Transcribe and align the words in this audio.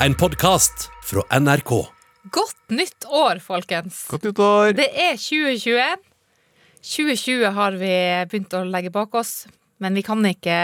En 0.00 0.14
podkast 0.14 0.90
fra 1.04 1.22
NRK. 1.40 1.70
Godt 2.30 2.70
nytt 2.74 3.06
år, 3.08 3.38
folkens. 3.42 4.04
Godt 4.10 4.26
nytt 4.28 4.40
år. 4.42 4.72
Det 4.76 4.88
er 4.92 5.16
2021. 5.18 6.02
2020 6.86 7.46
har 7.56 7.76
vi 7.80 7.92
begynt 8.30 8.54
å 8.54 8.60
legge 8.68 8.92
bak 8.94 9.14
oss, 9.18 9.46
men 9.82 9.96
vi 9.98 10.04
kan 10.06 10.20
ikke 10.28 10.56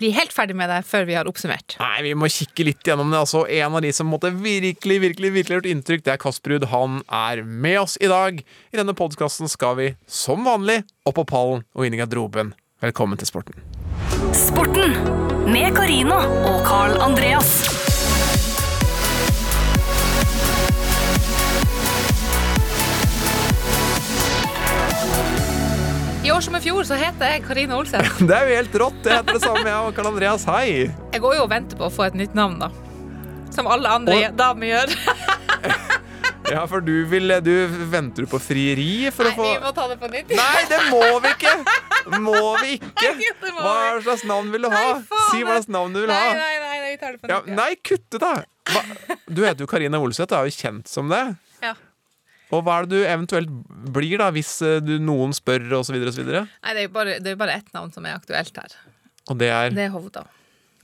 bli 0.00 0.10
helt 0.16 0.32
ferdig 0.34 0.56
med 0.58 0.70
det 0.72 0.80
før 0.88 1.06
vi 1.08 1.16
har 1.18 1.28
oppsummert. 1.30 1.76
Nei, 1.82 2.02
Vi 2.08 2.14
må 2.18 2.30
kikke 2.32 2.66
litt 2.66 2.82
gjennom 2.84 3.10
det. 3.12 3.20
altså 3.20 3.44
En 3.48 3.74
av 3.76 3.82
de 3.84 3.92
som 3.92 4.08
måtte 4.10 4.32
virkelig 4.34 5.00
virkelig, 5.04 5.32
virkelig 5.36 5.58
gjort 5.60 5.70
inntrykk, 5.72 6.04
det 6.04 6.12
er 6.14 6.22
Kasperud. 6.24 6.68
Han 6.72 7.02
er 7.08 7.42
med 7.44 7.78
oss 7.80 7.98
i 8.00 8.08
dag. 8.10 8.40
I 8.72 8.76
denne 8.80 8.94
podkasten 8.94 9.48
skal 9.48 9.76
vi, 9.76 9.90
som 10.06 10.44
vanlig, 10.44 10.82
opp 11.06 11.14
på 11.20 11.26
pallen 11.28 11.64
og 11.74 11.86
inn 11.86 11.94
i 11.94 12.00
garderoben. 12.00 12.54
Velkommen 12.82 13.18
til 13.18 13.26
sporten. 13.30 13.60
Sporten 14.34 14.96
med 15.50 15.74
Karina 15.76 16.22
og 16.48 16.64
Carl 16.66 16.98
Andreas. 17.02 17.87
År 26.38 26.44
som 26.46 26.56
i 26.56 26.60
fjor 26.62 26.86
så 26.86 26.94
heter 26.98 27.32
jeg 27.32 27.42
Karine 27.46 27.74
Olsen. 27.74 28.04
Det 28.28 28.34
er 28.36 28.46
jo 28.50 28.56
helt 28.60 28.76
rått. 28.84 28.98
Det 29.02 29.10
heter 29.16 29.38
det 29.38 29.42
samme, 29.42 29.64
jeg 29.66 29.78
og 29.88 29.94
Karl 29.96 30.10
Andreas. 30.12 30.44
Hei! 30.46 30.68
Jeg 31.14 31.22
går 31.24 31.34
jo 31.34 31.46
og 31.46 31.50
venter 31.50 31.78
på 31.80 31.88
å 31.88 31.92
få 31.92 32.04
et 32.06 32.18
nytt 32.18 32.36
navn, 32.38 32.60
da. 32.62 32.68
Som 33.54 33.66
alle 33.70 33.90
andre 33.90 34.18
Og- 34.28 34.36
damer 34.38 34.72
gjør. 34.74 34.94
Ja, 36.48 36.62
for 36.64 36.80
du 36.80 37.02
vil 37.04 37.28
Du 37.44 37.50
venter 37.92 38.24
du 38.24 38.28
på 38.30 38.38
frieri 38.40 39.10
for 39.12 39.26
Nei, 39.28 39.32
å 39.34 39.36
få 39.36 39.48
vi 39.50 39.56
må 39.66 39.72
ta 39.76 39.82
det 39.90 39.98
på 40.00 40.08
nytt. 40.08 40.30
Nei, 40.32 40.62
det 40.70 40.78
må 40.88 41.02
vi 41.20 41.32
ikke! 41.34 41.50
Må 42.24 42.38
vi 42.62 42.70
ikke? 42.86 43.10
Hva 43.58 43.74
slags 44.06 44.22
navn 44.30 44.48
vil 44.54 44.64
du 44.64 44.70
ha? 44.72 44.78
Nei, 44.96 45.18
Si 45.28 45.42
hva 45.44 45.58
slags 45.58 45.68
navn 45.74 45.92
du 45.92 46.00
vil 46.06 46.12
ha. 46.14 46.22
nei, 46.38 46.54
nei, 46.62 46.78
nei, 46.78 46.78
vi 46.94 46.96
tar 47.02 47.18
det 47.18 47.20
på 47.20 47.28
Ja, 47.34 47.42
nytt. 47.44 47.52
nei, 47.58 47.68
kutt 47.84 48.06
ut, 48.16 48.22
da! 48.24 48.32
Hva? 48.72 49.18
Du 49.28 49.42
heter 49.44 49.66
jo 49.66 49.68
Karina 49.68 50.00
Olseth, 50.00 50.30
du 50.32 50.38
er 50.38 50.48
jo 50.48 50.56
kjent 50.56 50.88
som 50.88 51.12
det. 51.12 51.20
Og 52.54 52.64
hva 52.64 52.78
er 52.78 52.88
det 52.88 52.96
du 52.96 53.04
eventuelt 53.04 53.52
blir, 53.92 54.16
da, 54.20 54.30
hvis 54.32 54.54
eh, 54.64 54.78
du, 54.84 54.96
noen 55.02 55.34
spør, 55.36 55.66
osv.? 55.80 55.98
Nei, 55.98 56.46
det 56.72 56.80
er 56.80 56.86
jo 56.86 56.94
bare, 56.94 57.18
det 57.20 57.34
er 57.34 57.40
bare 57.40 57.58
ett 57.60 57.70
navn 57.76 57.92
som 57.94 58.06
er 58.08 58.16
aktuelt 58.16 58.56
her. 58.56 58.76
Og 59.28 59.36
det 59.40 59.50
er 59.52 59.74
Det 59.76 59.88
er 59.88 59.92
Hovda. 59.92 60.24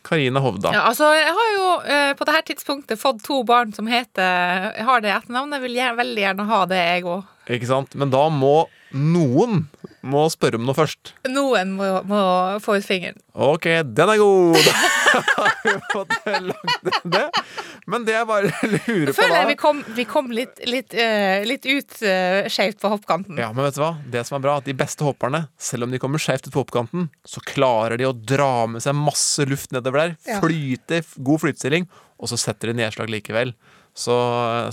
Karina 0.05 0.41
Hovda. 0.45 0.75
Ja, 0.75 0.83
altså, 0.91 1.09
jeg 1.17 1.33
har 1.33 1.53
jo 1.55 1.69
eh, 1.89 2.11
på 2.19 2.27
dette 2.29 2.43
tidspunktet 2.51 3.01
fått 3.01 3.23
to 3.25 3.41
barn 3.49 3.73
som 3.73 3.89
heter 3.89 4.75
Jeg 4.77 4.85
har 4.85 5.01
det 5.01 5.15
etternavnet. 5.15 5.57
Jeg 5.57 5.65
vil 5.65 5.79
gjerne, 5.79 6.01
veldig 6.03 6.27
gjerne 6.27 6.49
ha 6.51 6.59
det, 6.69 6.83
jeg 6.91 7.07
òg. 7.09 7.31
Ikke 7.57 7.71
sant? 7.71 7.97
Men 7.97 8.13
da 8.13 8.27
må 8.33 8.57
noen 8.93 9.65
må 10.05 10.27
spørre 10.29 10.61
om 10.61 10.69
noe 10.69 10.77
først. 10.77 11.15
Noen 11.33 11.73
må, 11.79 11.89
må 12.05 12.21
få 12.65 12.77
ut 12.77 12.85
fingeren. 12.87 13.17
Ok, 13.33 13.71
den 13.97 14.13
er 14.13 14.21
god! 14.21 14.61
Da 15.15 15.23
har 15.37 15.53
vi 15.65 15.75
fått 15.93 16.15
lagt 16.49 17.05
det. 17.15 17.25
Men 17.91 18.07
det 18.07 18.17
jeg 18.17 18.29
bare 18.29 18.51
lurer 18.65 19.13
på 19.13 19.17
Føler 19.19 19.37
jeg 19.37 19.49
vi 19.51 19.57
da 19.57 19.61
kom, 19.61 19.83
vi 19.97 20.07
kom 20.09 20.33
litt, 20.35 20.63
litt, 20.69 20.97
uh, 20.97 21.45
litt 21.47 21.69
ut 21.69 21.97
uh, 22.03 22.49
skjevt 22.51 22.81
på 22.83 22.91
hoppkanten. 22.93 23.39
ja, 23.41 23.51
men 23.55 23.69
vet 23.69 23.79
du 23.79 23.83
hva? 23.85 23.93
Det 24.17 24.25
som 24.29 24.39
er 24.39 24.45
bra, 24.47 24.57
at 24.61 24.69
de 24.69 24.77
beste 24.77 25.07
hopperne, 25.07 25.45
selv 25.61 25.87
om 25.87 25.95
de 25.95 26.01
kommer 26.03 26.23
skjevt 26.23 26.49
ut 26.49 26.55
på 26.55 26.65
hoppkanten, 26.65 27.09
så 27.29 27.43
klarer 27.45 28.01
de 28.01 28.09
å 28.09 28.15
dra 28.17 28.67
med 28.71 28.85
seg 28.85 28.97
masse 28.99 29.47
luft 29.49 29.75
nedover 29.77 30.03
der. 30.05 30.19
Ja. 30.29 30.43
Flyte, 30.45 31.03
god 31.17 31.45
flytestilling, 31.45 31.89
og 32.19 32.31
så 32.31 32.41
setter 32.41 32.73
de 32.73 32.79
nedslag 32.83 33.13
likevel. 33.13 33.55
Så, 33.95 34.15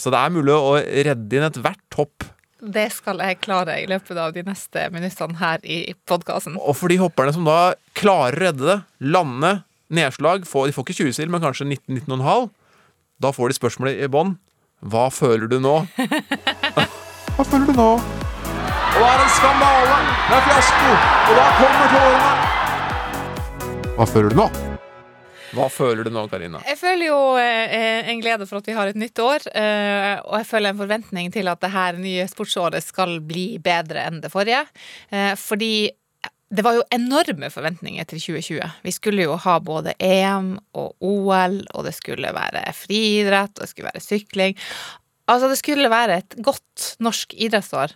så 0.02 0.14
det 0.14 0.18
er 0.18 0.34
mulig 0.34 0.54
å 0.58 0.78
redde 0.82 1.38
inn 1.38 1.46
ethvert 1.46 2.00
hopp. 2.00 2.26
Det 2.62 2.88
skal 2.94 3.22
jeg 3.26 3.40
klare 3.42 3.80
i 3.82 3.88
løpet 3.90 4.18
av 4.22 4.34
de 4.36 4.44
neste 4.46 4.84
minuttene 4.94 5.38
her 5.40 5.64
i 5.66 5.96
podkasten. 6.10 6.60
Og 6.62 6.78
for 6.78 6.94
de 6.94 7.00
hopperne 7.02 7.34
som 7.34 7.46
da 7.48 7.74
klarer 7.98 8.38
å 8.38 8.44
redde 8.46 8.68
det, 8.68 8.78
lande, 9.02 9.56
nedslag, 9.94 10.48
får, 10.48 10.70
de 10.70 10.76
får 10.76 10.88
ikke 10.88 10.98
20 11.04 11.18
sil, 11.18 11.30
men 11.34 11.44
kanskje 11.44 11.68
19-19,5, 11.68 12.50
da 13.22 13.32
får 13.36 13.52
de 13.52 13.60
spørsmålet 13.60 14.02
i 14.02 14.10
bånn. 14.12 14.36
Hva 14.82 15.10
føler 15.14 15.48
du 15.52 15.60
nå? 15.62 15.76
Hva 17.36 17.46
føler 17.46 17.70
du 17.70 17.76
nå? 17.78 17.92
Og 18.92 19.00
det 19.00 19.08
er 19.08 19.22
en 19.24 19.32
skandale! 19.38 20.00
Det 20.28 20.36
er 20.36 20.44
fiasko! 20.50 20.92
Og 21.30 21.38
da 21.38 21.48
kommer 21.60 21.96
tårene! 21.96 22.32
Hva 23.96 24.08
føler 24.10 24.34
du 24.34 24.40
nå? 24.42 24.48
Hva 25.52 25.68
føler 25.68 26.08
du 26.08 26.12
nå, 26.16 26.24
Karina? 26.32 26.62
Jeg 26.64 26.80
føler 26.80 27.10
jo 27.10 27.20
eh, 27.40 28.08
en 28.12 28.22
glede 28.24 28.48
for 28.48 28.62
at 28.62 28.68
vi 28.70 28.76
har 28.76 28.88
et 28.88 29.00
nytt 29.00 29.20
år, 29.20 29.46
eh, 29.52 30.16
og 30.24 30.38
jeg 30.40 30.48
føler 30.48 30.72
en 30.72 30.80
forventning 30.80 31.32
til 31.36 31.52
at 31.52 31.60
det 31.64 31.74
her 31.74 32.00
nye 32.00 32.28
sportsåret 32.32 32.86
skal 32.86 33.18
bli 33.28 33.60
bedre 33.64 34.06
enn 34.08 34.22
det 34.24 34.32
forrige. 34.32 34.64
Eh, 35.12 35.34
fordi 35.40 35.92
det 36.52 36.66
var 36.66 36.76
jo 36.76 36.84
enorme 36.92 37.48
forventninger 37.52 38.08
til 38.10 38.20
2020. 38.20 38.72
Vi 38.84 38.92
skulle 38.92 39.24
jo 39.24 39.38
ha 39.40 39.56
både 39.64 39.94
EM 40.04 40.58
og 40.76 40.96
OL, 41.00 41.62
og 41.72 41.88
det 41.88 41.94
skulle 41.96 42.34
være 42.36 42.66
friidrett, 42.76 43.56
og 43.56 43.64
det 43.64 43.70
skulle 43.72 43.92
være 43.94 44.04
sykling. 44.04 44.58
Altså, 45.32 45.48
det 45.48 45.60
skulle 45.62 45.92
være 45.92 46.20
et 46.20 46.36
godt 46.44 46.96
norsk 47.00 47.36
idrettsår. 47.38 47.96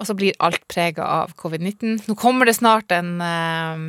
Og 0.00 0.08
så 0.08 0.16
blir 0.16 0.38
alt 0.42 0.64
prega 0.70 1.04
av 1.20 1.36
covid-19. 1.38 2.00
Nå 2.08 2.16
kommer 2.18 2.48
det 2.48 2.56
snart 2.56 2.90
en 2.94 3.20
eh, 3.22 3.84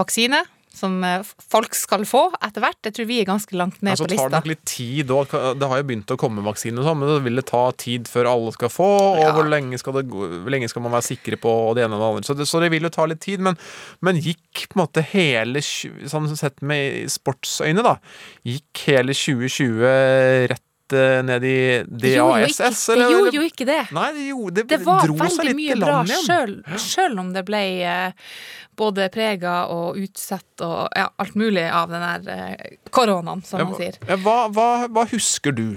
vaksine 0.00 0.40
som 0.74 0.96
eh, 1.06 1.22
folk 1.50 1.74
skal 1.78 2.02
få 2.08 2.24
etter 2.42 2.60
hvert. 2.64 2.80
Jeg 2.84 2.96
tror 2.96 3.06
vi 3.08 3.20
er 3.22 3.28
ganske 3.28 3.54
langt 3.56 3.80
ned 3.80 3.94
Ja, 3.94 3.96
så 4.00 4.04
på 4.04 4.10
tar 4.10 4.16
det 4.16 4.18
lista. 4.18 4.40
nok 4.40 4.48
litt 4.50 4.64
tid, 4.66 5.12
òg. 5.14 5.34
det 5.60 5.68
har 5.70 5.78
jo 5.80 5.86
begynt 5.88 6.10
å 6.10 6.18
komme 6.18 6.42
vaksiner 6.44 6.82
og 6.82 6.88
sånn, 6.90 6.98
men 6.98 7.12
det 7.14 7.22
vil 7.28 7.36
det 7.40 7.46
ta 7.46 7.62
tid 7.78 8.10
før 8.10 8.30
alle 8.32 8.52
skal 8.56 8.68
få, 8.74 8.88
og 9.14 9.22
Ja. 9.22 9.32
hvor, 9.36 9.48
lenge 9.48 9.78
skal 9.78 9.92
det, 10.00 10.04
hvor 10.10 10.50
lenge 10.50 10.68
skal 10.68 10.82
man 10.82 10.92
være 10.96 11.08
sikre 11.08 11.38
på 11.40 11.54
det 11.78 11.84
ene 11.86 11.94
og 11.94 12.02
det 12.02 12.10
andre. 12.10 12.26
Så 12.26 12.36
det, 12.36 12.48
så 12.50 12.60
det 12.60 12.70
vil 12.74 12.82
jo 12.82 12.90
ta 12.90 13.06
litt 13.06 13.20
tid, 13.24 13.40
men, 13.40 13.56
men 14.02 14.16
gikk 14.20 14.66
på 14.68 14.76
en 14.78 14.84
måte 14.86 15.06
hele, 15.14 15.62
sånn 15.62 16.28
sett 16.36 16.60
med 16.62 17.06
sportsøyne 17.10 17.82
da, 17.86 17.96
gikk 18.44 18.86
hele 18.90 19.14
2020 19.14 20.48
rett 20.50 20.62
eh, 20.92 21.22
ned 21.24 21.44
i 21.44 21.56
Det 21.88 22.12
gjorde 22.16 22.50
DASS, 22.50 22.82
det 22.92 23.06
gjorde 23.08 23.32
jo 23.38 23.42
ikke 23.46 23.64
det. 23.68 23.80
Nei, 23.96 24.10
det, 24.12 24.26
gjorde, 24.28 24.54
det, 24.60 24.64
Det 24.74 24.78
var 24.84 25.06
veldig 25.08 25.46
litt 25.48 25.56
mye 25.56 25.78
bra 25.80 26.02
sjøl, 26.10 26.54
sjøl 26.78 27.18
om 27.22 27.32
det 27.32 27.44
ble 27.48 27.62
uh, 27.88 28.36
både 28.76 29.08
prega 29.14 29.54
og 29.72 29.96
utsatt 30.02 30.66
og 30.66 30.88
ja, 30.98 31.08
alt 31.16 31.34
mulig 31.38 31.64
av 31.70 31.88
den 31.94 32.04
der 32.04 32.52
uh, 32.52 32.76
koronaen, 32.90 33.42
som 33.46 33.62
Ja, 33.62 33.68
man 33.70 33.80
sier. 33.80 33.98
ja, 34.08 34.16
hva, 34.20 34.36
hva, 34.52 34.68
hva 34.90 35.06
husker 35.14 35.52
du? 35.56 35.68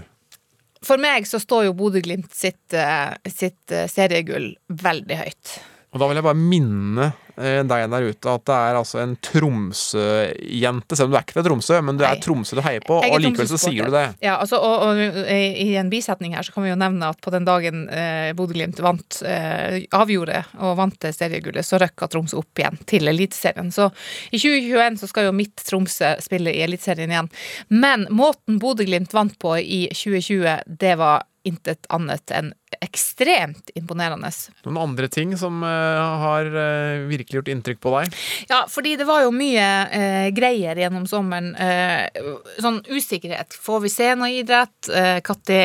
For 0.85 1.01
meg 1.01 1.25
så 1.27 1.39
står 1.41 1.65
jo 1.69 1.73
Bodø-Glimt 1.77 2.29
sitt, 2.37 2.73
eh, 2.77 3.15
sitt 3.33 3.71
eh, 3.73 3.87
seriegull 3.89 4.51
veldig 4.69 5.17
høyt. 5.19 5.55
Og 5.91 5.99
da 5.99 6.07
vil 6.11 6.19
jeg 6.19 6.25
bare 6.27 6.37
minne 6.37 7.07
eh, 7.07 7.26
deg 7.37 7.87
der 7.91 8.07
ute 8.09 8.31
at 8.33 8.45
det 8.49 8.55
er 8.57 8.79
altså 8.79 9.01
en 9.03 9.13
Tromsø-jente. 9.21 10.97
Selv 10.97 11.09
om 11.09 11.13
du 11.13 11.19
er 11.19 11.25
ikke 11.25 11.37
fra 11.37 11.45
Tromsø, 11.45 11.79
men 11.85 11.99
du 11.99 12.05
er 12.07 12.17
Tromsø 12.23 12.57
du 12.57 12.63
heier 12.65 12.85
på, 12.85 12.97
og 12.97 13.19
likevel 13.21 13.49
så 13.51 13.59
sier 13.61 13.87
du 13.87 13.93
det. 13.93 14.05
Ja, 14.25 14.39
altså, 14.41 14.57
og, 14.57 14.87
og 14.87 15.27
i 15.27 15.67
i 15.67 15.75
en 15.79 15.89
bisetning 15.89 16.35
her 16.35 16.43
så 16.43 16.53
kan 16.53 16.65
vi 16.65 16.71
jo 16.71 16.79
nevne 16.79 17.11
at 17.11 17.21
på 17.23 17.31
den 17.33 17.45
dagen 17.47 17.85
eh, 17.93 18.31
Bodø-Glimt 18.37 18.79
vant, 18.83 19.19
eh, 19.27 19.83
avgjorde 19.95 20.43
og 20.63 20.75
vant 20.79 20.99
det 21.03 21.13
seriegullet, 21.15 21.65
så 21.65 21.79
røkka 21.81 22.09
Tromsø 22.11 22.39
opp 22.41 22.61
igjen 22.61 22.79
til 22.89 23.07
Eliteserien. 23.11 23.71
Så 23.73 23.89
i 24.31 24.39
2021 24.39 25.01
så 25.01 25.11
skal 25.11 25.29
jo 25.29 25.37
mitt 25.37 25.63
Tromsø 25.67 26.15
spille 26.23 26.53
i 26.53 26.63
Eliteserien 26.65 27.13
igjen. 27.13 27.31
Men 27.69 28.07
måten 28.09 28.61
Bodø-Glimt 28.63 29.15
vant 29.15 29.37
på 29.41 29.57
i 29.59 29.85
2020, 29.93 30.77
det 30.79 30.95
var 31.01 31.27
intet 31.47 31.87
annet 31.93 32.31
enn 32.35 32.51
ekstremt 32.83 33.71
imponerende. 33.77 34.29
Noen 34.65 34.79
andre 34.81 35.09
ting 35.11 35.33
som 35.39 35.61
eh, 35.65 36.01
har 36.23 36.49
eh, 36.49 37.05
virkelig 37.09 37.39
gjort 37.39 37.51
inntrykk 37.53 37.79
på 37.83 37.93
deg? 37.95 38.17
Ja, 38.51 38.63
fordi 38.71 38.95
det 38.99 39.07
var 39.09 39.23
jo 39.25 39.33
mye 39.35 39.67
eh, 39.93 40.27
greier 40.35 40.79
gjennom 40.79 41.07
sommeren. 41.09 41.53
Eh, 41.55 42.21
sånn 42.63 42.81
usikkerhet. 42.89 43.57
Får 43.63 43.83
vi 43.85 43.93
se 43.93 44.11
noe 44.19 44.31
idrett? 44.39 44.91
Eh, 44.91 45.19
Når 45.25 45.61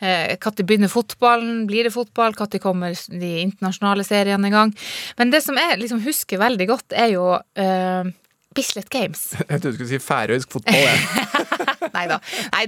eh, 0.00 0.34
begynner 0.66 0.92
fotballen? 0.92 1.64
Blir 1.70 1.88
det 1.88 1.94
fotball? 1.94 2.36
Når 2.38 2.62
kommer 2.62 2.96
de 3.10 3.32
internasjonale 3.44 4.04
seriene 4.06 4.50
i 4.50 4.54
gang? 4.54 4.74
Men 5.18 5.32
det 5.34 5.44
som 5.44 5.58
jeg 5.58 5.80
liksom 5.80 6.02
husker 6.04 6.42
veldig 6.42 6.68
godt, 6.70 6.94
er 6.96 7.14
jo 7.14 7.30
eh, 7.58 8.12
Bislett 8.54 8.90
Games. 8.92 9.22
Jeg 9.38 9.60
trodde 9.60 9.72
du 9.72 9.78
skulle 9.78 9.90
si 9.90 10.00
færøysk 10.02 10.56
fotball. 10.56 10.84
Jeg. 10.86 11.24
Nei 11.96 12.04
da. 12.10 12.18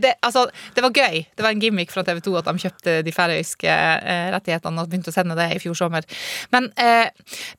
Det, 0.02 0.14
altså, 0.26 0.46
det 0.76 0.84
var 0.84 0.94
gøy. 0.94 1.20
Det 1.36 1.44
var 1.44 1.54
en 1.54 1.62
gimmick 1.62 1.92
fra 1.94 2.04
TV 2.06 2.20
2 2.26 2.34
at 2.40 2.48
de 2.48 2.64
kjøpte 2.66 2.96
de 3.06 3.14
færøyske 3.14 3.70
eh, 3.70 4.30
rettighetene 4.34 4.82
og 4.82 4.90
begynte 4.90 5.12
å 5.12 5.16
sende 5.16 5.38
det 5.38 5.48
i 5.54 5.60
fjor 5.62 5.78
sommer. 5.78 6.06
Men 6.54 6.68
eh, 6.80 7.08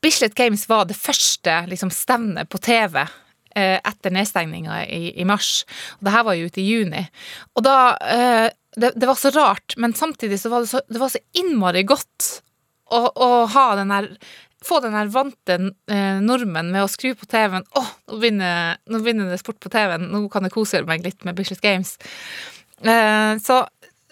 Bislett 0.04 0.36
Games 0.38 0.66
var 0.70 0.88
det 0.88 0.98
første 0.98 1.62
liksom, 1.70 1.92
stevnet 1.94 2.50
på 2.52 2.60
TV 2.62 3.00
eh, 3.02 3.76
etter 3.76 4.14
nedstengninga 4.14 4.82
i, 4.86 5.12
i 5.20 5.28
mars. 5.28 5.62
Og 5.98 6.08
det 6.08 6.16
her 6.16 6.26
var 6.28 6.38
jo 6.38 6.48
ute 6.48 6.62
i 6.62 6.68
juni. 6.68 7.04
Og 7.58 7.66
da 7.66 7.78
eh, 8.04 8.48
det, 8.78 8.92
det 8.96 9.08
var 9.08 9.18
så 9.18 9.32
rart, 9.34 9.76
men 9.76 9.96
samtidig 9.96 10.40
så 10.40 10.52
var 10.52 10.64
det 10.64 10.72
så, 10.72 10.84
det 10.88 11.00
var 11.00 11.12
så 11.12 11.22
innmari 11.40 11.84
godt 11.88 12.28
å, 12.94 13.00
å 13.08 13.30
ha 13.52 13.68
den 13.78 13.92
der 13.92 14.12
få 14.64 14.80
den 14.82 14.96
her 14.96 15.10
vante 15.12 15.58
eh, 15.90 16.20
nordmenn 16.24 16.72
med 16.74 16.84
å 16.84 16.90
skru 16.90 17.12
på 17.18 17.28
TV-en. 17.30 17.66
Å, 17.78 17.84
nå 18.10 18.20
begynner, 18.20 18.78
nå 18.90 19.00
begynner 19.04 19.30
det 19.30 19.40
sport 19.42 19.60
på 19.62 19.70
TV-en. 19.72 20.08
Nå 20.12 20.24
kan 20.32 20.46
jeg 20.46 20.54
kose 20.54 20.82
meg 20.88 21.06
litt 21.06 21.26
med 21.26 21.38
Bislett 21.38 21.62
Games. 21.62 21.94
Eh, 22.82 23.32
så, 23.42 23.60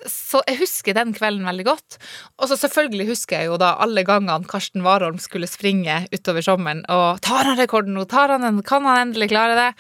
så 0.07 0.43
jeg 0.47 0.61
husker 0.63 0.97
den 0.97 1.15
kvelden 1.17 1.47
veldig 1.49 1.67
godt. 1.67 1.99
Og 2.39 2.51
så 2.51 2.59
selvfølgelig 2.63 3.11
husker 3.11 3.41
jeg 3.41 3.51
jo 3.51 3.61
da 3.61 3.75
alle 3.83 4.07
gangene 4.07 4.47
Karsten 4.51 4.87
Warholm 4.87 5.19
skulle 5.23 5.51
springe 5.51 6.05
utover 6.15 6.47
sommeren. 6.47 6.85
Og 6.93 7.23
tar 7.27 7.51
han 7.51 7.59
rekorden 7.59 7.99
nå? 7.99 8.07
Tar 8.11 8.37
han 8.37 8.47
den? 8.47 8.63
Kan 8.67 8.87
han 8.87 9.09
endelig 9.09 9.33
klare 9.35 9.59
det? 9.59 9.71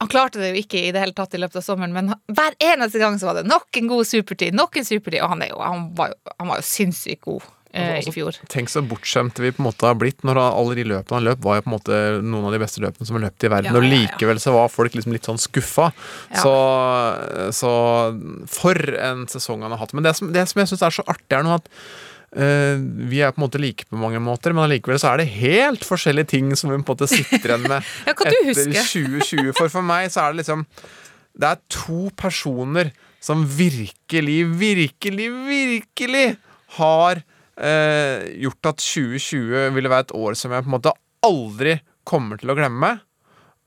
Han 0.00 0.08
klarte 0.08 0.40
det 0.40 0.54
jo 0.54 0.62
ikke 0.62 0.80
i 0.80 0.92
det 0.94 1.02
hele 1.02 1.12
tatt 1.12 1.34
i 1.36 1.38
løpet 1.42 1.58
av 1.60 1.64
sommeren, 1.66 1.92
men 1.92 2.14
hver 2.32 2.54
eneste 2.64 2.96
gang 3.02 3.18
så 3.20 3.28
var 3.28 3.36
det 3.36 3.50
nok 3.50 3.76
en 3.76 3.90
god 3.90 4.08
supertid, 4.08 4.56
nok 4.56 4.78
en 4.80 4.86
supertid, 4.88 5.18
og 5.20 5.34
han, 5.34 5.44
jo, 5.44 5.58
han, 5.60 5.82
var, 5.98 6.14
jo, 6.14 6.32
han 6.38 6.48
var 6.48 6.62
jo 6.62 6.64
sinnssykt 6.64 7.20
god 7.26 7.44
eh, 7.72 7.96
Altså, 7.96 8.10
i 8.12 8.16
fjor. 8.16 8.38
Tenk 8.52 8.70
så 8.72 8.82
bortskjemte 8.86 9.44
vi 9.44 9.52
på 9.54 9.62
en 9.62 9.68
måte 9.68 9.88
har 9.88 9.96
blitt 9.98 10.24
når 10.26 10.40
alle 10.42 10.76
de 10.78 10.86
løpene 10.90 11.18
han 11.18 11.26
løp, 11.28 11.42
var 11.44 11.58
jo 11.58 11.64
på 11.66 11.70
en 11.70 11.76
måte 11.76 12.02
noen 12.24 12.48
av 12.48 12.54
de 12.56 12.62
beste 12.62 12.82
løpene 12.84 13.08
som 13.08 13.18
er 13.18 13.26
løpt 13.28 13.46
i 13.46 13.52
verden. 13.52 13.70
Ja, 13.72 13.80
og 13.80 13.88
likevel 13.88 14.42
så 14.42 14.54
var 14.56 14.70
folk 14.72 14.96
liksom 14.96 15.14
litt 15.16 15.28
sånn 15.28 15.40
skuffa. 15.40 15.90
Ja. 16.32 16.44
Så, 16.44 16.54
så 17.56 17.72
for 18.50 18.94
en 18.98 19.26
sesong 19.30 19.66
han 19.66 19.74
har 19.76 19.82
hatt. 19.82 19.96
Men 19.96 20.06
det 20.06 20.16
som, 20.18 20.32
det 20.34 20.46
som 20.50 20.62
jeg 20.62 20.72
syns 20.72 20.86
er 20.86 20.96
så 21.00 21.06
artig, 21.10 21.28
er 21.36 21.46
noe 21.46 21.60
at 21.60 21.68
eh, 22.36 22.80
vi 23.10 23.22
er 23.22 23.34
på 23.34 23.40
en 23.42 23.46
måte 23.46 23.60
like 23.62 23.86
på 23.90 24.00
mange 24.00 24.22
måter, 24.22 24.54
men 24.54 24.66
allikevel 24.66 25.00
så 25.02 25.12
er 25.12 25.22
det 25.22 25.30
helt 25.36 25.86
forskjellige 25.86 26.32
ting 26.34 26.50
som 26.56 26.72
vi 26.72 26.78
på 26.78 26.84
en 26.84 26.88
måte 26.94 27.10
sitter 27.10 27.54
igjen 27.54 27.68
med 27.68 27.92
etter 28.10 28.40
husker? 28.48 28.82
2020. 28.94 29.54
For 29.58 29.72
for 29.72 29.86
meg 29.86 30.10
så 30.12 30.26
er 30.26 30.34
det 30.34 30.44
liksom 30.44 30.66
Det 31.40 31.46
er 31.46 31.60
to 31.70 32.08
personer 32.18 32.90
som 33.20 33.44
virkelig, 33.44 34.38
virkelig, 34.58 35.28
virkelig 35.46 36.24
har 36.78 37.20
eh, 37.60 38.26
gjort 38.44 38.72
at 38.72 38.82
2020 38.82 39.76
ville 39.76 39.92
være 39.92 40.08
et 40.08 40.16
år 40.16 40.38
som 40.38 40.54
jeg 40.54 40.64
på 40.64 40.70
en 40.70 40.76
måte 40.78 40.96
aldri 41.26 41.78
kommer 42.08 42.40
til 42.40 42.52
å 42.52 42.58
glemme. 42.58 42.96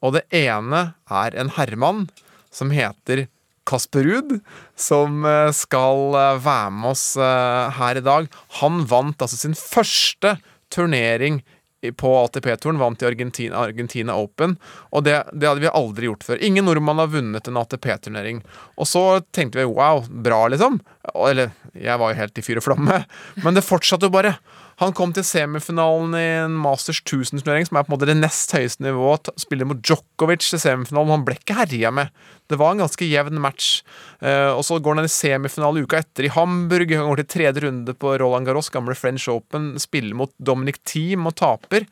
Og 0.03 0.17
det 0.17 0.25
ene 0.35 0.83
er 1.07 1.37
en 1.39 1.53
herremann 1.55 2.07
som 2.53 2.73
heter 2.73 3.27
Kasper 3.69 4.03
Ruud, 4.03 4.37
som 4.75 5.23
eh, 5.27 5.49
skal 5.55 6.17
eh, 6.19 6.39
være 6.43 6.73
med 6.75 6.89
oss 6.91 7.05
eh, 7.15 7.77
her 7.77 7.99
i 7.99 8.05
dag. 8.05 8.27
Han 8.59 8.83
vant 8.89 9.23
altså 9.23 9.39
sin 9.39 9.55
første 9.57 10.35
turnering 10.73 11.41
på 11.91 12.13
ATP-turen, 12.23 12.79
vant 12.79 13.01
i 13.03 13.07
Argentina, 13.09 13.65
Argentina 13.67 14.15
Open. 14.15 14.55
Og 14.91 15.03
det, 15.03 15.17
det 15.33 15.49
hadde 15.49 15.65
vi 15.65 15.71
aldri 15.71 16.07
gjort 16.09 16.23
før. 16.27 16.41
Ingen 16.45 16.65
nordmann 16.69 17.01
har 17.01 17.11
vunnet 17.11 17.47
en 17.49 17.59
ATP-turnering. 17.59 18.43
Og 18.77 18.87
så 18.89 19.03
tenkte 19.35 19.59
vi 19.59 19.67
wow, 19.69 20.05
bra, 20.07 20.45
liksom. 20.53 20.79
Eller 21.13 21.51
jeg 21.75 21.99
var 21.99 22.13
jo 22.13 22.21
helt 22.21 22.39
i 22.39 22.45
fyr 22.45 22.61
og 22.61 22.67
flamme, 22.67 23.03
men 23.43 23.57
det 23.57 23.65
fortsatte 23.67 24.07
jo 24.07 24.15
bare. 24.15 24.37
Han 24.81 24.93
kom 24.97 25.11
til 25.13 25.25
semifinalen 25.27 26.15
i 26.17 26.23
en 26.43 26.55
Masters 26.57 27.01
1000-turnering, 27.03 27.67
som 27.67 27.77
er 27.77 27.85
på 27.85 27.91
en 27.91 27.95
måte 27.95 28.09
det 28.09 28.17
nest 28.17 28.53
høyeste 28.55 28.85
nivået. 28.85 29.29
Spiller 29.41 29.69
mot 29.69 29.81
Djokovic 29.85 30.47
i 30.55 30.59
semifinalen. 30.61 31.13
Han 31.13 31.25
ble 31.27 31.37
ikke 31.37 31.57
herja 31.59 31.91
med. 31.93 32.09
Det 32.49 32.57
var 32.59 32.73
en 32.73 32.83
ganske 32.83 33.07
jevn 33.07 33.41
match. 33.43 33.83
Eh, 34.21 34.49
og 34.49 34.63
så 34.65 34.79
går 34.81 34.99
han 34.99 35.09
i 35.09 35.13
semifinale 35.13 35.85
uka 35.85 36.01
etter 36.01 36.27
i 36.27 36.33
Hamburg. 36.33 36.95
Han 36.97 37.11
går 37.11 37.23
til 37.23 37.31
tredje 37.37 37.65
runde 37.67 37.95
på 37.97 38.17
Roland 38.21 38.49
Garros, 38.49 38.71
gamle 38.73 38.97
French 38.97 39.29
Open. 39.31 39.73
Spiller 39.81 40.17
mot 40.17 40.33
Dominic 40.41 40.81
Thiem 40.89 41.29
og 41.29 41.37
taper. 41.39 41.87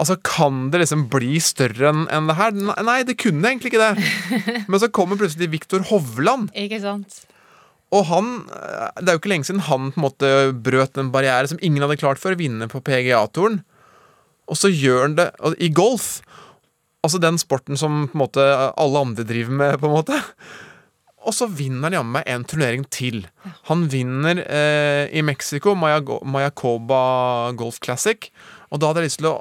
Altså, 0.00 0.16
Kan 0.24 0.70
det 0.72 0.84
liksom 0.84 1.08
bli 1.12 1.36
større 1.42 1.92
enn 1.92 2.30
det 2.30 2.38
her? 2.38 2.54
Nei, 2.86 3.02
det 3.04 3.18
kunne 3.20 3.44
egentlig 3.50 3.74
ikke 3.74 3.90
det. 3.90 4.64
Men 4.70 4.80
så 4.80 4.88
kommer 4.88 5.20
plutselig 5.20 5.50
Viktor 5.52 5.84
Hovland. 5.90 6.48
Ikke 6.56 6.80
sant? 6.80 7.24
Og 7.90 8.06
han, 8.06 8.30
eh, 8.54 9.02
det 9.02 9.08
er 9.08 9.16
jo 9.16 9.22
ikke 9.22 9.32
lenge 9.32 9.48
siden 9.48 9.66
han 9.66 9.90
på 9.90 10.00
en 10.00 10.06
måte 10.06 10.32
brøt 10.54 10.98
en 11.00 11.12
barriere 11.14 11.50
som 11.50 11.60
ingen 11.62 11.82
hadde 11.82 11.98
klart 12.00 12.22
før, 12.22 12.38
vinne 12.38 12.70
på 12.70 12.82
PGA-turen. 12.86 13.62
Og 14.50 14.58
så 14.58 14.70
gjør 14.70 15.04
han 15.06 15.18
det 15.18 15.30
i 15.62 15.70
golf. 15.74 16.20
Altså 17.06 17.20
den 17.22 17.38
sporten 17.40 17.78
som 17.80 18.08
på 18.10 18.18
en 18.18 18.24
måte 18.24 18.44
alle 18.76 19.04
andre 19.06 19.24
driver 19.26 19.56
med, 19.56 19.78
på 19.80 19.88
en 19.88 19.96
måte. 19.96 20.18
Og 21.20 21.34
så 21.36 21.46
vinner 21.52 21.88
han 21.88 21.98
jammen 21.98 22.16
meg 22.16 22.28
en 22.32 22.46
turnering 22.48 22.86
til. 22.92 23.24
Han 23.68 23.84
vinner 23.92 24.40
eh, 24.40 25.10
i 25.12 25.22
Mexico, 25.24 25.74
Mayacoba 25.76 27.02
Golf 27.58 27.80
Classic. 27.84 28.30
Og 28.70 28.78
da 28.78 28.90
hadde 28.90 29.02
jeg 29.02 29.10
lyst 29.10 29.22
til 29.22 29.30
å 29.32 29.36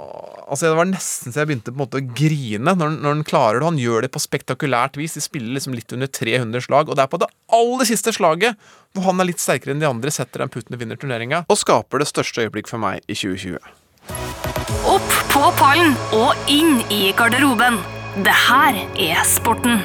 Altså 0.50 0.66
Det 0.66 0.78
var 0.80 0.88
nesten 0.90 1.30
så 1.30 1.44
jeg 1.44 1.50
begynte 1.52 1.70
på 1.70 1.78
en 1.78 1.84
måte 1.84 2.00
å 2.00 2.06
grine 2.18 2.72
når, 2.74 2.96
når 3.04 3.12
han 3.12 3.20
klarer 3.28 3.60
det. 3.60 3.68
Han 3.68 3.78
gjør 3.78 4.02
det 4.02 4.10
på 4.16 4.22
spektakulært 4.24 4.98
vis. 4.98 5.14
De 5.14 5.22
spiller 5.22 5.54
liksom 5.54 5.76
litt 5.78 5.94
under 5.94 6.10
300 6.10 6.64
slag, 6.66 6.90
og 6.90 6.98
det 6.98 7.04
er 7.04 7.12
på 7.12 7.20
det 7.22 7.28
aller 7.54 7.86
siste 7.86 8.16
slaget 8.16 8.58
hvor 8.98 9.06
han 9.06 9.22
er 9.22 9.30
litt 9.30 9.44
sterkere 9.44 9.76
enn 9.76 9.84
de 9.84 9.86
andre, 9.86 10.10
setter 10.10 10.42
den 10.42 10.50
putten 10.50 10.74
og 10.74 10.82
vinner 10.82 10.98
turneringa, 10.98 11.44
og 11.46 11.62
skaper 11.62 12.02
det 12.02 12.10
største 12.10 12.48
øyeblikk 12.48 12.72
for 12.72 12.82
meg 12.82 13.06
i 13.06 13.14
2020. 13.14 13.62
Opp 14.90 15.14
på 15.30 15.46
pallen 15.62 15.94
og 16.18 16.50
inn 16.50 16.82
i 16.90 17.14
garderoben. 17.14 17.78
Det 18.26 18.34
her 18.50 18.82
er 18.98 19.22
sporten. 19.30 19.84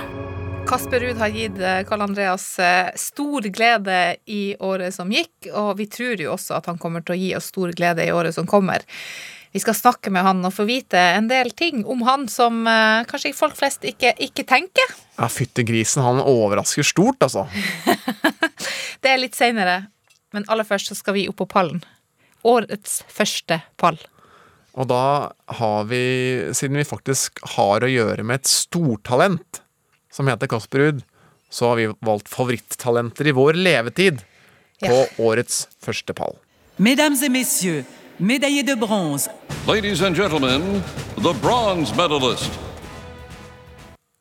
Kasper 0.65 1.01
Ruud 1.05 1.21
har 1.21 1.29
gitt 1.29 1.59
eh, 1.61 1.83
Karl 1.85 2.07
Andreas 2.07 2.47
eh, 2.59 2.89
stor 2.97 3.45
glede 3.53 4.17
i 4.25 4.57
året 4.65 4.97
som 4.97 5.13
gikk, 5.13 5.51
og 5.53 5.75
vi 5.77 5.85
tror 5.93 6.21
jo 6.25 6.33
også 6.33 6.57
at 6.57 6.71
han 6.71 6.81
kommer 6.81 7.05
til 7.05 7.13
å 7.13 7.21
gi 7.21 7.31
oss 7.37 7.51
stor 7.53 7.75
glede 7.77 8.07
i 8.07 8.13
året 8.17 8.33
som 8.33 8.49
kommer. 8.49 8.81
Vi 9.55 9.61
skal 9.63 9.77
snakke 9.79 10.11
med 10.11 10.25
han 10.27 10.41
og 10.45 10.51
få 10.57 10.65
vite 10.67 10.99
en 11.15 11.29
del 11.31 11.53
ting 11.55 11.85
om 11.87 12.01
han 12.09 12.25
som 12.29 12.65
eh, 12.67 13.05
kanskje 13.07 13.31
folk 13.39 13.55
flest 13.59 13.85
ikke, 13.87 14.11
ikke 14.27 14.43
tenker. 14.51 14.95
Ja, 15.15 15.29
fytti 15.31 15.63
grisen, 15.69 16.03
han 16.03 16.19
overrasker 16.19 16.83
stort, 16.87 17.23
altså. 17.23 17.47
Det 19.05 19.13
er 19.13 19.21
litt 19.21 19.37
seinere, 19.39 19.85
men 20.35 20.47
aller 20.51 20.67
først 20.67 20.91
så 20.91 20.97
skal 20.99 21.15
vi 21.19 21.27
opp 21.31 21.39
på 21.43 21.47
pallen. 21.55 21.83
Årets 22.45 23.03
første 23.13 23.61
pall. 23.81 23.99
Og 24.75 24.89
da 24.91 25.31
har 25.61 25.85
vi, 25.87 26.01
siden 26.57 26.81
vi 26.81 26.87
faktisk 26.89 27.39
har 27.55 27.85
å 27.87 27.91
gjøre 27.93 28.25
med 28.27 28.41
et 28.43 28.51
stortalent 28.51 29.61
som 30.11 30.27
heter 30.31 30.51
Kasper 30.51 30.83
Ruud, 30.83 31.05
så 31.53 31.71
har 31.71 31.79
vi 31.79 31.87
valgt 32.03 32.27
favorittalenter 32.33 33.29
i 33.31 33.37
vår 33.37 33.55
levetid 33.61 34.25
på 34.83 34.91
Ja. 34.91 35.05
årets 35.23 35.69
første 35.79 36.11
pall. 36.19 36.35
Mesdames 36.83 37.23
et 37.23 37.31
messieurs, 37.31 37.87
médaillés 38.19 38.63
de 38.63 38.75
bronze, 38.77 39.31
Ladies 39.67 40.03
and 40.03 40.17
gentlemen, 40.17 40.83
the 41.17 41.33
bronze 41.41 41.97
medalist. 41.97 42.53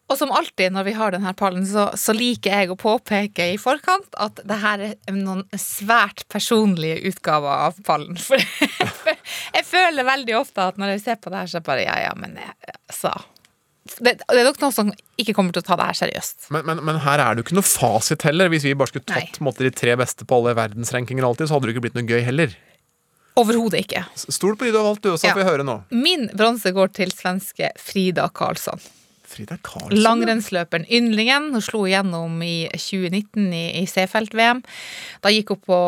Og 0.08 0.18
som 0.18 0.32
alltid 0.32 0.72
når 0.72 0.86
vi 0.88 0.94
har 0.94 1.12
denne 1.16 1.34
pallen, 1.36 1.66
så, 1.68 1.88
så 1.98 2.14
liker 2.16 2.54
jeg 2.54 2.72
å 2.72 2.78
påpeke 2.80 3.48
i 3.54 3.58
forkant 3.60 4.14
at 4.22 4.40
det 4.46 4.58
her 4.62 4.84
er 4.94 5.16
noen 5.16 5.42
svært 5.58 6.24
personlige 6.32 7.02
utgaver 7.10 7.68
av 7.68 7.80
pallen. 7.84 8.20
For 8.28 8.40
jeg 8.40 9.66
føler 9.68 10.08
veldig 10.08 10.36
ofte 10.38 10.70
at 10.70 10.80
når 10.80 10.96
jeg 10.96 11.06
ser 11.08 11.22
på 11.24 11.34
det 11.34 11.42
her, 11.42 11.52
så 11.52 11.60
jeg 11.60 11.68
bare 11.68 11.86
ja, 11.88 11.96
ja, 12.06 12.16
men 12.20 12.38
jeg, 12.40 12.76
så 12.94 13.14
det, 14.00 14.14
det 14.22 14.40
er 14.40 14.46
nok 14.48 14.62
noen 14.62 14.76
som 14.76 14.92
ikke 15.20 15.34
kommer 15.36 15.56
til 15.56 15.64
å 15.64 15.68
ta 15.68 15.76
det 15.80 15.90
her 15.90 15.98
seriøst. 16.06 16.46
Men, 16.56 16.64
men, 16.70 16.84
men 16.88 17.02
her 17.04 17.20
er 17.20 17.34
det 17.34 17.44
jo 17.44 17.48
ikke 17.50 17.58
noe 17.58 17.68
fasit 17.68 18.24
heller. 18.24 18.52
Hvis 18.54 18.68
vi 18.68 18.78
bare 18.80 18.94
skulle 18.94 19.10
tatt 19.10 19.40
på 19.42 19.48
måte, 19.48 19.66
de 19.66 19.74
tre 19.76 19.98
beste 20.00 20.28
på 20.30 20.40
alle 20.40 20.54
verdensrankinger 20.56 21.28
alltid, 21.28 21.50
så 21.50 21.58
hadde 21.58 21.68
det 21.68 21.76
ikke 21.76 21.90
blitt 21.90 21.98
noe 22.00 22.08
gøy 22.08 22.24
heller. 22.24 22.56
Overhodet 23.40 23.80
ikke. 23.86 24.04
Stol 24.30 24.56
på 24.56 24.66
de 24.68 24.72
du 24.72 24.78
har 24.78 24.86
valgt, 24.86 25.02
du 25.04 25.10
også, 25.14 25.26
Ja. 25.28 25.34
får 25.34 25.44
vi 25.44 25.50
høre 25.50 25.64
nå. 25.66 25.78
Min 25.92 26.28
bronse 26.38 26.70
går 26.72 26.92
til 26.94 27.10
svenske 27.12 27.72
Frida 27.82 28.28
Karlsson. 28.30 28.80
Frida 29.26 29.58
Karlsson. 29.66 29.98
Langrennsløperen 29.98 30.86
Yndlingen. 30.94 31.48
Hun 31.56 31.62
slo 31.66 31.86
igjennom 31.90 32.36
i 32.46 32.68
2019 32.78 33.48
i, 33.58 33.64
i 33.82 33.86
C-felt-VM. 33.90 34.62
Da 35.24 35.30
gikk 35.34 35.50
hun 35.50 35.62
på 35.66 35.80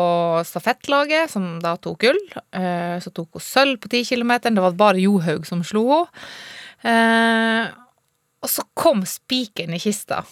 stafettlaget, 0.48 1.30
som 1.30 1.60
da 1.62 1.76
tok 1.76 2.00
gull. 2.02 2.18
Eh, 2.52 2.98
Så 2.98 3.12
tok 3.14 3.28
hun 3.38 3.40
sølv 3.44 3.78
på 3.78 3.88
10 3.88 4.02
km. 4.10 4.32
Det 4.42 4.58
var 4.64 4.72
bare 4.74 4.98
Johaug 5.04 5.46
som 5.46 5.62
slo 5.62 5.84
henne. 5.86 6.08
Eh, 6.82 7.70
Og 8.42 8.50
så 8.50 8.62
kom 8.74 9.00
spikeren 9.06 9.74
i 9.74 9.78
kista, 9.80 10.24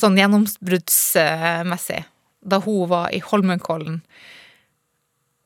sånn 0.00 0.16
gjennombruddsmessig, 0.18 2.04
da 2.42 2.58
hun 2.60 2.88
var 2.88 3.10
i 3.14 3.20
Holmenkollen 3.20 4.00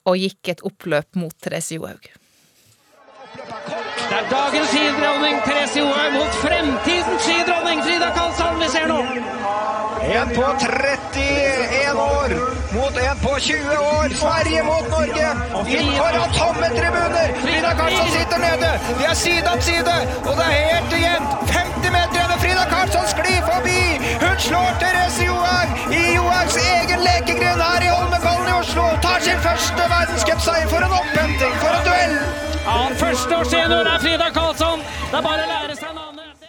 og 0.09 0.16
gikk 0.16 0.54
et 0.54 0.64
oppløp 0.66 1.16
mot 1.21 1.35
Therese 1.42 1.76
Johaug. 1.76 2.11
Det 4.11 4.16
er 4.19 4.26
dagens 4.30 4.69
skidronning 4.73 5.37
Therese 5.47 5.78
Johaug 5.78 6.16
mot 6.19 6.38
fremtidens 6.45 7.23
skidronning 7.26 7.83
Frida 7.85 8.09
Karlsson 8.16 8.59
vi 8.62 8.71
ser 8.73 8.88
nå. 8.90 9.00
En 10.00 10.33
på 10.35 10.47
31 10.64 12.00
år 12.00 12.35
mot 12.75 12.97
en 12.97 13.19
på 13.25 13.35
20 13.38 13.76
år. 13.78 14.09
Sverige 14.23 14.62
mot 14.71 14.88
Norge. 14.95 15.28
Inn 15.76 15.92
foran 15.99 16.33
tomme 16.38 16.69
tribuner. 16.78 17.28
Frida 17.45 17.73
Karlsson 17.78 18.11
sitter 18.16 18.38
nede. 18.47 18.71
De 18.99 19.04
er 19.11 19.14
side 19.14 19.49
om 19.54 19.61
side, 19.69 19.97
og 20.28 20.33
det 20.38 20.47
er 20.49 20.57
helt 20.71 20.97
jevnt. 21.04 21.30
50 21.52 21.95
meter 21.97 22.19
igjen, 22.19 22.35
og 22.35 22.40
Frida 22.45 22.64
Karlsson 22.73 23.07
sklir 23.14 23.42
forbi. 23.50 23.83
Hun 24.25 24.37
slår 24.47 24.71
Therese 24.83 25.28
Johaug 25.28 25.95
i 26.00 26.02
Johaugs 26.16 26.59
egen 26.64 27.07
lekegrind 27.09 27.62
her 27.69 27.88
i 27.88 27.95
Holmenkollen 27.95 28.29
Oslo. 28.61 28.83
Tar 29.02 29.21
sin 29.25 29.38
første 29.40 29.85
verdenscupseier 29.88 30.67
for 30.71 30.85
en 30.85 30.93
opphenting, 30.93 31.55
for 31.62 31.73
en 31.76 31.87
duell. 31.87 32.17
Ja, 32.61 32.75
Førsteårssenior 33.00 33.88
er 33.88 34.02
Frida 34.02 34.26
Karlsson. 34.35 34.83
Det 35.11 35.17
er 35.17 35.25
bare 35.25 35.47
å 35.47 35.49
lære 35.50 35.76
seg 35.79 35.95
navnet. 35.97 36.45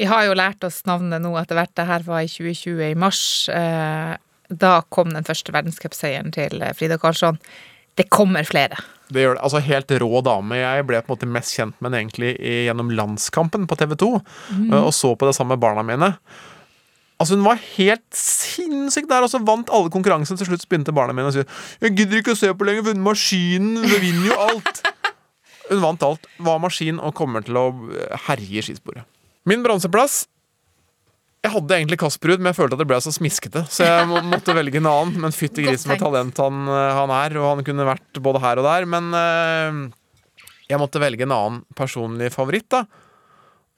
Vi 0.00 0.08
har 0.08 0.24
jo 0.26 0.34
lært 0.38 0.64
oss 0.66 0.80
navnet 0.88 1.22
nå 1.22 1.30
etter 1.38 1.58
hvert. 1.60 1.72
Det 1.78 1.86
her 1.86 2.06
var 2.06 2.24
i 2.26 2.30
2020, 2.32 2.82
i 2.90 2.98
mars. 2.98 3.22
Eh, 3.52 4.16
Da 4.50 4.80
kom 4.90 5.12
den 5.14 5.22
første 5.22 5.52
verdenscupseieren 5.54 6.32
til 6.34 6.58
eh, 6.66 6.72
Frida 6.74 6.96
Karlsson. 6.98 7.38
Det 7.94 8.08
kommer 8.10 8.42
flere. 8.48 8.80
Det 9.10 9.22
gjør 9.22 9.36
det. 9.36 9.44
Altså 9.46 9.60
Helt 9.62 9.92
rå 10.02 10.22
dame. 10.26 10.58
Jeg 10.58 10.86
ble 10.88 10.98
på 11.04 11.12
en 11.12 11.14
måte 11.18 11.28
mest 11.30 11.54
kjent 11.54 11.76
med 11.78 11.92
henne 11.92 12.00
egentlig 12.08 12.32
gjennom 12.66 12.90
Landskampen 12.90 13.68
på 13.70 13.78
TV 13.78 13.94
2, 14.02 14.10
og 14.80 14.90
så 14.94 15.12
på 15.18 15.28
det 15.28 15.36
sammen 15.36 15.54
med 15.54 15.62
barna 15.62 15.82
mine. 15.86 16.10
Altså 17.20 17.36
Hun 17.36 17.44
var 17.44 17.60
helt 17.76 18.16
sinnssyk 18.16 19.08
der, 19.10 19.26
og 19.26 19.28
så 19.28 19.42
vant 19.44 19.68
alle 19.76 19.92
konkurransene. 19.92 20.40
Til 20.40 20.48
slutt 20.48 20.64
begynte 20.70 20.94
barna 20.96 21.12
mine 21.12 21.28
å 21.28 21.34
si 21.34 21.44
'Jeg 21.44 21.96
gidder 21.96 22.22
ikke 22.22 22.32
å 22.32 22.40
se 22.40 22.48
på 22.48 22.64
lenger, 22.64 22.86
for 22.88 23.04
maskinen 23.04 23.84
vinner 23.84 24.32
jo 24.32 24.38
alt'. 24.48 24.80
Hun 25.70 25.82
vant 25.84 26.02
alt, 26.02 26.26
var 26.42 26.58
maskin 26.58 26.98
og 26.98 27.14
kommer 27.14 27.44
til 27.46 27.54
å 27.54 27.66
herje 28.26 28.64
skisporet. 28.66 29.06
Min 29.46 29.62
bronseplass 29.62 30.26
Jeg 31.40 31.54
hadde 31.54 31.72
egentlig 31.72 31.96
Kasperud, 31.96 32.36
men 32.36 32.50
jeg 32.50 32.58
følte 32.58 32.76
at 32.76 32.82
det 32.82 32.88
ble 32.90 32.98
så 33.00 33.12
smiskete, 33.14 33.62
så 33.72 33.86
jeg 33.86 34.08
må, 34.10 34.20
måtte 34.28 34.52
velge 34.52 34.76
en 34.76 34.90
annen. 34.90 35.22
Men 35.22 35.32
fytti 35.32 35.64
grisen 35.64 35.88
for 35.88 35.96
talent 35.96 36.36
han, 36.36 36.66
eh, 36.68 36.96
han 36.98 37.12
er, 37.16 37.36
og 37.40 37.46
han 37.54 37.64
kunne 37.64 37.86
vært 37.88 38.20
både 38.20 38.42
her 38.44 38.60
og 38.60 38.66
der. 38.68 38.84
Men 38.84 39.08
eh, 39.16 39.78
jeg 40.68 40.80
måtte 40.82 41.00
velge 41.00 41.24
en 41.24 41.32
annen 41.32 41.62
personlig 41.72 42.28
favoritt, 42.34 42.68
da. 42.68 42.84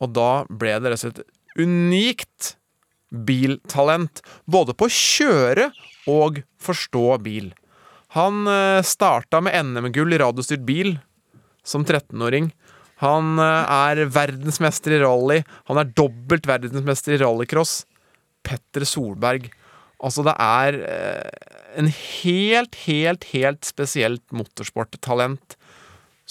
Og 0.02 0.10
da 0.10 0.42
ble 0.50 0.74
det 0.82 0.90
rett 0.90 0.98
og 0.98 1.04
slett 1.04 1.22
unikt 1.54 2.56
biltalent. 3.12 4.22
Både 4.44 4.74
på 4.74 4.88
å 4.88 4.94
kjøre 4.96 5.70
og 6.10 6.42
forstå 6.62 7.06
bil. 7.24 7.52
Han 8.16 8.44
uh, 8.48 8.82
starta 8.84 9.40
med 9.44 9.56
NM-gull 9.70 10.12
i 10.12 10.20
radiostyrt 10.20 10.64
bil 10.68 10.96
som 11.64 11.84
13-åring. 11.86 12.50
Han 13.02 13.38
eh, 13.42 13.72
er 13.74 14.04
verdensmester 14.14 14.94
i 14.94 15.00
rally. 15.02 15.40
Han 15.70 15.80
er 15.80 15.90
dobbelt 15.98 16.46
verdensmester 16.46 17.16
i 17.16 17.20
rallycross. 17.22 17.80
Petter 18.46 18.86
Solberg. 18.86 19.48
Altså, 20.02 20.24
det 20.26 20.34
er 20.42 20.78
eh, 20.86 21.48
en 21.78 21.90
helt, 21.90 22.78
helt, 22.86 23.26
helt 23.32 23.66
spesielt 23.66 24.24
motorsporttalent 24.34 25.56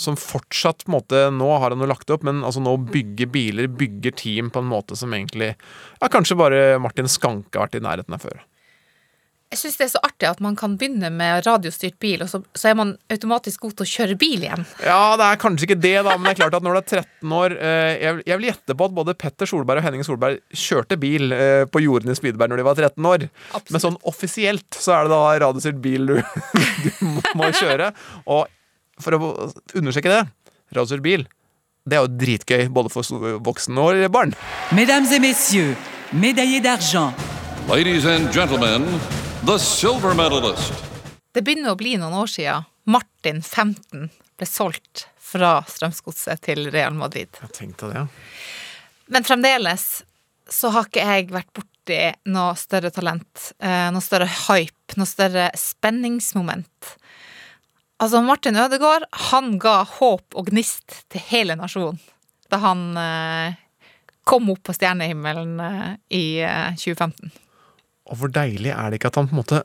som 0.01 0.19
fortsatt 0.19 0.85
på 0.85 0.91
en 0.91 0.97
måte, 0.97 1.25
Nå 1.31 1.49
har 1.61 1.73
han 1.73 1.81
jo 1.81 1.89
lagt 1.89 2.09
opp, 2.13 2.25
men 2.27 2.43
altså 2.47 2.63
nå 2.63 2.75
bygger 2.91 3.29
biler, 3.31 3.69
bygger 3.69 4.15
team 4.17 4.51
på 4.53 4.63
en 4.63 4.71
måte 4.71 4.97
som 4.99 5.13
egentlig 5.13 5.53
ja, 5.53 6.09
Kanskje 6.11 6.39
bare 6.39 6.63
Martin 6.81 7.09
Skanke 7.11 7.59
har 7.59 7.69
vært 7.69 7.79
i 7.79 7.85
nærheten 7.85 8.17
av 8.17 8.25
før. 8.25 8.41
Jeg 9.51 9.59
syns 9.59 9.75
det 9.75 9.83
er 9.83 9.89
så 9.91 9.99
artig 10.07 10.27
at 10.29 10.39
man 10.39 10.53
kan 10.55 10.77
begynne 10.79 11.09
med 11.11 11.41
radiostyrt 11.43 11.97
bil, 11.99 12.21
og 12.23 12.29
så, 12.31 12.39
så 12.55 12.69
er 12.69 12.77
man 12.79 12.93
automatisk 13.11 13.65
god 13.65 13.73
til 13.75 13.83
å 13.83 13.91
kjøre 13.91 14.15
bil 14.19 14.45
igjen. 14.45 14.63
Ja, 14.79 15.17
det 15.19 15.27
er 15.27 15.41
kanskje 15.41 15.67
ikke 15.67 15.77
det, 15.83 15.97
da, 16.07 16.13
men 16.15 16.29
det 16.29 16.31
er 16.31 16.39
klart 16.39 16.55
at 16.55 16.63
når 16.63 16.77
du 16.77 16.79
er 16.79 17.01
13 17.01 17.33
år 17.35 17.55
eh, 17.57 17.89
Jeg, 17.99 18.21
jeg 18.29 18.39
vil 18.39 18.47
gjette 18.47 18.77
på 18.79 18.87
at 18.87 18.95
både 19.01 19.17
Petter 19.19 19.51
Solberg 19.51 19.81
og 19.81 19.87
Henning 19.89 20.07
Solberg 20.07 20.39
kjørte 20.55 20.95
bil 21.01 21.35
eh, 21.35 21.65
på 21.67 21.83
jordene 21.83 22.15
i 22.15 22.21
Spydeberg 22.21 22.53
når 22.53 22.61
de 22.61 22.67
var 22.69 22.79
13 22.79 23.11
år. 23.11 23.27
Absolutt. 23.51 23.75
Men 23.75 23.83
sånn 23.83 23.99
offisielt 24.07 24.79
så 24.79 24.95
er 24.95 25.09
det 25.09 25.13
da 25.17 25.21
radiostyrt 25.43 25.83
bil 25.83 26.07
du, 26.13 26.15
du 26.87 26.89
må 27.35 27.51
kjøre. 27.51 27.91
Og 28.31 28.47
for 29.03 29.17
å 29.17 29.31
understreke 29.77 30.11
det, 30.11 30.23
Razor 30.75 31.01
bil, 31.03 31.25
det 31.83 31.97
er 31.97 32.05
jo 32.05 32.13
dritgøy 32.21 32.67
både 32.71 32.91
for 32.93 33.37
voksne 33.43 33.81
og 33.81 34.05
barn. 34.13 34.35
Mesdames 34.71 35.11
et 35.11 35.23
messieurs, 35.23 35.75
médaillé 36.13 36.61
d'argent, 36.63 37.13
Ladies 37.69 38.05
and 38.05 38.33
gentlemen, 38.33 38.99
the 39.45 39.59
silver 39.59 40.13
medalist. 40.13 40.73
Det 41.31 41.43
begynner 41.45 41.71
å 41.71 41.77
bli 41.79 41.93
noen 42.01 42.15
år 42.17 42.27
siden 42.27 42.65
Martin 42.89 43.39
15 43.39 44.09
ble 44.09 44.47
solgt 44.49 45.05
fra 45.21 45.61
Strømsgodset 45.69 46.41
til 46.43 46.65
Real 46.73 46.97
Madrid. 46.97 47.29
Jeg 47.45 47.53
tenkte 47.55 47.91
det, 47.91 48.01
ja. 48.01 48.07
Men 49.13 49.27
fremdeles 49.27 49.85
så 50.51 50.73
har 50.73 50.89
ikke 50.89 51.05
jeg 51.05 51.29
vært 51.31 51.53
borti 51.55 51.99
noe 52.33 52.57
større 52.59 52.91
talent, 52.91 53.51
eh, 53.61 53.87
noe 53.93 54.03
større 54.03 54.27
hype, 54.49 54.97
noe 54.99 55.07
større 55.07 55.47
spenningsmoment. 55.55 56.95
Altså, 58.01 58.21
Martin 58.25 58.57
Ødegaard, 58.57 59.05
han 59.29 59.57
ga 59.61 59.81
håp 59.85 60.33
og 60.37 60.49
gnist 60.49 61.03
til 61.11 61.21
hele 61.29 61.57
nasjonen 61.59 61.99
da 62.51 62.57
han 62.59 62.79
eh, 62.99 63.59
kom 64.27 64.49
opp 64.51 64.65
på 64.67 64.73
stjernehimmelen 64.75 65.59
eh, 65.63 65.91
i 66.17 66.23
eh, 66.43 66.73
2015. 66.75 67.31
Og 68.11 68.17
hvor 68.19 68.33
deilig 68.33 68.73
er 68.73 68.91
det 68.91 68.99
ikke 68.99 69.11
at 69.13 69.19
han 69.21 69.29
på 69.29 69.37
en 69.37 69.39
måte 69.39 69.61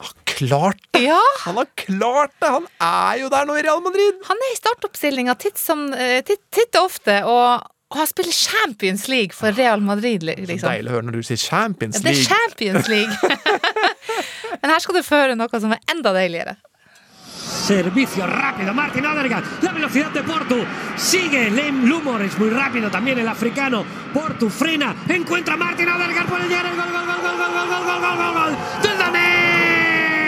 har 0.00 0.14
klart 0.30 0.80
det? 0.94 1.02
Ja! 1.04 1.20
Han 1.42 1.60
har 1.60 1.68
klart 1.82 2.32
det! 2.40 2.52
Han 2.54 2.70
er 2.86 3.20
jo 3.20 3.28
der 3.34 3.48
nå 3.48 3.58
i 3.60 3.66
Real 3.66 3.82
Madrid! 3.84 4.22
Han 4.30 4.40
er 4.46 4.54
i 4.54 4.56
startoppstillinga 4.56 5.36
titt, 5.42 5.60
som, 5.60 5.90
eh, 5.92 6.22
titt, 6.24 6.46
titt 6.54 6.80
og 6.80 6.88
ofte, 6.88 7.18
og, 7.28 7.68
og 7.90 8.00
han 8.00 8.08
spiller 8.08 8.32
Champions 8.32 9.04
League 9.12 9.36
for 9.36 9.52
Real 9.58 9.84
Madrid, 9.84 10.24
liksom. 10.24 10.62
Så 10.64 10.72
deilig 10.72 10.94
å 10.94 10.96
høre 10.96 11.10
når 11.10 11.20
du 11.20 11.28
sier 11.28 11.44
Champions 11.44 12.00
Ja, 12.00 12.06
det 12.08 12.16
er 12.16 12.24
Champions 12.32 12.88
League! 12.88 13.36
Men 14.62 14.72
her 14.72 14.80
skal 14.80 14.96
du 14.96 15.04
føre 15.04 15.36
noe 15.36 15.60
som 15.60 15.76
er 15.76 15.84
enda 15.92 16.16
deiligere. 16.16 16.56
Servicio 17.70 18.26
rápido, 18.26 18.74
Martin 18.74 19.06
Odegaard, 19.06 19.44
la 19.62 19.70
velocidad 19.70 20.10
de 20.10 20.24
Portu, 20.24 20.56
sigue 20.96 21.48
Lem 21.52 21.84
Lumor, 21.84 22.20
es 22.20 22.36
muy 22.36 22.50
rápido 22.50 22.90
también 22.90 23.16
el 23.20 23.28
africano, 23.28 23.84
Portu 24.12 24.50
frena, 24.50 24.92
encuentra 25.08 25.54
a 25.54 25.56
Martin 25.56 25.88
Odegaard, 25.88 26.26
puede 26.26 26.48
llegar 26.48 26.66
el 26.66 26.74
gol, 26.74 26.90
gol, 26.90 27.06
gol, 27.06 27.22
gol, 27.22 27.36
gol, 27.38 27.54
gol, 27.54 27.68
gol, 27.68 28.00
gol, 28.00 28.16
gol, 28.16 28.34
gol, 28.34 28.56
del 28.82 28.98
Danés, 28.98 30.18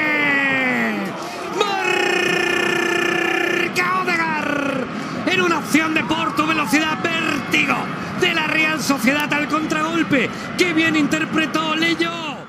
marca 3.59 4.03
Odegaard, 4.03 4.87
en 5.27 5.41
una 5.41 5.59
opción 5.59 5.95
de 5.95 6.05
Portu, 6.05 6.47
velocidad, 6.47 7.03
vértigo, 7.03 7.75
de 8.21 8.35
la 8.35 8.47
Real 8.47 8.81
Sociedad 8.81 9.33
al 9.35 9.49
contragolpe, 9.49 10.31
que 10.57 10.73
bien 10.73 10.95
interpretó 10.95 11.75
Leyo. 11.75 12.42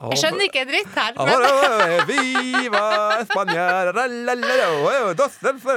Jeg 0.00 0.20
skjønner 0.22 0.46
ikke 0.46 0.62
en 0.62 0.70
dritt 0.70 0.94
her. 0.96 1.16
Men, 1.28 1.42
Viva 2.08 2.84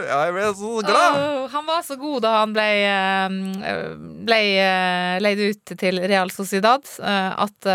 Ja, 0.08 0.20
Jeg 0.24 0.36
ble 0.38 0.46
så 0.60 0.72
glad! 0.88 1.18
Oh, 1.20 1.50
han 1.52 1.68
var 1.68 1.84
så 1.84 1.98
god 2.00 2.24
da 2.24 2.32
han 2.38 2.56
ble, 2.56 2.68
eh, 2.88 3.84
ble 4.24 4.40
eh, 4.64 5.18
leid 5.24 5.44
ut 5.44 5.76
til 5.84 6.00
Real 6.08 6.32
Sociedad, 6.32 6.88
eh, 7.04 7.32
at 7.48 7.72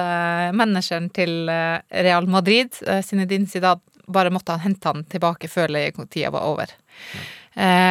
manageren 0.56 1.10
til 1.12 1.44
Real 1.48 2.28
Madrid, 2.32 2.80
Zinedine 3.04 3.48
Zidane, 3.50 3.84
bare 4.08 4.30
måtte 4.32 4.52
han 4.56 4.64
hente 4.64 4.88
han 4.88 5.04
tilbake 5.04 5.50
før 5.52 5.68
leietida 5.74 6.30
var 6.32 6.48
over. 6.48 6.72
Eh, 6.72 7.34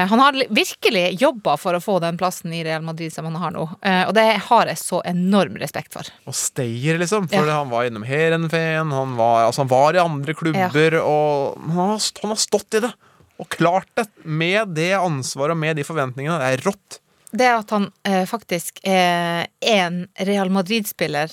han 0.08 0.20
har 0.22 0.38
virkelig 0.54 1.18
jobba 1.20 1.58
for 1.60 1.76
å 1.76 1.82
få 1.84 1.98
den 2.00 2.16
plassen 2.20 2.54
i 2.56 2.62
Real 2.64 2.86
Madrid 2.88 3.12
som 3.14 3.26
han 3.28 3.36
har 3.36 3.52
nå, 3.52 3.66
eh, 3.82 4.04
og 4.08 4.14
det 4.16 4.28
har 4.46 4.70
jeg 4.72 4.80
så 4.80 5.02
enorm 5.06 5.58
respekt 5.60 5.92
for. 5.98 6.08
Og 6.30 6.36
Stayer, 6.38 6.98
liksom. 7.02 7.28
For 7.28 7.46
Ja. 7.46 7.58
han 7.60 7.70
var 7.74 7.84
innom 7.90 8.06
Heerenveen, 8.08 8.92
han 8.96 9.16
var, 9.20 9.46
altså 9.50 9.66
han 9.66 9.74
var 9.74 9.98
i 9.98 10.04
andre 10.04 10.34
klubber, 10.34 10.96
og 11.02 11.58
han 11.68 11.76
har, 11.82 12.00
han 12.22 12.32
har 12.32 12.40
stått 12.40 12.80
i 12.80 12.84
det. 12.86 12.94
Og 13.38 13.50
klart 13.54 13.90
det, 14.00 14.08
med 14.24 14.72
det 14.74 14.94
ansvaret 14.98 15.52
og 15.54 15.60
med 15.62 15.76
de 15.78 15.84
forventningene. 15.86 16.40
Det 16.42 16.54
er 16.56 16.64
rått. 16.66 17.00
Det 17.38 17.50
at 17.52 17.70
han 17.76 17.92
eh, 18.08 18.24
faktisk 18.26 18.80
er 18.88 19.46
en 19.62 20.08
Real 20.26 20.50
Madrid-spiller 20.50 21.30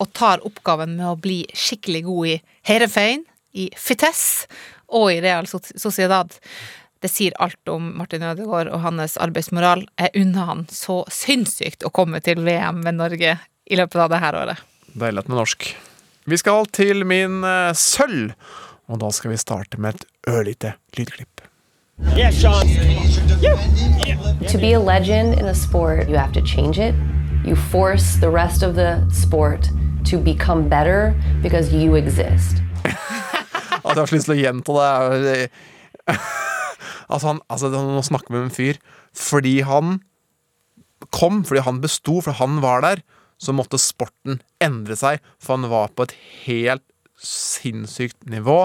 og 0.00 0.12
tar 0.16 0.40
oppgaven 0.46 0.96
med 0.96 1.06
å 1.06 1.18
bli 1.20 1.42
skikkelig 1.52 2.02
god 2.08 2.26
i 2.32 2.34
Herefein, 2.70 3.24
i 3.54 3.68
Fites 3.76 4.46
og 4.88 5.12
i 5.12 5.20
Real 5.20 5.46
Sociedad, 5.46 6.32
det 7.00 7.10
sier 7.12 7.34
alt 7.38 7.70
om 7.70 7.92
Martin 7.98 8.24
Ødegaard 8.26 8.70
og 8.72 8.82
hans 8.82 9.16
arbeidsmoral. 9.22 9.84
Jeg 10.00 10.14
unner 10.22 10.48
han 10.50 10.64
så 10.72 11.04
sinnssykt 11.12 11.86
å 11.86 11.92
komme 11.94 12.20
til 12.24 12.42
VM 12.46 12.82
med 12.84 12.98
Norge 12.98 13.36
i 13.68 13.78
løpet 13.78 14.02
av 14.02 14.10
det 14.12 14.22
her 14.22 14.38
året. 14.38 14.64
Deilig 14.98 15.28
med 15.28 15.38
norsk. 15.38 15.68
Vi 16.28 16.36
skal 16.40 16.66
til 16.74 17.04
min 17.08 17.44
uh, 17.44 17.70
sølv, 17.76 18.34
og 18.88 19.00
da 19.02 19.12
skal 19.14 19.32
vi 19.32 19.38
starte 19.40 19.78
med 19.80 19.96
et 19.96 20.04
ørlite 20.28 20.74
lydklipp. 20.98 21.44
To 24.48 24.58
be 24.58 24.72
a 24.72 24.80
legend 24.80 25.34
in 25.34 25.46
a 25.46 25.54
sport, 25.54 26.08
you 26.08 26.16
have 26.16 26.32
to 26.32 26.42
change 26.42 26.78
it. 26.78 26.94
You 27.44 27.56
force 27.56 28.16
the 28.20 28.30
rest 28.30 28.62
of 28.62 28.74
the 28.74 29.06
sport 29.12 29.68
to 30.10 30.18
become 30.18 30.68
better 30.68 31.14
because 31.42 31.72
you 31.72 31.96
exist. 31.96 32.62
At 33.84 33.94
jeg 33.94 33.96
har 33.96 34.06
så 34.06 34.14
lyst 34.14 34.28
til 34.28 34.36
å 34.36 34.40
gjenta 34.42 34.72
det. 35.22 35.48
Altså, 37.08 37.32
han, 37.34 37.40
altså, 37.48 37.70
nå 37.72 38.02
snakker 38.06 38.32
vi 38.34 38.38
med 38.40 38.48
en 38.50 38.54
fyr. 38.54 38.78
Fordi 39.16 39.56
han 39.66 39.98
kom, 41.14 41.42
fordi 41.46 41.62
han 41.66 41.80
besto, 41.82 42.20
fordi 42.24 42.38
han 42.40 42.60
var 42.64 42.82
der, 42.84 43.02
så 43.38 43.54
måtte 43.54 43.78
sporten 43.78 44.40
endre 44.62 44.96
seg. 44.98 45.20
For 45.42 45.56
han 45.56 45.68
var 45.70 45.92
på 45.94 46.08
et 46.08 46.14
helt 46.46 46.84
sinnssykt 47.18 48.26
nivå. 48.30 48.64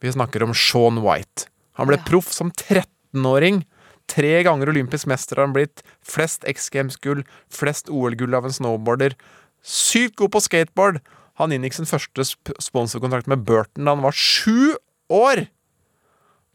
Vi 0.00 0.12
snakker 0.14 0.42
om 0.46 0.54
Sean 0.56 1.02
White. 1.04 1.48
Han 1.78 1.86
ble 1.90 1.98
Ja. 1.98 2.04
proff 2.06 2.32
som 2.32 2.50
13-åring. 2.50 3.64
Tre 4.10 4.42
ganger 4.42 4.68
olympisk 4.72 5.06
mester 5.06 5.36
har 5.38 5.46
han 5.46 5.54
blitt. 5.54 5.82
Flest 6.02 6.42
X 6.48 6.68
Games-gull, 6.70 7.22
flest 7.48 7.88
OL-gull 7.88 8.34
av 8.34 8.44
en 8.48 8.50
snowboarder. 8.54 9.14
Sykt 9.62 10.16
god 10.16 10.32
på 10.32 10.40
skateboard. 10.42 11.00
Han 11.38 11.52
inngikk 11.52 11.74
sin 11.74 11.86
første 11.86 12.24
sp- 12.26 12.56
sponsorkontrakt 12.58 13.28
med 13.30 13.44
Burton 13.46 13.84
da 13.86 13.94
han 13.94 14.02
var 14.02 14.12
sju 14.12 14.74
år! 15.10 15.46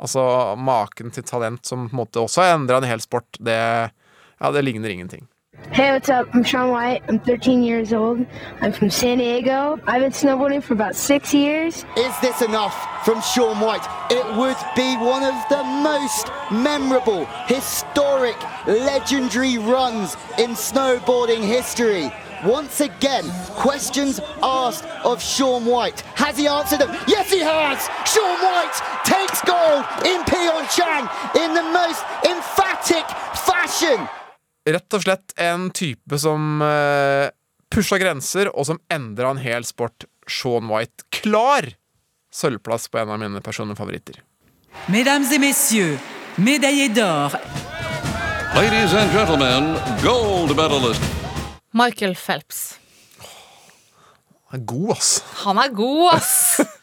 Altså, 0.02 0.56
maken 0.60 1.12
til 1.12 1.24
talent 1.24 1.68
som 1.68 1.88
på 1.88 1.96
en 1.96 2.02
måte 2.04 2.20
også 2.20 2.44
har 2.44 2.58
endra 2.58 2.82
en 2.82 2.90
hel 2.90 3.02
sport, 3.04 3.40
det, 3.40 3.56
ja, 3.56 4.52
det 4.52 4.64
ligner 4.64 4.90
ingenting. 4.90 5.28
Hey, 5.72 5.92
what's 5.92 6.10
up? 6.10 6.28
I'm 6.34 6.44
Sean 6.44 6.70
White. 6.70 7.02
I'm 7.08 7.20
13 7.20 7.64
years 7.64 7.92
old. 7.94 8.26
I'm 8.62 8.72
from 8.72 8.90
San 8.90 9.18
Diego. 9.18 9.80
I've 9.88 10.02
been 10.02 10.12
snowboarding 10.12 10.62
for 10.62 10.74
about 10.74 10.96
six 10.96 11.34
years. 11.34 11.86
Is 11.98 12.20
this 12.22 12.42
enough 12.42 12.76
from 13.06 13.22
Sean 13.22 13.60
White? 13.60 13.86
It 14.12 14.26
would 14.38 14.58
be 14.76 14.96
one 14.98 15.24
of 15.24 15.34
the 15.50 15.64
most 15.64 16.30
memorable, 16.52 17.26
historic, 17.48 18.36
legendary 18.68 19.58
runs 19.58 20.16
in 20.38 20.52
snowboarding 20.52 21.42
history. 21.42 22.12
Once 22.46 22.80
again, 22.82 23.26
questions 23.56 24.22
asked 24.44 24.86
of 25.04 25.22
Sean 25.22 25.66
White. 25.66 26.02
Has 26.16 26.38
he 26.38 26.48
answered 26.48 26.80
them? 26.80 26.92
Yes, 27.08 27.32
he 27.34 27.40
has! 27.42 27.90
Sean 28.06 28.38
White 28.46 28.78
takes 29.04 29.42
gold 29.42 29.84
in 30.06 30.22
Pyeongchang 30.30 31.10
in 31.44 31.54
the 31.56 31.64
most 31.64 32.06
emphatic 32.24 33.06
fashion. 33.34 34.06
Rett 34.70 34.94
og 34.94 35.02
slett 35.02 35.34
en 35.42 35.72
type 35.74 36.20
som 36.22 36.62
uh, 36.62 37.30
pusha 37.74 37.98
grenser, 37.98 38.50
og 38.54 38.70
som 38.70 38.80
endra 38.94 39.34
en 39.34 39.42
hel 39.42 39.66
sport. 39.66 40.06
Sean 40.28 40.70
White. 40.70 41.06
Klar 41.10 41.74
sølvplass 42.34 42.88
på 42.90 43.02
en 43.02 43.10
av 43.10 43.20
mine 43.20 43.42
personlige 43.42 43.82
favoritter. 43.82 44.22
Mesdames 44.88 45.32
et 45.32 45.40
messieurs, 45.40 45.98
médaillé 46.38 46.90
d'or, 46.90 47.40
Ladies 48.56 48.94
and 48.94 49.12
gentlemen, 49.12 49.76
gold 50.04 50.56
medalist. 50.56 51.25
Michael 51.76 52.16
Phelps. 52.16 52.78
Han 54.52 54.62
er 54.62 54.66
god, 54.70 54.92
ass. 54.96 55.12
Han 55.44 55.60
er 55.60 55.76
god, 55.76 56.08
ass! 56.16 56.36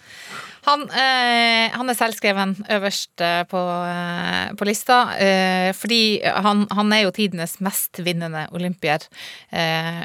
Han, 0.62 0.84
eh, 0.94 1.72
han 1.74 1.90
er 1.90 1.96
selvskreven 1.98 2.52
øverst 2.70 3.18
eh, 3.18 3.40
på, 3.50 3.58
eh, 3.82 4.52
på 4.54 4.66
lista, 4.68 4.98
eh, 5.18 5.72
fordi 5.74 6.20
han, 6.22 6.68
han 6.70 6.92
er 6.94 7.00
jo 7.02 7.10
tidenes 7.16 7.56
mest 7.66 7.98
vinnende 8.06 8.44
olympier. 8.54 9.02
Eh, 9.50 10.04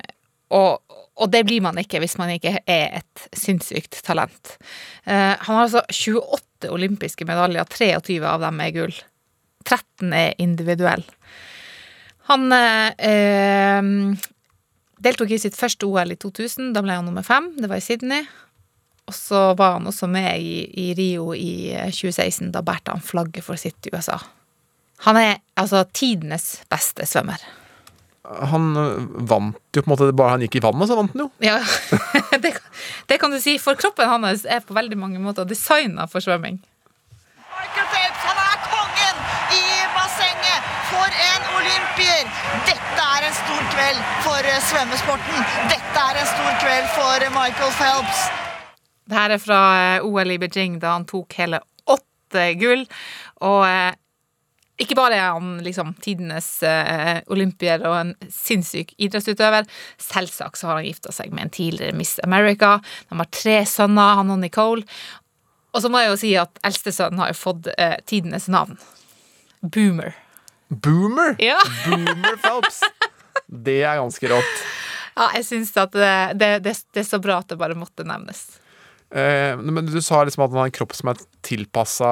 og, 0.57 0.81
og 1.13 1.29
det 1.29 1.43
blir 1.45 1.61
man 1.61 1.77
ikke 1.77 2.01
hvis 2.01 2.17
man 2.17 2.33
ikke 2.33 2.55
er 2.65 3.03
et 3.03 3.27
sinnssykt 3.37 3.99
talent. 4.07 4.55
Eh, 5.05 5.35
han 5.37 5.59
har 5.59 5.67
altså 5.67 5.83
28 5.93 6.73
olympiske 6.73 7.27
medaljer, 7.29 7.69
23 7.77 8.17
av 8.25 8.41
dem 8.47 8.65
er 8.65 8.73
gull. 8.79 8.97
13 9.67 10.09
er 10.23 10.33
individuell. 10.41 11.05
Han 12.31 12.49
deltok 15.03 15.31
i 15.33 15.39
sitt 15.41 15.57
første 15.57 15.87
OL 15.87 16.13
i 16.13 16.19
2000. 16.19 16.73
Da 16.75 16.83
ble 16.85 16.97
han 16.97 17.07
nummer 17.07 17.25
fem. 17.25 17.51
Det 17.57 17.69
var 17.69 17.81
i 17.81 17.85
Sydney. 17.85 18.27
Og 19.07 19.15
så 19.15 19.53
var 19.55 19.77
han 19.77 19.87
også 19.87 20.09
med 20.11 20.41
i, 20.43 20.65
i 20.67 20.89
Rio 20.97 21.31
i 21.35 21.71
eh, 21.71 21.91
2016. 21.93 22.51
Da 22.55 22.63
bærte 22.65 22.91
han 22.91 23.03
flagget 23.03 23.45
for 23.45 23.59
sitt 23.59 23.87
USA. 23.93 24.19
Han 25.07 25.19
er 25.19 25.37
altså 25.59 25.85
tidenes 25.95 26.57
beste 26.71 27.05
svømmer. 27.07 27.39
Han 28.27 28.73
øh, 28.75 29.03
vant 29.29 29.77
jo 29.77 29.83
på 29.83 29.87
en 29.87 29.93
måte 29.93 30.09
Bare 30.17 30.33
han 30.35 30.43
gikk 30.43 30.57
i 30.59 30.63
vannet, 30.65 30.89
så 30.89 30.97
vant 30.97 31.13
han 31.15 31.23
jo. 31.23 31.29
Ja, 31.39 31.61
det, 32.43 32.57
det 33.07 33.19
kan 33.21 33.31
du 33.31 33.39
si. 33.39 33.55
For 33.61 33.79
kroppen 33.79 34.09
hans 34.11 34.43
er 34.43 34.65
på 34.65 34.75
veldig 34.75 34.99
mange 34.99 35.21
måter 35.23 35.47
designa 35.47 36.09
for 36.11 36.23
svømming. 36.23 36.59
For 44.47 44.55
eh, 44.55 44.63
svømmesporten. 44.63 45.45
Dette 45.71 46.01
er 46.01 46.19
en 46.21 46.27
stor 46.29 46.57
kveld 46.61 46.89
for 46.95 47.29
Michael 47.35 47.71
Phelps. 47.75 48.25
Det 49.07 49.15
her 49.15 49.33
er 49.35 49.41
fra 49.41 49.61
eh, 49.97 50.05
OL 50.05 50.31
i 50.31 50.39
Beijing, 50.39 50.79
da 50.79 50.95
han 50.95 51.07
tok 51.07 51.35
hele 51.39 51.59
åtte 51.87 52.43
gull. 52.59 52.85
Og 53.43 53.63
eh, 53.67 53.95
ikke 54.79 54.95
bare 54.99 55.17
er 55.17 55.33
han 55.35 55.57
liksom 55.65 55.95
tidenes 56.03 56.47
eh, 56.63 57.19
olympier 57.33 57.83
og 57.87 57.95
en 57.97 58.13
sinnssyk 58.31 58.93
idrettsutøver, 59.01 59.65
selvsagt 59.99 60.59
så 60.59 60.69
har 60.69 60.79
han 60.79 60.87
gifta 60.87 61.11
seg 61.15 61.33
med 61.33 61.47
en 61.47 61.55
tidligere 61.57 61.97
Miss 61.97 62.19
America. 62.23 62.77
De 63.09 63.19
har 63.19 63.31
tre 63.33 63.57
sønner, 63.67 64.21
han 64.21 64.31
og 64.31 64.39
Nicole. 64.43 64.85
Og 65.73 65.83
så 65.83 65.91
må 65.91 66.03
jeg 66.03 66.13
jo 66.13 66.21
si 66.21 66.31
at 66.39 66.63
eldstesønnen 66.65 67.19
har 67.19 67.33
jo 67.33 67.41
fått 67.41 67.67
eh, 67.75 67.97
tidenes 68.07 68.47
navn. 68.53 68.79
Boomer. 69.59 70.15
Boomer! 70.69 71.35
Ja. 71.41 71.59
Boomer 71.87 72.39
Phelps. 72.43 72.83
Det 73.67 73.79
er 73.83 73.99
ganske 73.99 74.31
rått. 74.31 74.61
Ja, 75.17 75.31
jeg 75.35 75.47
syns 75.47 75.73
at 75.81 75.95
det, 75.97 76.13
det, 76.37 76.51
det, 76.65 76.75
det 76.93 77.03
er 77.03 77.07
så 77.07 77.19
bra 77.21 77.39
at 77.41 77.49
det 77.49 77.57
bare 77.59 77.77
måtte 77.77 78.05
nevnes. 78.07 78.45
Eh, 79.09 79.55
men 79.57 79.87
du 79.87 80.01
sa 80.03 80.21
liksom 80.27 80.45
at 80.45 80.51
han 80.51 80.61
har 80.61 80.69
en 80.69 80.75
kropp 80.75 80.93
som 80.97 81.13
er 81.13 81.21
tilpassa 81.47 82.11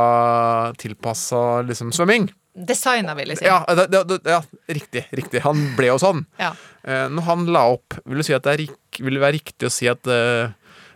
Tilpassa 0.79 1.41
liksom 1.67 1.91
svømming. 1.95 2.29
Designa, 2.55 3.11
vil 3.17 3.33
jeg 3.33 3.41
si. 3.41 3.49
Ja, 3.49 3.65
ja, 3.67 4.39
riktig. 4.71 5.03
riktig. 5.11 5.41
Han 5.43 5.59
ble 5.75 5.89
jo 5.89 5.97
sånn. 5.99 6.23
Ja. 6.39 6.53
Eh, 6.87 7.07
når 7.11 7.27
han 7.27 7.43
la 7.51 7.65
opp, 7.73 7.97
vil 8.07 8.23
du 8.23 8.25
si 8.25 8.35
at 8.35 8.45
det 8.47 8.53
er, 8.55 8.77
vil 9.03 9.19
være 9.19 9.35
riktig 9.35 9.67
å 9.67 9.73
si 9.73 9.89
at 9.91 10.07
eh, 10.07 10.53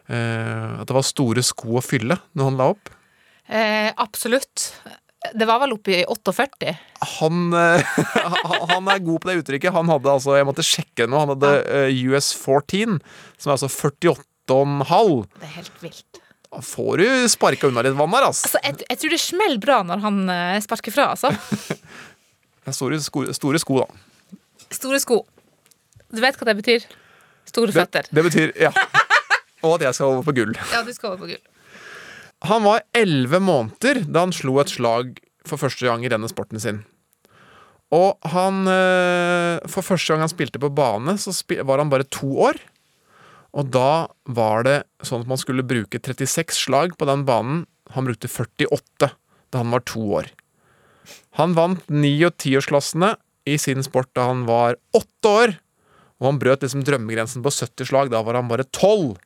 eh, 0.07 0.79
At 0.79 0.87
det 0.87 0.95
var 0.95 1.05
store 1.05 1.43
sko 1.43 1.81
å 1.81 1.83
fylle 1.83 2.15
når 2.31 2.49
han 2.49 2.61
la 2.61 2.69
opp? 2.71 2.93
Eh, 3.49 3.91
absolutt. 3.99 4.69
Det 5.35 5.45
var 5.49 5.59
vel 5.59 5.73
oppe 5.75 5.91
i 5.97 5.99
48. 6.07 6.71
Han, 7.19 7.49
eh, 7.53 7.97
han 8.71 8.87
er 8.87 9.01
god 9.03 9.19
på 9.19 9.29
det 9.29 9.41
uttrykket. 9.41 9.73
Han 9.75 9.91
hadde 9.91 10.13
altså, 10.13 10.37
Jeg 10.39 10.47
måtte 10.47 10.63
sjekke 10.63 11.03
det 11.03 11.09
nå. 11.11 11.19
Han 11.19 11.33
hadde 11.35 11.51
eh, 11.67 12.01
US 12.07 12.31
14, 12.37 13.01
som 13.35 13.51
er 13.51 13.57
altså 13.57 13.67
48,5. 13.67 15.25
Det 15.35 15.49
er 15.49 15.55
helt 15.57 15.83
vilt. 15.83 16.21
Da 16.49 16.63
får 16.65 17.03
du 17.03 17.07
sparka 17.29 17.67
unna 17.69 17.83
litt 17.85 17.97
vann 17.99 18.15
her, 18.15 18.29
altså. 18.31 18.47
Altså, 18.47 18.61
jeg, 18.65 18.79
jeg 18.87 19.01
tror 19.01 19.13
det 19.13 19.19
smeller 19.21 19.59
bra 19.61 19.81
når 19.85 20.01
han 20.07 20.21
eh, 20.33 20.55
sparker 20.65 20.95
fra, 20.95 21.11
altså. 21.17 21.33
Store 22.79 22.99
sko, 23.01 23.25
store 23.33 23.59
sko, 23.61 23.83
da. 23.83 24.37
Store 24.73 24.99
sko. 25.01 25.19
Du 26.13 26.21
vet 26.21 26.37
hva 26.37 26.47
det 26.49 26.57
betyr? 26.61 26.87
Store 27.49 27.73
føtter. 27.73 28.07
Det, 28.09 28.15
det 28.17 28.25
betyr 28.29 28.55
Ja. 28.61 28.71
Og 29.65 29.73
at 29.75 29.89
jeg 29.89 29.97
skal 29.97 30.13
over 30.13 30.23
på 30.23 30.33
gull. 30.37 30.53
Ja, 30.73 30.83
du 30.87 30.93
skal 30.95 31.11
over 31.11 31.25
på 31.25 31.31
gull. 31.33 31.41
Han 32.47 32.63
var 32.63 32.85
elleve 32.95 33.41
måneder 33.43 34.05
da 34.07 34.23
han 34.23 34.35
slo 34.35 34.59
et 34.61 34.71
slag 34.71 35.17
for 35.47 35.59
første 35.59 35.87
gang 35.87 36.05
i 36.05 36.11
denne 36.11 36.29
sporten 36.31 36.61
sin. 36.61 36.83
Og 37.95 38.19
han 38.31 38.67
eh, 38.69 39.57
For 39.71 39.81
første 39.85 40.13
gang 40.13 40.23
han 40.23 40.31
spilte 40.31 40.61
på 40.61 40.69
bane, 40.71 41.17
så 41.17 41.33
var 41.65 41.81
han 41.81 41.91
bare 41.91 42.07
to 42.07 42.29
år. 42.49 42.59
Og 43.57 43.71
da 43.73 44.07
var 44.29 44.63
det 44.67 44.77
sånn 45.01 45.25
at 45.25 45.31
man 45.31 45.41
skulle 45.41 45.65
bruke 45.65 45.97
36 45.97 46.53
slag 46.67 46.93
på 46.99 47.07
den 47.09 47.25
banen. 47.25 47.63
Han 47.95 48.05
brukte 48.05 48.29
48 48.29 49.09
da 49.49 49.63
han 49.63 49.73
var 49.73 49.81
to 49.89 50.03
år. 50.21 50.29
Han 51.41 51.55
vant 51.57 51.87
ni- 51.89 52.21
og 52.27 52.37
tiårsklassene 52.37 53.15
i 53.49 53.57
sin 53.57 53.81
sport 53.81 54.11
da 54.13 54.27
han 54.29 54.45
var 54.45 54.77
åtte 54.93 55.31
år. 55.41 55.55
Og 56.21 56.27
han 56.27 56.39
brøt 56.41 56.61
liksom 56.61 56.83
drømmegrensen 56.85 57.41
på 57.41 57.49
70 57.49 57.89
slag. 57.89 58.11
Da 58.13 58.21
var 58.21 58.37
han 58.37 58.51
bare 58.51 58.67
12. 58.69 59.17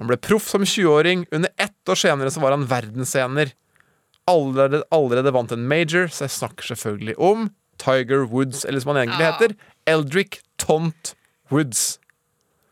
Han 0.00 0.08
ble 0.08 0.16
proff 0.16 0.48
som 0.48 0.64
20-åring. 0.64 1.26
Under 1.36 1.50
ett 1.60 1.88
år 1.92 1.98
senere 2.00 2.32
så 2.32 2.40
var 2.42 2.54
han 2.56 2.64
verdensener. 2.70 3.52
Allerede, 4.30 4.82
allerede 4.94 5.32
vant 5.34 5.52
en 5.52 5.66
major, 5.68 6.08
så 6.08 6.24
jeg 6.24 6.34
snakker 6.38 6.70
selvfølgelig 6.72 7.16
om 7.20 7.48
Tiger 7.80 8.24
Woods, 8.30 8.64
eller 8.68 8.80
som 8.82 8.94
han 8.94 9.02
egentlig 9.06 9.24
Ja. 9.26 9.32
heter, 9.32 9.54
Eldrick 9.88 10.40
Tont 10.60 11.14
Woods. 11.50 11.98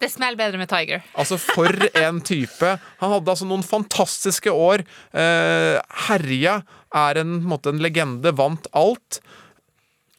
Det 0.00 0.10
smeller 0.12 0.36
bedre 0.38 0.58
med 0.60 0.68
Tiger. 0.70 1.02
Altså, 1.18 1.36
for 1.40 1.66
en 1.98 2.20
type. 2.22 2.68
Han 3.00 3.10
hadde 3.12 3.32
altså 3.32 3.48
noen 3.48 3.64
fantastiske 3.66 4.52
år. 4.52 4.84
Eh, 5.12 5.80
herja 6.06 6.60
er 6.94 7.18
en, 7.18 7.40
på 7.40 7.42
en 7.42 7.50
måte 7.50 7.72
en 7.72 7.82
legende, 7.82 8.30
vant 8.38 8.68
alt. 8.78 9.18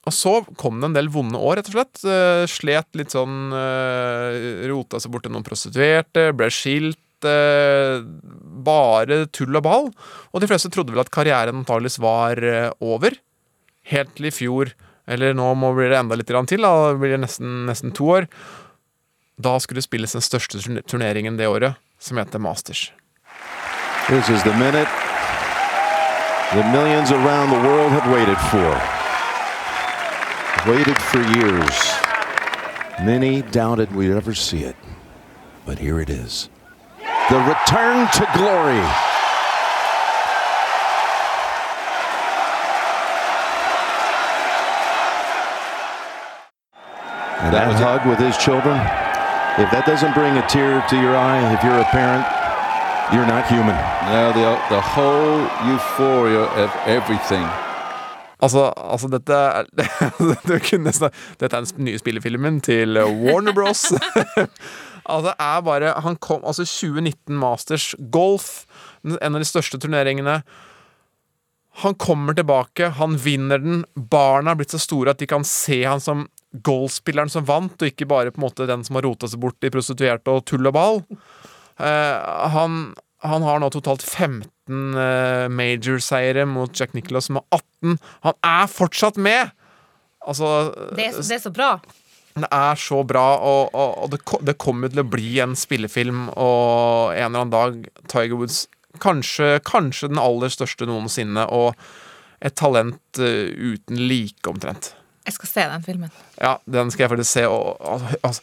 Og 0.10 0.16
så 0.16 0.34
kom 0.58 0.80
det 0.82 0.90
en 0.90 0.98
del 0.98 1.12
vonde 1.14 1.38
år, 1.38 1.60
rett 1.60 1.70
og 1.70 1.76
slett. 1.78 2.02
Eh, 2.02 2.44
slet 2.50 2.98
litt 2.98 3.14
sånn 3.14 3.54
eh, 3.54 4.66
Rota 4.72 4.98
seg 5.02 5.14
bort 5.14 5.28
til 5.28 5.36
noen 5.36 5.46
prostituerte, 5.46 6.32
ble 6.34 6.50
skilt. 6.54 6.98
Eh, 7.28 8.00
bare 8.66 9.26
tull 9.36 9.60
og 9.60 9.66
ball. 9.66 9.90
Og 10.34 10.42
de 10.42 10.50
fleste 10.50 10.72
trodde 10.74 10.96
vel 10.96 11.04
at 11.04 11.14
karrieren 11.14 11.62
antageligvis 11.62 12.00
var 12.02 12.42
over. 12.82 13.20
Helt 13.90 14.16
til 14.18 14.30
i 14.30 14.34
fjor, 14.34 14.74
eller 15.10 15.38
nå 15.38 15.52
blir 15.78 15.94
det 15.94 16.00
enda 16.00 16.18
litt 16.18 16.30
til, 16.30 16.66
da 16.66 16.94
blir 16.98 17.16
det 17.16 17.24
nesten, 17.24 17.64
nesten 17.70 17.94
to 17.96 18.10
år. 18.18 18.30
Da 19.40 19.56
skulle 19.62 19.80
det 19.80 19.88
spilles 19.88 20.18
den 20.18 20.26
største 20.26 20.60
turneringen 20.90 21.38
det 21.40 21.48
året, 21.48 21.80
som 22.02 22.18
heter 22.18 22.42
Masters. 22.42 22.90
This 24.10 24.30
is 24.30 24.42
the 24.44 24.54
minute 24.58 24.90
the 26.54 26.64
millions 26.74 27.12
around 27.12 27.52
the 27.52 27.62
world 27.68 27.92
have 27.92 28.12
waited 28.12 28.38
for. 28.50 28.99
Waited 30.68 31.02
for 31.02 31.22
years. 31.40 31.94
Many 33.02 33.42
doubted 33.44 33.96
we'd 33.96 34.12
ever 34.12 34.36
see 34.36 34.66
it. 34.66 34.76
But 35.66 35.80
here 35.80 36.02
it 36.02 36.10
is. 36.10 36.50
The 37.30 37.40
return 37.40 38.08
to 38.12 38.28
glory. 38.36 38.84
And 47.40 47.56
that, 47.56 47.74
hug 47.80 48.06
with 48.06 48.20
his 48.20 48.36
children, 48.38 48.76
if 49.64 49.72
that 49.72 49.86
doesn't 49.88 50.14
bring 50.14 50.36
a 50.38 50.46
tear 50.48 50.86
to 50.90 50.96
your 51.00 51.16
eye, 51.16 51.54
if 51.54 51.64
you're 51.64 51.80
a 51.80 51.86
parent, 51.86 52.28
you're 53.16 53.26
not 53.26 53.48
human. 53.48 53.76
Yeah, 54.12 54.34
the, 54.36 54.76
the 54.76 54.82
whole 54.82 55.40
euphoria 55.72 56.52
of 56.60 56.70
everything. 56.86 57.48
Altså, 58.40 58.70
altså 58.78 59.10
dette 59.12 59.36
er 59.36 59.68
snak- 60.96 61.16
Dette 61.42 61.50
er 61.58 61.66
den 61.68 61.86
nye 61.90 62.00
spillefilmen 62.00 62.62
til 62.64 62.96
Warner 62.96 63.52
Bros. 63.58 63.90
altså, 65.10 65.26
det 65.28 65.36
er 65.44 65.62
bare 65.68 65.94
Han 66.06 66.16
kom 66.24 66.46
Altså, 66.48 66.64
2019 66.64 67.36
Masters 67.40 67.90
Golf, 68.14 68.66
en 69.04 69.18
av 69.36 69.40
de 69.44 69.48
største 69.48 69.80
turneringene. 69.84 70.40
Han 71.84 71.96
kommer 71.96 72.36
tilbake, 72.36 72.90
han 72.98 73.16
vinner 73.24 73.60
den. 73.64 73.84
Barna 73.96 74.52
har 74.52 74.60
blitt 74.60 74.74
så 74.76 74.80
store 74.84 75.14
at 75.14 75.20
de 75.22 75.28
kan 75.32 75.46
se 75.48 75.82
han 75.86 76.02
som 76.04 76.26
golfspilleren 76.66 77.30
som 77.32 77.46
vant, 77.48 77.76
og 77.80 77.92
ikke 77.92 78.08
bare 78.10 78.32
på 78.34 78.42
en 78.42 78.48
måte 78.48 78.66
den 78.68 78.82
som 78.84 78.98
har 78.98 79.06
rota 79.06 79.28
seg 79.30 79.40
bort 79.44 79.64
i 79.64 79.72
prostituerte 79.72 80.34
og 80.34 80.44
tull 80.50 80.66
og 80.68 80.76
ball. 80.76 81.00
Eh, 81.80 82.50
han, 82.56 82.80
han 83.26 83.44
har 83.44 83.60
nå 83.60 83.68
totalt 83.74 84.04
15 84.06 84.50
uh, 84.96 85.48
major-seiere 85.52 86.46
mot 86.48 86.72
Jack 86.80 86.94
Nicholas 86.96 87.28
som 87.28 87.40
har 87.40 87.46
18. 87.60 87.98
Han 88.28 88.38
er 88.48 88.70
fortsatt 88.72 89.18
med! 89.20 89.52
Altså 90.28 90.50
Det 90.96 91.10
er, 91.10 91.18
det 91.20 91.36
er 91.36 91.42
så 91.44 91.52
bra. 91.56 91.70
Det 92.40 92.48
er 92.54 92.80
så 92.80 93.02
bra, 93.08 93.24
og, 93.44 93.74
og, 93.76 93.96
og 94.04 94.12
det, 94.14 94.20
det 94.48 94.58
kommer 94.62 94.92
til 94.94 95.02
å 95.02 95.08
bli 95.12 95.32
en 95.44 95.56
spillefilm, 95.60 96.28
og 96.40 97.12
en 97.16 97.26
eller 97.26 97.42
annen 97.42 97.56
dag 97.56 97.80
Tiger 98.12 98.38
Woods 98.40 98.68
Kanskje, 99.00 99.60
kanskje 99.68 100.08
den 100.10 100.18
aller 100.20 100.50
største 100.52 100.88
noensinne, 100.90 101.44
og 101.54 101.76
et 102.42 102.56
talent 102.58 103.20
uh, 103.22 103.52
uten 103.54 104.00
like, 104.10 104.42
omtrent. 104.50 104.94
Jeg 105.28 105.36
skal 105.36 105.52
se 105.52 105.66
den 105.76 105.84
filmen. 105.86 106.16
Ja, 106.42 106.56
den 106.66 106.90
skal 106.92 107.06
jeg 107.06 107.12
faktisk 107.14 107.32
se, 107.36 107.44
og 107.52 107.78
al- 107.86 108.18
altså 108.24 108.42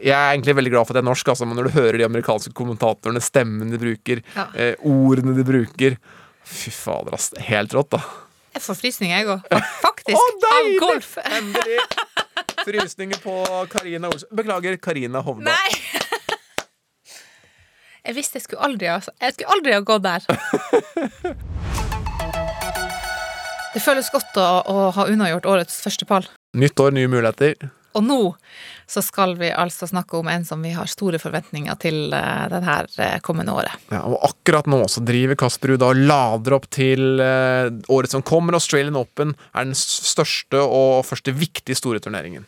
Jeg 0.00 0.16
er 0.16 0.32
egentlig 0.32 0.54
veldig 0.56 0.72
glad 0.72 0.86
for 0.88 0.94
at 0.94 1.00
jeg 1.00 1.04
er 1.04 1.10
norsk, 1.10 1.28
altså, 1.32 1.46
men 1.48 1.58
når 1.60 1.68
du 1.68 1.74
hører 1.76 1.98
de 2.00 2.06
amerikanske 2.06 2.52
kommentatorene, 2.56 3.20
stemmen 3.20 3.70
de 3.72 3.78
bruker, 3.80 4.22
Ja. 4.36 4.46
eh, 4.54 4.74
ordene 4.86 5.34
de 5.36 5.44
bruker 5.44 5.96
Fy 6.50 6.70
fader, 6.72 7.14
ass. 7.14 7.28
Helt 7.46 7.74
rått, 7.76 7.90
da. 7.92 8.00
Jeg 8.56 8.62
får 8.64 8.74
frysninger, 8.80 9.18
jeg 9.20 9.28
òg. 9.30 9.40
Faktisk. 9.84 10.18
av 10.56 10.70
golf. 10.80 11.12
Endelig! 11.22 11.78
Frysninger 12.64 13.20
på 13.22 13.36
Karina 13.70 14.08
Olsen. 14.10 14.28
Beklager, 14.34 14.76
Karina 14.82 15.20
Hovda. 15.22 15.52
Nei! 15.52 15.70
Jeg 18.00 18.16
visste 18.16 18.38
jeg 18.38 18.46
skulle 18.46 18.64
aldri 18.64 18.86
Jeg 18.88 19.34
skulle 19.34 19.52
aldri 19.52 19.74
ha 19.76 19.80
gått 19.84 20.02
der. 20.06 20.24
Det 23.70 23.82
føles 23.84 24.08
godt 24.10 24.38
å, 24.40 24.46
å 24.66 24.86
ha 24.96 25.04
unnagjort 25.06 25.46
årets 25.46 25.76
første 25.84 26.08
pall. 26.08 26.24
Nytt 26.58 26.80
år, 26.82 26.90
nye 26.96 27.06
muligheter. 27.12 27.68
Og 27.98 28.04
nå 28.06 28.18
så 28.90 29.02
skal 29.02 29.36
vi 29.38 29.50
altså 29.50 29.86
snakke 29.90 30.18
om 30.18 30.28
en 30.30 30.44
som 30.46 30.62
vi 30.62 30.72
har 30.74 30.90
store 30.90 31.18
forventninger 31.22 31.78
til 31.82 32.12
uh, 32.14 32.46
det 32.50 32.60
her 32.66 32.88
eh, 32.98 33.16
kommende 33.22 33.54
året. 33.54 33.74
Ja, 33.90 34.02
og 34.06 34.18
akkurat 34.30 34.66
nå 34.70 34.82
så 34.90 35.02
driver 35.06 35.38
Kasper 35.38 35.72
Ruud 35.72 35.86
og 35.86 35.98
lader 35.98 36.56
opp 36.58 36.68
til 36.74 37.22
eh, 37.22 37.70
året 37.90 38.14
som 38.14 38.24
kommer. 38.26 38.58
Australian 38.58 38.98
Open 38.98 39.34
er 39.54 39.66
den 39.68 39.78
største 39.78 40.62
og 40.62 41.04
første 41.06 41.34
viktige 41.34 41.78
store 41.78 42.02
turneringen. 42.02 42.46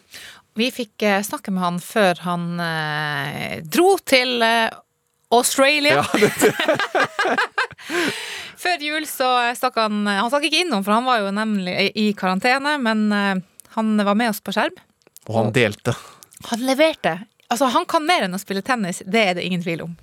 Vi 0.59 0.69
fikk 0.75 1.07
eh, 1.07 1.23
snakke 1.25 1.55
med 1.55 1.65
han 1.65 1.79
før 1.83 2.23
han 2.27 2.49
eh, 2.61 3.61
dro 3.65 3.95
til 4.05 4.43
eh, 4.45 4.69
Australia. 5.33 6.03
før 8.63 8.85
jul 8.85 9.07
så 9.09 9.31
stakk 9.57 9.79
han 9.81 10.05
Han 10.07 10.29
stakk 10.29 10.51
ikke 10.51 10.67
innom, 10.67 10.85
for 10.85 10.99
han 10.99 11.09
var 11.09 11.23
jo 11.23 11.33
nemlig 11.35 11.93
i 11.97 12.11
karantene, 12.19 12.77
men 12.83 13.07
eh, 13.17 13.45
han 13.79 13.95
var 13.97 14.19
med 14.19 14.35
oss 14.35 14.43
på 14.45 14.53
skjerm. 14.55 14.77
Og 15.29 15.37
han 15.39 15.53
delte. 15.55 15.95
Han 16.51 16.65
leverte. 16.67 17.19
Altså, 17.53 17.69
han 17.75 17.87
kan 17.87 18.07
mer 18.07 18.27
enn 18.27 18.35
å 18.35 18.41
spille 18.41 18.63
tennis, 18.65 19.03
det 19.07 19.27
er 19.29 19.39
det 19.39 19.45
ingen 19.47 19.63
tvil 19.63 19.85
om. 19.87 19.95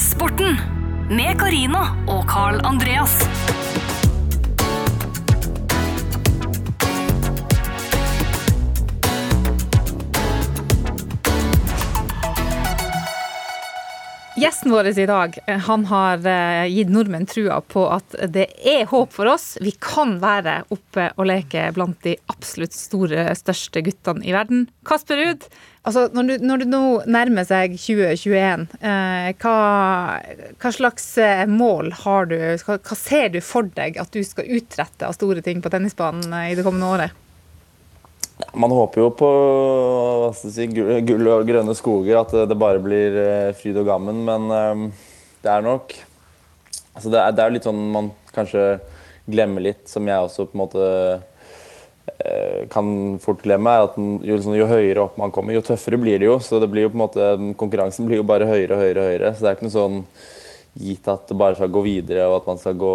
Sporten 0.00 0.56
med 1.10 1.36
Karina 1.40 1.88
og 2.06 2.24
Carl 2.30 2.62
Andreas. 2.66 3.18
Gjesten 14.46 14.70
vår 14.70 14.86
i 14.98 15.06
dag 15.06 15.38
eh, 15.46 15.58
han 15.58 15.84
har 15.90 16.26
eh, 16.30 16.68
gitt 16.70 16.90
nordmenn 16.94 17.24
trua 17.26 17.56
på 17.66 17.82
at 17.90 18.14
det 18.30 18.44
er 18.62 18.84
håp 18.86 19.10
for 19.10 19.26
oss. 19.26 19.56
Vi 19.58 19.72
kan 19.82 20.20
være 20.22 20.60
oppe 20.70 21.08
og 21.16 21.26
leke 21.26 21.64
blant 21.74 21.98
de 22.06 22.12
absolutt 22.30 22.76
store, 22.76 23.24
største 23.34 23.82
guttene 23.82 24.22
i 24.22 24.30
verden. 24.36 24.68
Kasper 24.86 25.18
Ruud, 25.18 25.48
altså 25.82 26.06
når, 26.14 26.30
du, 26.30 26.46
når 26.46 26.62
du 26.62 26.68
nå 26.70 26.84
nærmer 27.10 27.48
seg 27.50 27.74
2021, 27.74 28.68
eh, 28.86 29.34
hva, 29.42 29.58
hva 30.62 30.74
slags 30.78 31.10
mål 31.50 31.90
har 32.04 32.30
du? 32.30 32.38
Hva, 32.62 32.78
hva 32.78 33.02
ser 33.02 33.34
du 33.34 33.42
for 33.42 33.66
deg 33.74 33.98
at 33.98 34.14
du 34.14 34.22
skal 34.22 34.46
utrette 34.60 35.10
av 35.10 35.18
store 35.18 35.42
ting 35.42 35.58
på 35.58 35.74
tennisbanen 35.74 36.30
i 36.46 36.54
det 36.54 36.62
kommende 36.62 36.94
året? 36.94 37.22
Man 38.52 38.72
håper 38.72 39.00
jo 39.00 39.12
på 39.16 39.28
si, 40.36 40.66
gull 40.68 41.30
og 41.32 41.46
grønne 41.48 41.72
skoger, 41.76 42.18
at 42.20 42.34
det 42.50 42.58
bare 42.60 42.82
blir 42.84 43.16
eh, 43.20 43.54
fryd 43.56 43.78
og 43.80 43.88
gammen. 43.88 44.20
Men 44.28 44.50
eh, 44.52 45.06
det 45.44 45.54
er 45.54 45.64
nok 45.64 45.96
altså 46.96 47.12
det, 47.12 47.22
er, 47.22 47.48
jo 47.48 47.56
litt 47.56 47.68
sånn 47.68 47.80
man 47.92 48.10
kanskje 48.34 48.66
glemmer 49.28 49.64
litt, 49.64 49.84
som 49.90 50.06
jeg 50.08 50.28
også 50.28 50.46
på 50.48 50.56
en 50.56 50.62
måte 50.62 50.86
eh, 52.22 52.62
kan 52.72 52.88
fort 53.22 53.42
glemme, 53.44 53.72
er 53.72 53.88
at 53.88 53.98
jo, 53.98 54.36
liksom, 54.36 54.56
jo 54.56 54.68
høyere 54.70 55.04
opp 55.04 55.18
man 55.20 55.34
kommer, 55.34 55.56
jo 55.56 55.64
tøffere 55.66 56.00
blir 56.00 56.20
det 56.22 56.30
jo. 56.30 56.38
Så 56.42 56.60
det 56.62 56.70
blir 56.72 56.86
jo 56.86 56.92
på 56.92 56.98
en 56.98 57.04
måte, 57.04 57.30
konkurransen 57.60 58.08
blir 58.08 58.22
jo 58.22 58.28
bare 58.28 58.48
høyere 58.48 58.76
og 58.76 58.84
høyere 58.84 59.06
høyere. 59.10 59.34
Så 59.34 59.44
det 59.44 59.52
er 59.52 59.58
ikke 59.58 59.68
noe 59.68 59.76
sånn 59.76 60.02
gitt 60.76 61.08
at 61.08 61.28
det 61.30 61.36
bare 61.38 61.56
skal 61.56 61.72
gå 61.72 61.82
videre, 61.86 62.26
og 62.28 62.40
at 62.40 62.48
man 62.50 62.58
skal 62.60 62.76
gå, 62.80 62.94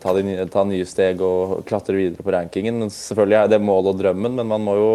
ta, 0.00 0.14
de 0.16 0.36
ta 0.52 0.64
nye 0.64 0.86
steg 0.88 1.20
og 1.24 1.60
klatre 1.68 1.96
videre 1.98 2.24
på 2.24 2.32
rankingen. 2.32 2.86
Selvfølgelig 2.92 3.38
er 3.40 3.52
det 3.52 3.60
målet 3.62 3.92
og 3.92 4.00
drømmen, 4.00 4.38
men 4.40 4.48
man 4.48 4.64
må 4.64 4.76
jo 4.78 4.92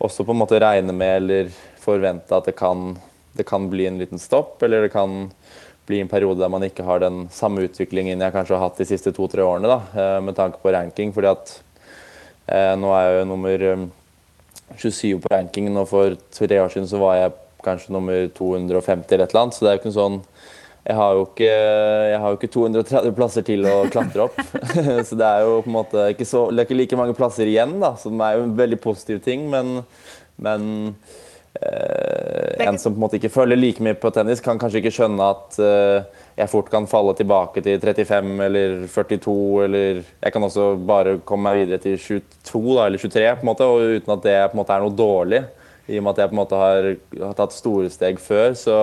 også 0.00 0.26
på 0.26 0.34
en 0.34 0.42
måte 0.42 0.60
regne 0.60 0.92
med 0.96 1.16
eller 1.22 1.54
forvente 1.80 2.36
at 2.36 2.48
det 2.48 2.56
kan, 2.58 2.94
det 3.36 3.46
kan 3.48 3.68
bli 3.72 3.88
en 3.88 4.00
liten 4.00 4.20
stopp, 4.20 4.60
eller 4.64 4.86
det 4.86 4.92
kan 4.92 5.30
bli 5.88 6.02
en 6.04 6.10
periode 6.10 6.38
der 6.38 6.52
man 6.52 6.64
ikke 6.66 6.84
har 6.86 7.02
den 7.02 7.24
samme 7.34 7.64
utviklingen 7.66 8.20
jeg 8.20 8.34
kanskje 8.34 8.54
har 8.54 8.68
hatt 8.68 8.78
de 8.78 8.86
siste 8.86 9.12
to-tre 9.16 9.42
årene, 9.42 9.70
da, 9.70 9.80
eh, 9.96 10.18
med 10.22 10.36
tanke 10.36 10.60
på 10.62 10.72
ranking. 10.72 11.12
fordi 11.16 11.32
at 11.32 11.56
eh, 12.46 12.76
nå 12.76 12.92
er 12.94 13.06
jeg 13.08 13.18
jo 13.18 13.30
nummer 13.32 13.66
eh, 13.72 13.86
27 14.76 15.20
på 15.24 15.32
rankingen, 15.32 15.76
og 15.80 15.88
for 15.88 16.16
tre 16.30 16.60
år 16.60 16.68
siden 16.70 16.88
så 16.88 17.00
var 17.00 17.16
jeg 17.16 17.38
kanskje 17.64 17.92
nummer 17.92 18.28
250 18.36 19.14
eller 19.14 19.24
et 19.24 19.34
eller 19.34 19.42
annet, 19.42 19.56
så 19.56 19.64
det 19.64 19.70
er 19.70 19.76
jo 19.76 19.80
ikke 19.80 19.90
en 19.90 20.00
sånn 20.00 20.20
jeg 20.80 20.96
har, 20.96 21.12
jo 21.12 21.24
ikke, 21.26 21.48
jeg 22.08 22.20
har 22.22 22.36
ikke 22.36 22.48
230 22.54 23.12
plasser 23.16 23.44
til 23.44 23.66
å 23.68 23.76
klatre 23.92 24.24
opp. 24.24 24.38
så 25.08 25.18
det 25.18 25.26
er 25.26 25.42
jo 25.44 25.58
på 25.60 25.68
en 25.68 25.76
måte 25.76 26.06
ikke, 26.14 26.26
så, 26.28 26.46
det 26.48 26.62
er 26.62 26.68
ikke 26.68 26.78
like 26.78 27.00
mange 27.00 27.16
plasser 27.18 27.50
igjen, 27.50 27.76
da, 27.82 27.92
som 28.00 28.20
er 28.24 28.38
jo 28.38 28.46
en 28.46 28.54
veldig 28.56 28.78
positiv 28.80 29.20
ting. 29.26 29.44
Men, 29.52 29.82
men 30.40 30.64
eh, 31.60 32.64
en 32.64 32.80
som 32.80 32.94
på 32.94 32.96
en 32.96 33.04
måte 33.04 33.20
ikke 33.20 33.32
følger 33.34 33.60
like 33.60 33.84
mye 33.84 33.98
på 34.00 34.12
tennis, 34.16 34.40
kan 34.40 34.60
kanskje 34.62 34.80
ikke 34.80 34.94
skjønne 34.96 35.28
at 35.34 35.60
eh, 35.60 36.24
jeg 36.40 36.52
fort 36.54 36.72
kan 36.72 36.88
falle 36.88 37.12
tilbake 37.18 37.60
til 37.66 37.76
35 37.76 38.32
eller 38.46 38.80
42, 38.88 39.36
eller 39.66 40.00
Jeg 40.00 40.32
kan 40.32 40.48
også 40.48 40.72
bare 40.88 41.18
komme 41.28 41.50
meg 41.50 41.66
videre 41.66 41.84
til 41.84 42.00
22 42.00 42.64
da, 42.78 42.88
eller 42.88 43.04
23, 43.04 43.28
på 43.36 43.44
en 43.44 43.52
måte, 43.52 43.68
og 43.68 44.00
uten 44.00 44.16
at 44.16 44.24
det 44.24 44.38
på 44.48 44.56
en 44.56 44.64
måte 44.64 44.78
er 44.78 44.88
noe 44.88 44.96
dårlig. 44.96 45.44
I 45.90 46.00
og 46.00 46.06
med 46.06 46.14
at 46.14 46.24
jeg 46.24 46.32
på 46.32 46.38
en 46.38 46.40
måte 46.40 46.64
har, 46.64 46.92
har 47.20 47.36
tatt 47.36 47.52
store 47.52 47.92
steg 47.92 48.20
før, 48.22 48.54
så 48.56 48.80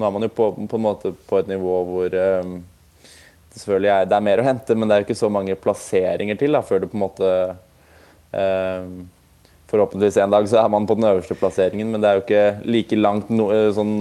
nå 0.00 0.08
er 0.08 0.16
man 0.16 0.24
jo 0.24 0.32
på, 0.32 0.50
på 0.56 0.80
en 0.80 0.84
måte 0.84 1.12
på 1.28 1.40
et 1.40 1.48
nivå 1.50 1.78
hvor 1.86 2.16
eh, 2.16 2.52
det 3.50 3.58
selvfølgelig 3.58 3.90
er, 3.92 4.04
det 4.08 4.16
er 4.16 4.26
mer 4.26 4.40
å 4.40 4.46
hente, 4.46 4.76
men 4.78 4.88
det 4.88 4.94
er 4.94 5.02
jo 5.02 5.08
ikke 5.08 5.22
så 5.22 5.30
mange 5.32 5.56
plasseringer 5.58 6.38
til 6.38 6.54
da, 6.54 6.62
før 6.66 6.84
du 6.84 6.90
på 6.90 6.98
en 6.98 7.06
måte 7.06 7.32
eh, 8.36 8.92
Forhåpentligvis 9.70 10.16
en 10.18 10.32
dag 10.32 10.48
så 10.50 10.56
er 10.64 10.70
man 10.72 10.86
på 10.86 10.96
den 10.98 11.06
øverste 11.06 11.36
plasseringen, 11.38 11.92
men 11.92 12.02
det 12.02 12.08
er 12.08 12.16
jo 12.16 12.22
ikke 12.24 12.70
like 12.74 12.96
langt 12.98 13.28
no, 13.30 13.44
eh, 13.54 13.68
sånn, 13.74 13.92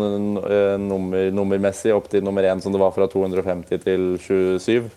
nummer, 0.82 1.28
nummermessig 1.36 1.94
opp 1.94 2.08
til 2.10 2.26
nummer 2.26 2.42
én 2.42 2.62
som 2.64 2.74
det 2.74 2.82
var 2.82 2.96
fra 2.96 3.06
250 3.10 3.84
til 3.84 4.08
27. 4.24 4.88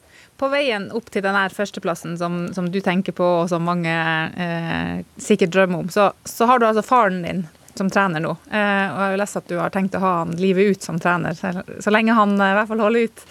På 0.40 0.48
veien 0.48 0.88
opp 0.96 1.10
til 1.12 1.24
den 1.26 1.36
førsteplassen 1.52 2.16
som, 2.16 2.46
som 2.56 2.70
du 2.72 2.80
tenker 2.80 3.12
på, 3.16 3.26
og 3.42 3.50
som 3.52 3.68
mange 3.68 3.92
eh, 3.92 5.04
sikkert 5.20 5.52
drømmer 5.52 5.84
om, 5.84 5.92
så, 5.92 6.08
så 6.24 6.48
har 6.48 6.60
du 6.60 6.70
altså 6.70 6.86
faren 6.86 7.20
din 7.26 7.44
som 7.78 7.90
trener 7.92 8.22
nå. 8.22 8.34
Eh, 8.50 8.58
og 8.58 8.96
jeg 8.96 9.00
har 9.00 9.14
jo 9.14 9.20
lest 9.22 9.40
at 9.40 9.50
du 9.50 9.56
har 9.60 9.72
tenkt 9.74 9.96
å 9.98 10.02
ha 10.02 10.12
han 10.22 10.36
livet 10.40 10.76
ut 10.76 10.86
som 10.86 11.00
trener, 11.02 11.36
så, 11.36 11.94
lenge 11.94 12.16
han 12.16 12.36
eh, 12.38 12.52
i 12.52 12.58
hvert 12.58 12.70
fall 12.70 12.84
holder 12.84 13.08
ut. 13.08 13.24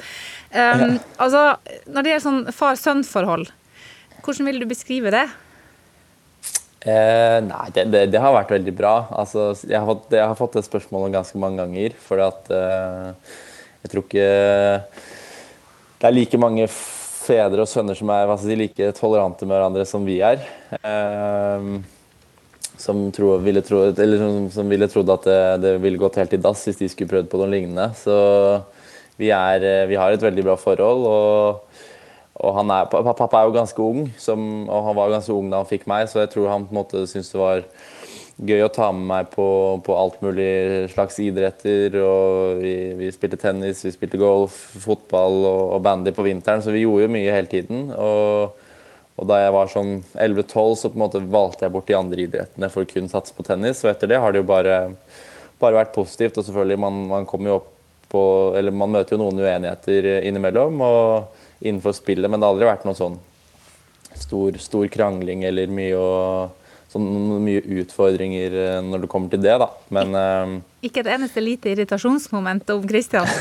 Um, 0.51 0.97
altså, 1.23 1.45
når 1.87 2.03
det 2.03 2.11
gjelder 2.11 2.25
sånn 2.25 2.41
far-sønn-forhold, 2.51 3.51
hvordan 4.21 4.49
vil 4.49 4.61
du 4.61 4.67
beskrive 4.69 5.13
det? 5.13 5.25
Eh, 6.81 7.37
nei, 7.45 7.65
det, 7.75 7.85
det, 7.93 8.07
det 8.09 8.21
har 8.21 8.33
vært 8.33 8.53
veldig 8.55 8.73
bra. 8.73 8.95
Altså, 9.13 9.51
jeg, 9.67 9.77
har 9.77 9.85
fått, 9.85 10.07
jeg 10.17 10.25
har 10.25 10.37
fått 10.37 10.57
det 10.57 10.65
spørsmålet 10.65 11.13
ganske 11.13 11.41
mange 11.41 11.61
ganger. 11.61 11.95
For 12.01 12.21
at 12.25 12.49
eh, 12.57 13.35
jeg 13.83 13.93
tror 13.93 14.07
ikke 14.07 14.29
det 16.01 16.09
er 16.09 16.15
like 16.15 16.41
mange 16.41 16.65
fedre 16.71 17.61
og 17.61 17.69
sønner 17.69 17.97
som 17.97 18.09
er 18.09 18.31
si, 18.41 18.57
like 18.57 18.91
tolerante 18.97 19.45
med 19.45 19.55
hverandre 19.55 19.85
som 19.89 20.07
vi 20.07 20.17
er. 20.25 20.41
Eh, 20.81 21.67
som, 22.81 23.05
tro, 23.13 23.35
ville 23.45 23.63
tro, 23.65 23.83
som, 23.95 24.43
som 24.53 24.71
ville 24.71 24.89
trodd 24.91 25.13
at 25.13 25.27
det, 25.29 25.39
det 25.63 25.75
ville 25.83 26.01
gått 26.01 26.19
helt 26.21 26.33
i 26.35 26.41
dass 26.41 26.65
hvis 26.67 26.81
de 26.81 26.89
skulle 26.91 27.13
prøvd 27.13 27.29
på 27.31 27.41
noe 27.41 27.51
lignende. 27.53 27.91
Så 27.97 28.15
vi, 29.21 29.29
er, 29.29 29.61
eh, 29.61 29.87
vi 29.89 29.99
har 30.01 30.13
et 30.13 30.29
veldig 30.29 30.47
bra 30.49 30.57
forhold. 30.59 31.07
og 31.07 31.89
og 32.41 32.57
er, 32.57 32.87
pappa 32.89 33.37
er 33.37 33.45
jo 33.45 33.53
ganske 33.53 33.83
ung, 33.83 34.05
som, 34.17 34.39
og 34.65 34.85
han 34.87 34.95
var 34.97 35.11
ganske 35.13 35.33
ung 35.35 35.51
da 35.51 35.59
han 35.61 35.67
fikk 35.69 35.83
meg, 35.89 36.07
så 36.09 36.23
jeg 36.23 36.31
tror 36.31 36.47
han 36.49 36.63
på 36.65 36.73
en 36.73 36.79
måte 36.79 37.03
syntes 37.05 37.29
det 37.29 37.37
var 37.41 37.61
gøy 38.41 38.63
å 38.65 38.71
ta 38.73 38.87
med 38.95 39.05
meg 39.11 39.29
på, 39.35 39.45
på 39.85 39.97
alt 39.97 40.17
mulig 40.25 40.87
slags 40.93 41.19
idretter. 41.21 41.97
og 42.01 42.63
vi, 42.63 42.73
vi, 42.97 43.11
spilte 43.13 43.37
tennis, 43.37 43.83
vi 43.85 43.93
spilte 43.93 44.17
golf, 44.21 44.55
fotball 44.81 45.37
og, 45.43 45.61
og 45.75 45.83
bandy 45.85 46.15
på 46.15 46.25
vinteren, 46.25 46.63
så 46.63 46.73
vi 46.73 46.81
gjorde 46.85 47.05
jo 47.05 47.13
mye 47.13 47.35
hele 47.35 47.51
tiden. 47.51 47.91
Og, 47.93 48.57
og 49.21 49.27
da 49.29 49.37
jeg 49.37 49.53
var 49.53 49.69
sånn 49.69 49.91
11-12, 50.17 50.71
så 50.81 50.89
på 50.89 50.97
en 50.97 51.03
måte 51.03 51.19
valgte 51.21 51.67
jeg 51.67 51.73
bort 51.75 51.89
de 51.89 51.97
andre 51.97 52.23
idrettene 52.23 52.71
for 52.73 52.81
å 52.81 52.89
kun 52.89 53.09
satse 53.11 53.35
på 53.37 53.45
tennis. 53.45 53.83
Og 53.85 53.91
etter 53.91 54.09
det 54.09 54.17
har 54.21 54.33
det 54.33 54.41
jo 54.41 54.47
bare, 54.49 54.79
bare 55.61 55.77
vært 55.77 55.93
positivt. 55.93 56.39
Og 56.41 56.47
selvfølgelig, 56.47 56.79
man, 56.81 56.97
man 57.11 57.27
kommer 57.29 57.53
jo 57.53 57.59
opp 57.61 57.69
på 58.11 58.21
Eller 58.59 58.73
man 58.75 58.91
møter 58.91 59.15
jo 59.15 59.21
noen 59.21 59.37
uenigheter 59.39 60.07
innimellom. 60.27 60.81
og 60.83 61.37
innenfor 61.61 61.93
spillet, 61.93 62.29
men 62.29 62.41
det 62.41 62.47
har 62.47 62.55
aldri 62.55 62.69
vært 62.69 62.87
noe 62.87 62.97
sånn 62.97 63.19
stor, 64.17 64.57
stor 64.61 64.87
krangling 64.91 65.45
eller 65.47 65.69
mye, 65.71 65.97
å, 65.97 66.49
sånn, 66.91 67.05
mye 67.45 67.61
utfordringer 67.81 68.55
eh, 68.59 68.79
når 68.83 69.05
det 69.05 69.09
kommer 69.11 69.31
til 69.31 69.39
det, 69.43 69.53
da. 69.61 69.67
Men 69.95 70.15
eh, 70.19 70.55
Ikke 70.87 71.03
et 71.05 71.09
eneste 71.13 71.39
lite 71.43 71.71
irritasjonsmoment 71.71 72.69
om 72.75 72.83
Christian. 72.89 73.27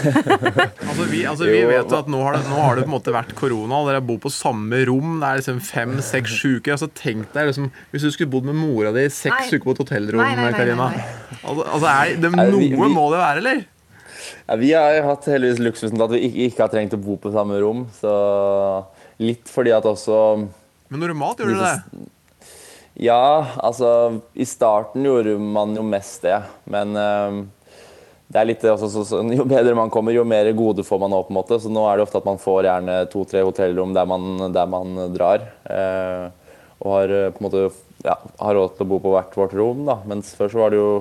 Altså, 0.90 1.04
vi, 1.10 1.20
altså, 1.28 1.46
vi 1.48 1.60
vet 1.68 1.90
jo 1.92 1.96
at 2.00 2.08
nå 2.10 2.18
har, 2.24 2.36
det, 2.36 2.44
nå 2.50 2.56
har 2.60 2.76
det 2.76 2.82
på 2.84 2.90
en 2.90 2.94
måte 2.96 3.12
vært 3.14 3.30
korona, 3.38 3.78
og 3.80 3.88
dere 3.88 4.00
bor 4.04 4.18
på 4.22 4.30
samme 4.34 4.80
rom. 4.88 5.18
Det 5.22 5.28
er 5.28 5.38
liksom 5.40 5.60
fem, 5.64 5.92
seks, 6.04 6.34
sju 6.42 6.56
uker. 6.58 6.74
Altså, 6.74 6.88
tenk 6.98 7.30
deg 7.34 7.50
liksom, 7.50 7.68
Hvis 7.92 8.04
du 8.06 8.10
skulle 8.14 8.30
bodd 8.32 8.48
med 8.50 8.58
mora 8.58 8.90
di 8.96 9.04
i 9.06 9.12
seks 9.12 9.46
Nei. 9.46 9.50
uker 9.54 9.66
på 9.70 9.74
et 9.76 9.82
hotellrom, 9.84 10.20
Nei, 10.22 10.34
nei, 10.36 10.48
nei, 10.50 10.56
Karina. 10.58 10.88
Altså, 11.40 11.66
altså, 11.66 11.86
er 11.94 12.16
det, 12.20 12.32
noe 12.34 12.58
vi- 12.58 12.72
vi- 12.74 12.92
må 12.94 13.06
det 13.14 13.20
være, 13.22 13.42
eller? 13.44 13.62
Ja, 14.50 14.56
vi 14.60 14.72
har 14.74 14.94
jo 14.98 15.02
hatt 15.08 15.26
heldigvis 15.30 15.62
luksusen 15.62 15.96
til 15.96 16.04
at 16.06 16.12
vi 16.16 16.20
ikke, 16.26 16.46
ikke 16.50 16.64
har 16.66 16.72
trengt 16.74 16.96
å 16.98 17.00
bo 17.02 17.16
på 17.22 17.32
samme 17.34 17.58
rom. 17.62 17.86
Så 17.96 18.10
litt 19.22 19.48
fordi 19.50 19.72
at 19.76 19.86
også 19.88 20.18
Men 20.90 21.00
normalt 21.06 21.38
gjør 21.40 21.54
du 21.54 21.60
det. 21.62 22.08
Ja, 23.00 23.46
altså 23.64 24.20
I 24.36 24.44
starten 24.44 25.06
gjorde 25.06 25.38
man 25.40 25.72
jo 25.78 25.84
mest 25.86 26.20
det. 26.26 26.36
Men 26.68 26.92
eh, 27.00 27.38
det 28.30 28.38
er 28.42 28.48
litt 28.50 28.64
også, 28.68 28.90
så, 29.08 29.20
jo 29.34 29.46
bedre 29.48 29.72
man 29.78 29.90
kommer, 29.90 30.14
jo 30.14 30.22
mer 30.28 30.50
gode 30.54 30.84
får 30.86 31.00
man 31.02 31.14
òg, 31.16 31.24
på 31.28 31.32
en 31.34 31.38
måte. 31.40 31.58
Så 31.62 31.72
nå 31.72 31.86
er 31.88 31.96
det 31.98 32.04
ofte 32.06 32.20
at 32.20 32.28
man 32.28 32.38
får 32.42 32.68
gjerne 32.68 32.98
to-tre 33.12 33.42
hotellrom 33.46 33.94
der 33.96 34.06
man, 34.10 34.52
der 34.54 34.68
man 34.70 34.98
drar. 35.16 35.48
eh, 35.64 36.28
og 36.80 36.94
har 36.96 37.10
eh, 37.12 37.30
på 37.34 37.42
en 37.42 37.48
måte 37.48 37.64
ja, 38.04 38.14
har 38.40 38.54
råd 38.56 38.76
til 38.76 38.86
å 38.86 38.90
bo 38.92 38.98
på 39.04 39.10
hvert 39.16 39.34
vårt 39.36 39.56
rom. 39.58 39.82
da. 39.88 39.98
Mens 40.08 40.30
før 40.36 40.52
så 40.52 40.62
var 40.62 40.72
det 40.72 40.78
jo 40.80 40.92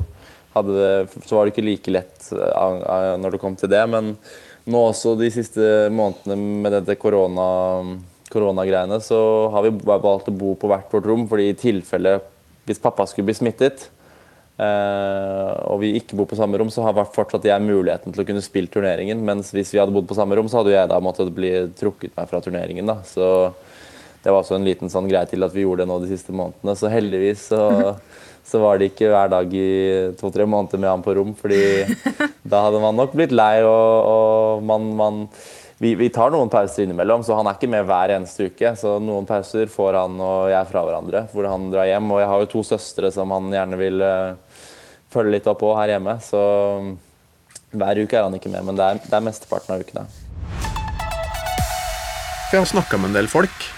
det, 0.60 0.88
så 1.24 1.38
var 1.38 1.46
det 1.48 1.54
ikke 1.54 1.64
like 1.68 1.92
lett 1.94 2.32
eh, 2.36 2.56
av- 2.56 3.20
når 3.22 3.36
det 3.36 3.42
kom 3.44 3.56
til 3.60 3.72
det. 3.72 3.84
Men 3.92 4.16
nå 4.70 4.82
også 4.90 5.14
de 5.20 5.30
siste 5.32 5.68
månedene 5.96 6.64
med 6.66 6.76
dette 6.80 6.98
korona, 7.00 7.46
koronagreiene, 8.30 9.00
så 9.02 9.20
har 9.54 9.66
vi 9.66 9.74
valgt 9.86 10.30
å 10.30 10.36
bo 10.36 10.56
på 10.60 10.70
hvert 10.70 10.92
vårt 10.94 11.08
rom. 11.10 11.28
fordi 11.30 11.50
i 11.50 11.58
tilfelle 11.58 12.20
hvis 12.70 12.82
pappa 12.82 13.08
skulle 13.10 13.26
bli 13.30 13.38
smittet, 13.38 13.88
eh, 14.62 15.54
og 15.66 15.80
vi 15.82 15.96
ikke 15.98 16.18
bor 16.20 16.30
på 16.30 16.38
samme 16.38 16.60
rom, 16.62 16.70
så 16.70 16.86
har 16.86 17.00
fortsatt 17.16 17.48
jeg 17.50 17.66
muligheten 17.66 18.14
til 18.14 18.24
å 18.24 18.28
kunne 18.28 18.46
spille 18.46 18.70
turneringen. 18.70 19.24
Mens 19.26 19.50
hvis 19.56 19.74
vi 19.74 19.82
hadde 19.82 19.96
bodd 19.96 20.08
på 20.10 20.18
samme 20.18 20.38
rom, 20.38 20.50
så 20.52 20.62
hadde 20.62 20.76
jeg 20.76 20.92
da 20.92 21.00
måttet 21.02 21.34
bli 21.34 21.52
trukket 21.80 22.14
meg 22.18 22.30
fra 22.30 22.42
turneringen. 22.46 22.86
da. 22.86 23.00
Så 23.08 23.26
det 24.22 24.30
var 24.30 24.44
også 24.44 24.60
en 24.60 24.68
liten 24.68 24.92
sånn 24.92 25.08
greie 25.10 25.26
til 25.32 25.46
at 25.48 25.56
vi 25.56 25.64
gjorde 25.64 25.86
det 25.86 25.90
nå 25.90 26.02
de 26.04 26.12
siste 26.12 26.36
månedene. 26.36 26.76
Så 26.78 26.92
heldigvis 26.92 27.48
så, 27.54 27.62
så 28.46 28.62
var 28.62 28.78
det 28.78 28.92
ikke 28.92 29.10
hver 29.14 29.32
dag 29.32 29.54
i 29.56 29.70
to-tre 30.20 30.46
måneder 30.46 30.82
med 30.82 30.92
han 30.92 31.06
på 31.06 31.16
rom, 31.18 31.34
fordi 31.40 31.88
da 32.52 32.66
hadde 32.68 32.84
man 32.84 33.00
nok 33.00 33.16
blitt 33.16 33.34
lei, 33.34 33.64
og, 33.64 34.12
og 34.14 34.68
man, 34.68 34.92
man 35.00 35.24
vi, 35.80 35.94
vi 35.96 36.10
tar 36.12 36.32
noen 36.34 36.50
pauser 36.52 36.84
innimellom, 36.84 37.22
så 37.24 37.38
han 37.38 37.48
er 37.48 37.56
ikke 37.56 37.70
med 37.72 37.86
hver 37.88 38.12
eneste 38.18 38.50
uke. 38.52 38.74
Så 38.76 38.98
noen 39.00 39.28
pauser 39.28 39.70
får 39.72 39.96
han 39.96 40.18
og 40.20 40.50
jeg 40.52 40.68
fra 40.68 40.84
hverandre, 40.84 41.22
hvor 41.32 41.48
han 41.48 41.70
drar 41.72 41.88
hjem. 41.88 42.10
Og 42.12 42.20
jeg 42.20 42.32
har 42.32 42.42
jo 42.44 42.50
to 42.52 42.64
søstre 42.68 43.12
som 43.16 43.32
han 43.32 43.48
gjerne 43.54 43.80
vil 43.80 44.04
uh, 44.04 44.66
følge 45.14 45.38
litt 45.38 45.48
opp 45.48 45.62
på 45.62 45.72
her 45.78 45.94
hjemme. 45.94 46.18
Så 46.20 46.42
hver 47.72 48.02
uke 48.04 48.18
er 48.18 48.26
han 48.28 48.36
ikke 48.36 48.52
med, 48.52 48.66
men 48.68 48.76
det 48.76 48.90
er, 48.90 49.00
det 49.06 49.16
er 49.16 49.24
mesteparten 49.24 49.78
av 49.78 49.86
ukene. 49.86 50.04
Vi 52.50 52.58
jeg 52.58 52.64
har 52.66 52.72
snakka 52.74 53.00
med 53.00 53.14
en 53.14 53.20
del 53.22 53.30
folk. 53.32 53.70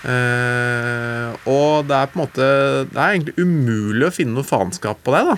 Uh, 0.00 1.36
og 1.44 1.84
det 1.90 1.92
er 1.92 2.06
på 2.08 2.16
en 2.16 2.20
måte 2.22 2.44
Det 2.88 2.96
er 2.96 3.18
egentlig 3.18 3.34
umulig 3.36 4.06
å 4.06 4.12
finne 4.14 4.32
noe 4.32 4.48
faenskap 4.48 5.02
på 5.04 5.12
deg, 5.12 5.28
da. 5.28 5.34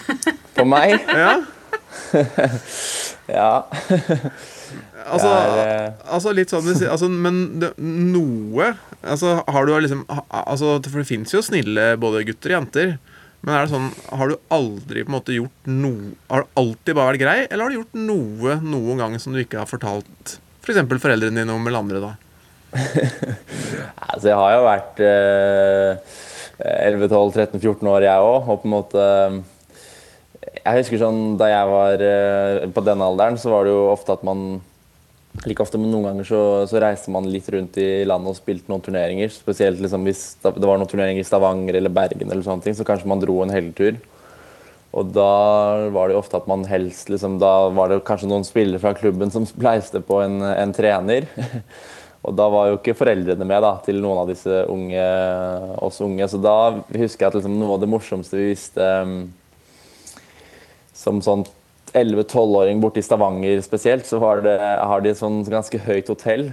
På 0.58 0.66
meg? 0.68 0.98
Ja. 1.08 1.38
ja. 3.38 3.48
Altså, 5.04 5.30
er, 5.30 5.58
eh, 5.60 6.04
altså 6.16 6.32
litt 6.32 6.52
sånn 6.52 6.68
altså, 6.88 7.08
Men 7.12 7.40
det, 7.60 7.72
noe 7.78 8.70
altså, 9.02 9.36
Har 9.52 9.66
du 9.66 9.74
liksom 9.84 10.04
altså, 10.08 10.78
For 10.86 11.02
det 11.02 11.08
fins 11.10 11.34
jo 11.34 11.42
snille 11.44 11.90
både 12.00 12.24
gutter 12.28 12.54
og 12.54 12.56
jenter. 12.56 12.94
Men 13.44 13.56
er 13.56 13.66
det 13.66 13.74
sånn 13.74 13.90
Har 14.16 14.32
du 14.32 14.38
aldri 14.54 15.04
på 15.04 15.12
en 15.12 15.16
måte 15.18 15.36
gjort 15.36 15.68
noe 15.68 16.14
Har 16.30 16.46
du 16.46 16.60
alltid 16.62 16.96
bare 16.96 17.12
vært 17.12 17.24
grei, 17.24 17.38
eller 17.48 17.66
har 17.66 17.74
du 17.74 17.80
gjort 17.82 18.00
noe 18.00 18.58
noen 18.64 19.02
gang 19.04 19.18
som 19.20 19.36
du 19.36 19.42
ikke 19.42 19.60
har 19.60 19.70
fortalt 19.70 20.38
f.eks. 20.64 20.80
For 20.88 21.02
foreldrene 21.02 21.42
dine 21.42 21.52
om 21.52 21.66
eller 21.68 21.84
andre, 21.84 22.00
da? 22.00 22.14
Altså, 24.14 24.30
jeg 24.30 24.38
har 24.38 24.52
jo 24.54 24.62
vært 24.64 25.00
eh, 25.04 26.14
11-12-13-14 26.62 27.90
år, 27.90 28.06
jeg 28.06 28.28
òg. 28.28 28.48
Og 28.48 28.62
på 28.62 28.68
en 28.68 28.74
måte 28.74 29.04
Jeg 30.64 30.80
husker 30.80 31.00
sånn 31.00 31.34
da 31.40 31.48
jeg 31.50 31.70
var 31.70 32.04
eh, 32.04 32.68
på 32.74 32.84
denne 32.84 33.08
alderen, 33.10 33.36
så 33.40 33.52
var 33.52 33.66
det 33.66 33.74
jo 33.74 33.90
ofte 33.92 34.16
at 34.16 34.24
man 34.26 34.62
Like 35.42 35.58
ofte, 35.64 35.80
men 35.82 35.90
noen 35.90 36.04
ganger 36.06 36.26
så, 36.28 36.40
så 36.70 36.78
reiste 36.78 37.10
man 37.10 37.26
litt 37.26 37.48
rundt 37.50 37.74
i 37.82 38.04
landet 38.06 38.30
og 38.30 38.36
spilte 38.38 38.70
noen 38.70 38.84
turneringer. 38.84 39.32
Spesielt 39.34 39.80
liksom 39.82 40.04
hvis 40.06 40.20
det 40.44 40.52
var 40.62 40.78
noen 40.78 40.86
turneringer 40.86 41.24
i 41.24 41.26
Stavanger 41.26 41.74
eller 41.74 41.90
Bergen, 41.90 42.30
eller 42.30 42.44
sånne 42.46 42.62
ting, 42.62 42.76
så 42.78 42.86
kanskje 42.86 43.10
man 43.10 43.18
dro 43.18 43.40
en 43.42 43.50
helgetur. 43.50 43.98
Og 44.94 45.10
da 45.10 45.90
var 45.90 46.06
det 46.06 46.14
jo 46.14 46.20
ofte 46.20 46.38
at 46.38 46.46
man 46.46 46.62
helst 46.70 47.10
liksom, 47.10 47.40
Da 47.42 47.68
var 47.74 47.90
det 47.90 48.04
kanskje 48.06 48.30
noen 48.30 48.46
spillere 48.46 48.78
fra 48.78 48.94
klubben 48.94 49.32
som 49.34 49.46
spleiste 49.48 49.98
på 50.06 50.20
en, 50.22 50.38
en 50.38 50.74
trener. 50.76 51.26
Og 52.24 52.32
da 52.38 52.46
var 52.48 52.70
jo 52.70 52.78
ikke 52.78 52.94
foreldrene 52.96 53.44
med 53.44 53.60
da, 53.66 53.74
til 53.84 53.98
noen 54.00 54.22
av 54.22 54.30
disse 54.30 54.62
unge, 54.72 55.08
oss 55.84 55.98
unge. 56.00 56.28
Så 56.30 56.38
da 56.40 56.56
husker 56.94 57.26
jeg 57.26 57.32
at 57.32 57.36
liksom, 57.36 57.58
noe 57.58 57.74
av 57.74 57.82
det 57.82 57.90
morsomste 57.90 58.38
vi 58.38 58.52
visste 58.54 58.86
um, 59.04 59.18
som 61.04 61.20
sånn 61.24 61.44
11-12-åring 61.94 62.80
borte 62.82 62.98
i 62.98 63.04
Stavanger 63.06 63.60
spesielt, 63.62 64.06
så 64.08 64.18
det, 64.42 64.56
har 64.58 65.02
de 65.02 65.12
et 65.12 65.20
sånn 65.20 65.44
ganske 65.46 65.78
høyt 65.84 66.08
hotell. 66.10 66.48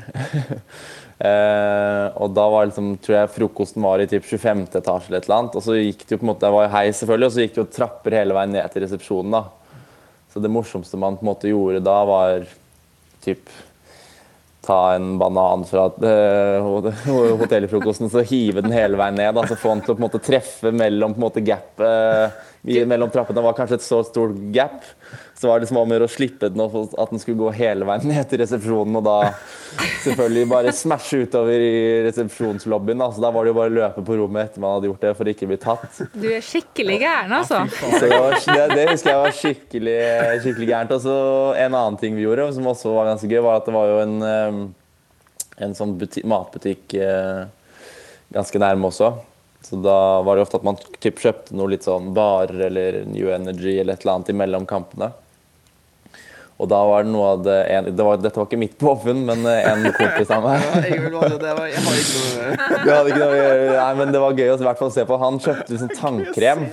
eh, 1.30 2.06
og 2.14 2.36
da 2.38 2.46
var 2.54 2.70
liksom, 2.70 2.92
tror 3.02 3.18
jeg 3.18 3.32
frokosten 3.38 3.88
var 3.88 4.04
i 4.04 4.10
typ 4.12 4.28
25. 4.28 4.68
etasje 4.78 5.10
eller 5.10 5.24
et 5.24 5.30
eller 5.30 5.40
annet. 5.40 5.58
Og 5.58 5.66
så 5.66 5.80
gikk 5.80 6.06
det 6.06 6.14
jo 6.14 6.22
på 6.22 6.28
en 6.28 6.34
måte, 6.34 6.46
det 6.46 6.54
var 6.54 6.68
jo 6.68 6.76
heis 6.76 7.02
selvfølgelig, 7.02 7.32
og 7.32 7.34
så 7.34 7.46
gikk 7.46 7.56
det 7.56 7.64
jo 7.64 7.72
trapper 7.80 8.18
hele 8.20 8.38
veien 8.38 8.56
ned 8.58 8.70
til 8.76 8.86
resepsjonen. 8.86 9.40
da. 9.40 9.44
Så 10.32 10.44
det 10.44 10.54
morsomste 10.54 11.00
man 11.02 11.18
på 11.18 11.26
en 11.26 11.32
måte 11.32 11.52
gjorde 11.52 11.84
da, 11.90 11.98
var 12.08 12.46
typ 13.26 13.50
ta 14.62 14.93
en 14.93 15.15
banan 15.17 15.65
fra 15.65 15.88
uh, 15.89 16.91
hotellfrokosten 17.41 18.12
så 18.13 18.21
hive 18.28 18.62
den 18.62 18.74
hele 18.76 19.00
veien 19.00 19.17
ned. 19.17 19.38
Altså 19.38 19.58
få 19.58 19.74
den 19.74 19.84
til 19.86 19.95
å 19.95 20.04
måte 20.04 20.21
treffe 20.21 20.74
mellom 20.76 21.15
på 21.15 21.21
en 21.21 21.26
måte 21.26 21.43
gap, 21.45 21.82
uh, 21.82 22.30
mellom 22.62 23.10
trappene. 23.13 23.41
var 23.41 23.58
kanskje 23.58 23.80
et 23.80 23.88
så 23.88 24.04
stort 24.06 24.38
gap. 24.54 24.86
Så 25.41 25.47
var 25.49 25.58
det 25.58 25.65
liksom 25.65 25.77
om 25.82 25.91
å 26.06 26.08
slippe 26.12 26.51
den 26.54 26.62
opp, 26.62 26.75
at 27.01 27.10
den 27.10 27.17
skulle 27.21 27.39
gå 27.39 27.47
hele 27.58 27.86
veien 27.89 28.04
ned 28.06 28.27
til 28.30 28.43
resepsjonen. 28.43 28.99
Og 28.99 29.06
da 29.08 29.32
selvfølgelig 30.04 30.49
bare 30.51 30.73
smashe 30.77 31.23
utover 31.23 31.63
i 31.65 31.80
resepsjonslobbyen. 32.06 33.01
Da. 33.01 33.08
Så 33.15 33.23
da 33.23 33.32
var 33.34 33.47
det 33.47 33.49
jo 33.49 33.56
bare 33.58 33.71
å 33.71 33.73
løpe 33.73 34.04
på 34.06 34.17
rommet 34.19 34.51
etter 34.51 34.62
man 34.62 34.75
hadde 34.75 34.91
gjort 34.91 35.08
det 35.08 35.13
for 35.17 35.32
ikke 35.32 35.47
å 35.47 35.49
bli 35.49 35.58
tatt. 35.63 36.04
Du 36.13 36.27
er 36.30 36.45
skikkelig 36.45 36.99
gæren, 37.01 37.34
altså. 37.39 37.63
Så 37.73 38.04
det, 38.04 38.19
var, 38.21 38.36
det, 38.38 38.67
det 38.77 38.84
husker 38.91 39.10
jeg 39.10 39.23
var 39.23 39.34
skikkelig, 39.39 39.95
skikkelig 40.43 40.69
gærent. 40.75 40.93
Og 40.99 41.01
så 41.08 41.15
en 41.63 41.80
annen 41.80 41.97
ting 42.04 42.19
vi 42.19 42.27
gjorde, 42.27 42.45
som 42.60 42.69
også 42.75 42.93
var 42.99 43.10
ganske 43.10 43.32
gøy, 43.32 43.41
var 43.47 43.63
at 43.63 43.71
det 43.71 43.75
var 43.80 43.89
jo 43.89 43.97
en, 44.04 44.15
en 45.65 45.75
sånn 45.82 45.97
buti 45.97 46.21
matbutikk 46.30 46.99
eh, 47.01 47.41
ganske 48.38 48.62
nærme 48.62 48.93
også. 48.93 49.10
Så 49.65 49.82
da 49.82 49.97
var 50.21 50.38
det 50.38 50.45
ofte 50.45 50.62
at 50.62 50.69
man 50.69 50.77
typ 51.01 51.17
kjøpte 51.21 51.58
noe 51.58 51.73
litt 51.73 51.89
sånn 51.89 52.13
barer 52.13 52.67
eller 52.69 53.01
New 53.10 53.34
Energy 53.34 53.80
eller 53.80 53.97
et 53.97 54.06
eller 54.06 54.19
annet 54.19 54.34
imellom 54.34 54.69
kampene. 54.69 55.12
Og 56.62 56.69
da 56.69 56.80
var 56.86 57.06
det 57.06 57.10
noe 57.10 57.30
av 57.34 57.39
det, 57.45 57.58
en, 57.74 57.88
det 57.89 58.06
var, 58.06 58.19
Dette 58.21 58.38
var 58.38 58.45
ikke 58.45 58.60
mitt 58.62 58.78
påfunn, 58.82 59.24
men 59.26 59.41
eh, 59.50 59.65
en 59.71 59.88
kompis 59.97 60.30
av 60.30 60.45
meg 60.45 60.62
Jeg 60.67 60.76
har 60.76 61.00
ikke 61.00 61.13
noe 61.15 61.30
det 61.41 62.93
hadde 62.93 63.10
ikke 63.10 63.24
noe 63.24 63.32
med 63.34 63.41
det. 63.41 63.74
Nei, 63.80 63.89
men 63.97 64.13
det 64.13 64.21
var 64.21 64.38
gøy 64.38 64.54
å 64.54 64.60
i 64.60 64.67
hvert 64.67 64.82
fall 64.82 64.93
se 64.93 65.06
på. 65.10 65.17
Han 65.21 65.41
kjøpte 65.41 65.74
liksom 65.74 65.91
tannkrem. 65.97 66.63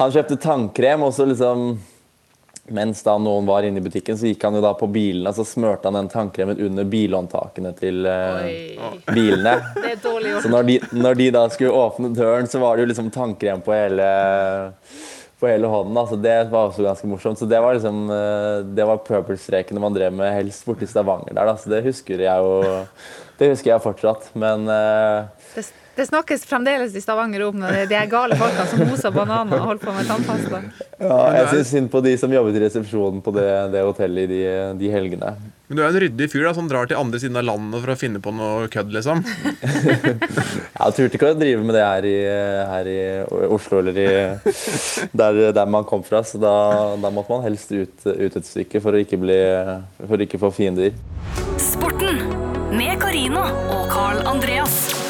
Han 0.00 0.12
kjøpte 0.14 0.38
tannkrem, 0.42 1.06
og 1.06 1.14
så 1.14 1.28
liksom 1.28 1.72
Mens 2.70 3.00
da 3.02 3.16
noen 3.18 3.48
var 3.48 3.66
inne 3.66 3.80
i 3.80 3.82
butikken, 3.82 4.14
så 4.14 4.28
gikk 4.28 4.44
han 4.46 4.54
jo 4.54 4.60
da 4.62 4.70
på 4.78 4.86
bilene 4.94 5.32
så 5.34 5.42
smurte 5.48 5.88
han 5.90 5.96
den 5.98 6.10
tannkremen 6.12 6.60
under 6.62 6.86
bilhåndtakene 6.86 7.72
til 7.74 8.06
uh, 8.06 8.44
bilene. 9.10 9.56
Det 9.74 9.88
er 9.96 9.98
dårlig 10.04 10.36
gjort. 10.36 10.44
Så 10.44 10.52
når 10.52 10.68
de, 10.68 10.76
når 10.94 11.18
de 11.18 11.26
da 11.34 11.42
skulle 11.50 11.74
åpne 11.74 12.12
døren, 12.14 12.46
så 12.46 12.60
var 12.62 12.76
det 12.76 12.84
jo 12.84 12.90
liksom 12.92 13.10
tannkrem 13.10 13.64
på 13.66 13.74
hele, 13.74 14.06
på 15.40 15.48
hele 15.48 15.68
hånden. 15.72 15.96
Altså, 15.96 16.18
det 16.20 16.36
var 16.52 16.68
også 16.68 16.84
ganske 16.84 17.08
morsomt. 17.10 17.40
Så 17.40 17.48
det 17.48 17.60
var 17.62 17.76
liksom 17.76 18.02
eh, 18.12 18.62
Det 18.76 18.86
var 18.86 19.02
pøbelstrekene 19.06 19.82
man 19.82 19.96
drev 19.96 20.14
med 20.16 20.34
helst 20.36 20.66
borti 20.68 20.88
Stavanger 20.88 21.32
der, 21.32 21.48
da. 21.48 21.56
Så 21.56 21.72
det 21.72 21.84
husker 21.86 22.20
jeg 22.26 22.44
jo 22.44 22.84
Det 23.40 23.52
husker 23.54 23.72
jeg 23.72 23.84
fortsatt. 23.86 24.30
Men 24.38 24.68
eh, 24.68 25.64
Det, 26.00 26.06
snakkes 26.08 26.46
fremdeles 26.48 26.94
i 26.96 27.00
Stavanger 27.04 27.42
om 27.44 27.60
de 27.60 27.82
de 27.90 27.98
gale 28.08 28.36
folkene 28.40 28.64
som 28.70 28.80
moser 28.88 29.12
bananer 29.12 29.58
og 29.58 29.66
holder 29.68 29.82
på 29.84 29.92
med 29.92 30.06
tannpasta. 30.08 30.60
ja, 30.96 31.18
jeg 31.36 31.48
syns 31.50 31.72
synd 31.74 31.90
på 31.92 32.00
de 32.06 32.14
som 32.16 32.32
jobbet 32.32 32.56
i 32.56 32.62
resepsjonen 32.62 33.20
på 33.20 33.34
det, 33.36 33.48
det 33.74 33.82
hotellet 33.84 34.24
i 34.24 34.38
de, 34.38 34.44
de 34.80 34.92
helgene. 34.94 35.34
Men 35.68 35.76
du 35.76 35.82
er 35.84 35.90
en 35.90 36.00
ryddig 36.02 36.30
fyr 36.32 36.46
da, 36.48 36.54
som 36.56 36.70
drar 36.70 36.88
til 36.88 36.96
andre 36.96 37.20
siden 37.20 37.36
av 37.36 37.44
landet 37.46 37.84
for 37.84 37.92
å 37.92 37.98
finne 38.00 38.22
på 38.24 38.32
noe 38.32 38.70
kødd, 38.72 38.94
liksom. 38.96 39.20
Jeg 40.80 40.96
turte 40.96 41.20
ikke 41.20 41.34
å 41.34 41.36
drive 41.36 41.60
med 41.68 41.76
det 41.76 41.84
her 41.84 42.08
i, 42.08 42.16
her 42.72 42.90
i 42.90 42.98
Oslo 43.52 43.82
eller 43.82 44.00
i, 44.00 44.08
der, 45.20 45.42
der 45.52 45.70
man 45.70 45.84
kom 45.84 46.02
fra, 46.06 46.24
så 46.24 46.40
da, 46.40 46.54
da 46.96 47.12
måtte 47.12 47.36
man 47.36 47.44
helst 47.44 47.76
ut, 47.76 48.08
ut 48.08 48.40
et 48.40 48.48
stykke 48.48 48.80
for 48.80 48.96
å 48.96 49.04
ikke, 49.04 49.20
bli, 49.20 49.38
for 50.00 50.16
å 50.16 50.24
ikke 50.24 50.40
få 50.40 50.50
fiender. 50.62 50.96
Sporten 51.60 52.24
med 52.72 52.96
Karina 53.04 53.46
og 53.76 53.86
Carl 53.92 54.24
Andreas. 54.32 55.09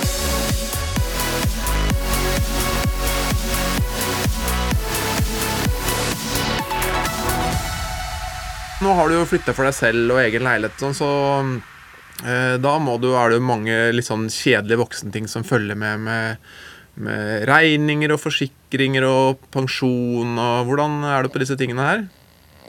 Nå 8.80 8.96
har 8.96 9.10
du 9.10 9.18
jo 9.18 9.28
flytta 9.28 9.52
for 9.52 9.68
deg 9.68 9.76
selv 9.76 10.14
og 10.14 10.22
egen 10.22 10.46
leilighet, 10.46 10.80
sånn, 10.80 10.96
så 10.96 11.10
eh, 12.24 12.56
da 12.62 12.74
må 12.80 12.96
du, 13.02 13.10
er 13.12 13.28
det 13.28 13.40
jo 13.40 13.44
mange 13.44 13.78
litt 13.92 14.08
sånn 14.08 14.30
kjedelige 14.32 14.80
voksenting 14.80 15.28
som 15.28 15.44
følger 15.46 15.76
med, 15.78 16.04
med 16.08 16.50
med 17.00 17.44
regninger 17.48 18.12
og 18.14 18.20
forsikringer 18.20 19.04
og 19.06 19.44
pensjon 19.54 20.38
og 20.40 20.66
Hvordan 20.68 21.04
er 21.08 21.24
du 21.24 21.32
på 21.32 21.42
disse 21.42 21.56
tingene 21.60 21.86
her? 21.86 22.08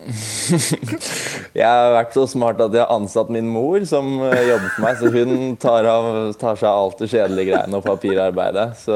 Jeg 1.59 1.67
har 1.67 1.91
vært 1.93 2.15
så 2.15 2.23
smart 2.29 2.61
at 2.63 2.73
jeg 2.73 2.81
har 2.81 2.93
ansatt 2.95 3.29
min 3.29 3.49
mor 3.51 3.83
som 3.85 4.07
eh, 4.31 4.47
jobber 4.47 4.71
for 4.71 4.85
meg, 4.85 4.95
så 4.97 5.11
hun 5.13 5.57
tar, 5.61 5.85
av, 5.85 6.07
tar 6.41 6.55
seg 6.57 6.69
av 6.69 6.85
alt 6.87 7.03
det 7.03 7.09
kjedelige 7.11 7.51
greiene 7.51 7.77
og 7.77 7.83
papirarbeidet. 7.85 8.65
Så 8.81 8.95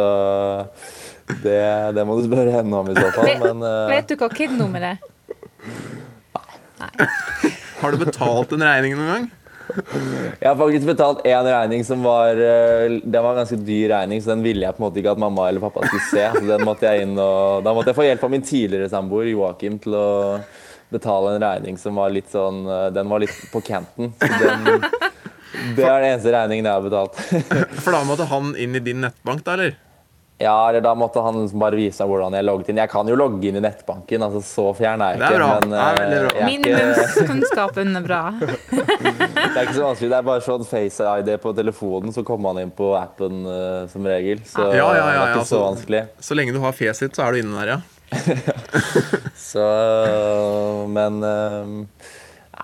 det, 1.44 1.60
det 1.94 2.06
må 2.08 2.16
du 2.18 2.24
spørre 2.26 2.56
henne 2.56 2.80
om 2.80 2.90
i 2.90 2.96
så 2.98 3.12
fall. 3.14 3.36
Men 3.44 3.62
eh, 3.68 3.92
Vet 3.92 4.10
du 4.10 4.16
hva 4.18 4.32
KID-nummeret 4.34 4.96
er? 4.96 5.15
Har 7.82 7.92
du 7.92 8.00
betalt 8.02 8.54
en 8.56 8.64
regning 8.66 8.96
noen 8.98 9.12
gang? 9.12 9.28
jeg 9.66 10.46
har 10.46 10.58
faktisk 10.60 10.86
betalt 10.88 11.24
én 11.26 11.48
regning 11.48 11.82
som 11.86 12.04
var 12.06 12.38
eh, 12.38 13.00
Den 13.02 13.24
var 13.24 13.32
en 13.32 13.40
ganske 13.42 13.58
dyr 13.66 13.90
regning, 13.96 14.22
så 14.22 14.36
den 14.36 14.44
ville 14.46 14.66
jeg 14.66 14.76
på 14.76 14.82
en 14.84 14.86
måte 14.86 15.02
ikke 15.02 15.16
at 15.16 15.22
mamma 15.22 15.48
eller 15.50 15.64
pappa 15.64 15.88
skulle 15.88 16.06
se. 16.12 16.26
Så 16.36 16.46
den 16.52 16.66
måtte 16.68 16.86
jeg 16.86 17.06
inn 17.06 17.16
og 17.18 17.66
Da 17.66 17.74
måtte 17.74 17.92
jeg 17.92 18.00
få 18.00 18.06
hjelp 18.08 18.28
av 18.28 18.34
min 18.36 18.46
tidligere 18.46 18.92
samboer 18.92 19.32
Joakim 19.32 19.80
til 19.82 19.98
å 19.98 20.08
betale 20.94 21.34
en 21.34 21.44
regning 21.44 21.80
som 21.82 21.98
var 21.98 22.14
litt 22.14 22.30
sånn 22.34 22.62
eh, 22.70 22.90
Den 22.96 23.10
var 23.12 23.24
litt 23.26 23.40
på 23.52 23.64
canten. 23.66 24.14
Den, 24.22 24.86
det 25.78 25.88
er 25.88 25.98
den 25.98 26.12
eneste 26.12 26.36
regningen 26.36 26.70
jeg 26.70 26.78
har 26.78 26.86
betalt. 26.86 27.82
For 27.82 27.96
da 27.96 28.04
måtte 28.08 28.30
han 28.30 28.54
inn 28.62 28.78
i 28.78 28.84
din 28.86 29.02
nettbank, 29.06 29.44
da, 29.48 29.58
eller? 29.58 29.76
Ja, 30.38 30.68
eller 30.70 30.82
da 30.84 30.92
måtte 31.00 31.22
han 31.24 31.38
liksom 31.46 31.62
bare 31.62 31.78
vise 31.80 32.04
meg 32.04 32.10
hvordan 32.12 32.34
jeg 32.36 32.44
logget 32.44 32.70
inn. 32.74 32.80
Jeg 32.82 32.90
kan 32.92 33.08
jo 33.08 33.16
logge 33.16 33.48
inn 33.48 33.56
i 33.56 33.62
nettbanken, 33.64 34.26
altså 34.26 34.42
så 34.44 34.66
fjern 34.76 35.00
er 35.06 35.14
jeg 35.14 35.22
Det 35.22 35.28
er 35.30 35.32
ikke. 35.32 35.40
bra. 35.40 35.60
Men, 35.62 35.70
Det 35.70 35.80
er 35.80 35.96
bra. 35.96 36.04
eh, 36.04 36.10
jeg 36.12 36.20
er 36.20 36.28
ikke- 36.28 36.50
Minimumskunnskapen 36.50 37.96
er 37.96 38.02
bra. 38.04 38.20
Det 38.42 39.56
er 39.56 39.64
ikke 39.64 39.78
så 39.78 39.86
vanskelig. 39.88 40.10
Det 40.12 40.18
er 40.20 40.28
bare 40.28 40.44
sånn 40.44 40.66
Face-ID 40.68 41.32
på 41.40 41.56
telefonen, 41.56 42.12
så 42.12 42.26
kommer 42.28 42.52
man 42.54 42.64
inn 42.66 42.72
på 42.76 42.92
appen 43.00 43.46
uh, 43.48 43.88
som 43.88 44.04
regel. 44.06 44.44
Så 44.44 44.60
Ja, 44.76 44.76
ja, 44.76 44.92
ja, 44.92 45.06
det 45.06 45.08
er 45.08 45.16
ja, 45.16 45.26
ikke 45.38 45.46
så 45.48 45.56
så- 45.56 45.64
vanskelig. 45.70 46.04
Så 46.20 46.36
lenge 46.36 46.52
du 46.54 46.60
har 46.60 46.74
fjeset 46.76 47.08
ditt, 47.08 47.16
så 47.16 47.24
er 47.30 47.32
du 47.32 47.38
inne 47.40 47.56
der, 47.64 47.68
ja. 47.78 47.82
Så 49.36 49.64
Men 50.90 51.24
eh, 51.24 51.66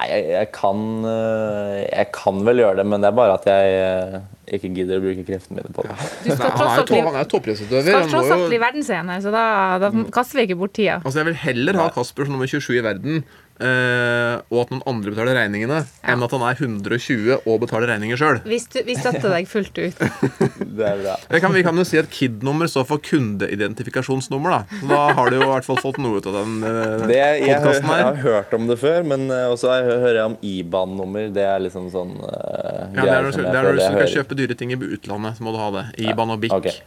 Nei, 0.01 0.07
jeg, 0.09 0.29
jeg 0.33 0.47
kan 0.55 0.79
eh, 1.05 1.81
Jeg 1.85 2.07
kan 2.15 2.39
vel 2.47 2.61
gjøre 2.63 2.79
det, 2.81 2.85
men 2.89 3.03
det 3.03 3.09
er 3.11 3.17
bare 3.17 3.35
at 3.37 3.45
jeg 3.45 3.75
eh, 3.77 4.15
ikke 4.57 4.71
gidder 4.73 4.97
å 4.97 5.03
bruke 5.03 5.25
kreftene 5.27 5.59
mine 5.59 5.73
på 5.75 5.85
det. 5.85 5.97
Du 6.25 6.31
skal 6.33 6.55
Han 6.57 6.71
er 6.73 7.19
er 7.21 7.29
toppidrettsutøver. 7.29 7.91
skal 7.91 8.09
tross 8.09 8.33
alt 8.33 8.47
bli 8.49 8.59
verdensener, 8.61 9.21
så 9.23 9.33
da, 9.33 9.43
da 9.83 9.91
kaster 10.13 10.41
vi 10.41 10.47
ikke 10.49 10.57
bort 10.63 10.73
tida. 10.77 10.97
Altså, 11.05 11.21
Jeg 11.21 11.29
vil 11.29 11.37
heller 11.45 11.79
ha 11.83 11.87
Kasper 11.93 12.27
som 12.27 12.35
nummer 12.35 12.49
27 12.49 12.79
i 12.79 12.83
verden, 12.85 13.21
eh, 13.61 14.41
og 14.51 14.57
at 14.63 14.71
noen 14.73 14.81
andre 14.89 15.13
betaler 15.13 15.37
regningene, 15.37 15.79
enn 16.03 16.25
at 16.25 16.33
han 16.35 16.43
er 16.47 16.57
120 16.59 17.45
og 17.45 17.59
betaler 17.63 17.91
regninger 17.93 18.19
sjøl. 18.19 18.39
Vi, 18.45 18.59
vi 18.87 18.95
støtter 18.97 19.29
deg 19.33 19.47
fullt 19.51 19.77
ut. 19.81 20.01
Det 20.81 20.87
er 20.87 21.01
bra. 21.03 21.15
Kan, 21.43 21.53
vi 21.53 21.63
kan 21.65 21.77
jo 21.77 21.85
si 21.87 21.99
at 22.01 22.09
KID-nummer 22.13 22.69
står 22.71 22.85
for 22.89 23.01
kundeidentifikasjonsnummer. 23.05 24.49
da 24.51 24.79
Så 24.81 24.89
da 24.91 25.01
har 25.17 25.29
du 25.31 25.37
jo 25.39 25.43
i 25.45 25.51
hvert 25.51 25.67
fall 25.67 25.81
fått 25.83 25.99
noe 26.01 26.19
ut 26.21 26.29
av 26.31 26.37
den 26.39 26.57
uh, 26.63 27.05
Det, 27.09 27.17
jeg, 27.17 27.41
jeg, 27.49 27.83
har 27.89 28.21
hørt 28.23 28.53
om 28.57 28.69
det 28.69 28.77
før, 28.81 29.03
men 29.07 29.27
uh, 29.31 29.51
også 29.53 29.71
har 29.73 29.81
jeg- 29.83 29.99
hører 30.05 30.19
jeg 30.21 30.29
om 30.31 30.37
IBAN-nummer. 30.53 31.27
Det 31.35 31.43
er 31.45 31.59
liksom 31.67 31.89
sånn 31.93 32.15
uh, 32.21 32.87
Ja, 32.95 33.03
det 33.03 33.09
er 33.11 33.27
når, 33.27 33.31
du- 33.31 33.43
det 33.43 33.51
er 33.51 33.67
når 33.69 33.77
du 33.77 33.83
skal 33.85 34.15
kjøpe 34.15 34.39
dyre 34.39 34.57
ting 34.57 34.73
i 34.73 34.79
utlandet, 34.79 35.37
så 35.37 35.45
må 35.45 35.53
du 35.55 35.61
ha 35.61 35.69
det. 35.77 35.85
IBAN 36.07 36.33
og 36.37 36.41
BIC. 36.41 36.57
Okay. 36.61 36.79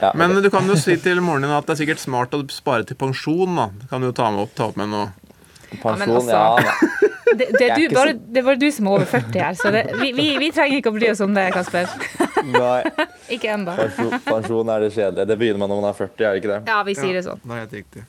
Ja, 0.00 0.12
Men 0.16 0.32
du 0.42 0.48
kan 0.50 0.64
jo 0.64 0.76
si 0.80 0.96
til 0.96 1.20
moren 1.20 1.44
din 1.44 1.52
at 1.52 1.66
det 1.68 1.74
er 1.74 1.80
sikkert 1.82 2.00
smart 2.00 2.32
å 2.32 2.40
spare 2.48 2.86
til 2.88 2.96
pensjon. 2.96 3.52
da 3.58 3.66
Det 3.82 3.90
kan 3.90 4.00
du 4.00 4.08
jo 4.08 4.14
ta 4.16 4.30
med 4.32 4.46
opp, 4.46 4.54
ta 4.56 4.70
opp 4.70 4.78
med 4.80 4.88
noe. 4.88 5.10
Pensjon, 5.78 6.16
altså- 6.16 6.36
ja. 6.66 6.74
Det, 7.30 7.46
det, 7.58 7.74
du, 7.76 7.94
bare, 7.94 8.12
det 8.12 8.40
er 8.40 8.42
bare 8.42 8.58
du 8.58 8.66
som 8.74 8.88
er 8.88 8.96
over 8.96 9.06
40 9.06 9.36
her, 9.38 9.54
så 9.54 9.70
det, 9.70 9.84
vi, 10.00 10.08
vi, 10.16 10.24
vi 10.42 10.48
trenger 10.50 10.80
ikke 10.80 10.90
å 10.90 10.96
bry 10.96 11.10
oss 11.12 11.20
om 11.22 11.34
det, 11.36 11.44
Kasper. 11.54 11.86
Nei. 12.56 12.80
Ikke 13.36 13.52
ennå. 13.54 13.76
Pensjon, 13.78 14.16
pensjon 14.24 14.72
er 14.74 14.82
det 14.82 14.88
kjedelige. 14.96 15.28
Det 15.30 15.36
begynner 15.38 15.62
man 15.62 15.70
når 15.70 15.78
man 15.78 15.92
er 15.92 15.98
40, 16.00 16.24
er 16.24 16.34
det 16.34 16.40
ikke 16.40 16.50
det? 16.50 16.58
Ja, 16.72 16.80
vi 16.88 16.96
sier 16.98 17.14
det 17.14 17.22
sånn. 17.28 17.44
Det 17.44 17.60
er 17.60 17.70
riktig. 17.76 18.02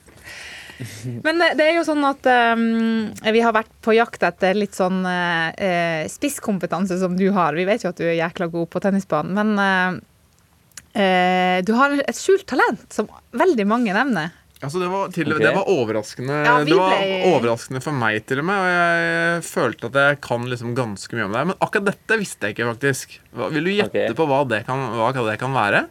Men 1.22 1.42
eh, 1.44 1.54
det 1.58 1.68
er 1.68 1.76
jo 1.76 1.84
sånn 1.86 2.02
at 2.08 2.26
um, 2.58 3.12
vi 3.36 3.42
har 3.44 3.54
vært 3.54 3.70
på 3.84 3.94
jakt 3.94 4.24
etter 4.26 4.58
litt 4.58 4.74
sånn 4.74 5.04
uh, 5.06 6.02
spisskompetanse 6.10 6.98
som 6.98 7.14
du 7.18 7.28
har. 7.36 7.54
Vi 7.54 7.66
vet 7.68 7.84
jo 7.86 7.92
at 7.92 8.00
du 8.00 8.08
er 8.08 8.18
jækla 8.18 8.50
god 8.52 8.70
på 8.72 8.82
tennisbanen, 8.82 9.36
men 9.38 9.54
uh, 9.62 10.00
uh, 10.98 11.58
du 11.62 11.74
har 11.78 11.94
et 12.02 12.18
skjult 12.18 12.48
talent 12.50 12.88
som 12.90 13.10
veldig 13.38 13.68
mange 13.70 13.94
nevner. 13.94 14.34
Altså 14.62 14.78
det, 14.78 14.88
var 14.92 15.08
til, 15.10 15.26
okay. 15.26 15.42
det 15.42 15.50
var 15.56 15.68
overraskende 15.72 16.36
Ja, 16.46 16.52
Det 16.62 16.76
var 16.78 17.00
overraskende 17.32 17.80
for 17.82 17.98
meg, 17.98 18.20
til 18.30 18.38
og 18.38 18.46
med. 18.46 18.60
Og 18.62 18.68
jeg 18.70 19.42
følte 19.48 19.90
at 19.90 19.98
jeg 19.98 20.20
kan 20.22 20.46
liksom 20.46 20.76
ganske 20.78 21.18
mye 21.18 21.26
om 21.26 21.34
det. 21.34 21.42
Men 21.50 21.58
akkurat 21.58 21.88
dette 21.90 22.18
visste 22.20 22.46
jeg 22.46 22.54
ikke, 22.56 22.68
faktisk. 22.70 23.18
Hva, 23.34 23.50
vil 23.50 23.66
du 23.66 23.72
gjette 23.74 24.06
okay. 24.06 24.14
på 24.18 24.28
hva 24.30 24.44
det, 24.46 24.62
kan, 24.68 24.86
hva 24.94 25.10
det 25.16 25.36
kan 25.42 25.56
være? 25.56 25.82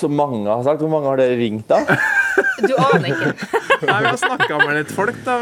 Så 0.00 0.08
mange 0.08 0.48
har 0.48 0.64
sagt. 0.64 0.80
Hvor 0.80 0.90
mange 0.96 1.12
har 1.12 1.20
dere 1.20 1.38
ringt, 1.40 1.68
da? 1.68 1.84
Du 2.62 2.72
aner 2.78 3.08
ikke. 3.10 3.32
Nei, 3.88 3.96
Vi 4.04 4.08
har 4.08 4.20
snakka 4.20 4.58
med 4.62 4.76
litt 4.78 4.92
folk, 4.94 5.18
da. 5.26 5.38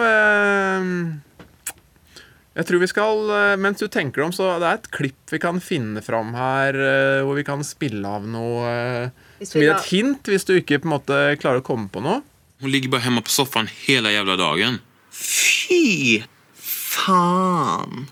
Jeg 2.59 2.67
tror 2.67 2.83
vi 2.83 2.89
skal 2.91 3.33
eh, 3.37 3.57
Mens 3.61 3.81
du 3.81 3.87
tenker 3.93 4.25
om, 4.25 4.33
så 4.35 4.57
det 4.61 4.69
er 4.69 4.79
et 4.81 4.91
klipp 4.95 5.33
vi 5.33 5.39
kan 5.43 5.61
finne 5.63 6.03
fram 6.03 6.35
her, 6.35 6.75
eh, 6.75 7.21
hvor 7.25 7.39
vi 7.39 7.47
kan 7.47 7.63
spille 7.67 8.03
av 8.19 8.27
noe 8.27 8.65
eh, 8.67 9.29
som 9.47 9.61
gir 9.61 9.73
et 9.75 9.89
hint, 9.91 10.29
hvis 10.29 10.47
du 10.49 10.57
ikke 10.59 10.81
på 10.83 10.89
en 10.89 10.95
måte 10.97 11.19
klarer 11.41 11.63
å 11.63 11.67
komme 11.67 11.89
på 11.93 12.03
noe. 12.05 12.21
Hun 12.61 12.73
ligger 12.73 12.93
bare 12.93 13.07
hemma 13.07 13.23
på 13.25 13.33
sofaen 13.33 13.71
hela 13.87 14.13
jævla 14.13 14.37
dagen. 14.41 14.81
Fy 15.15 16.23
faen, 16.57 18.09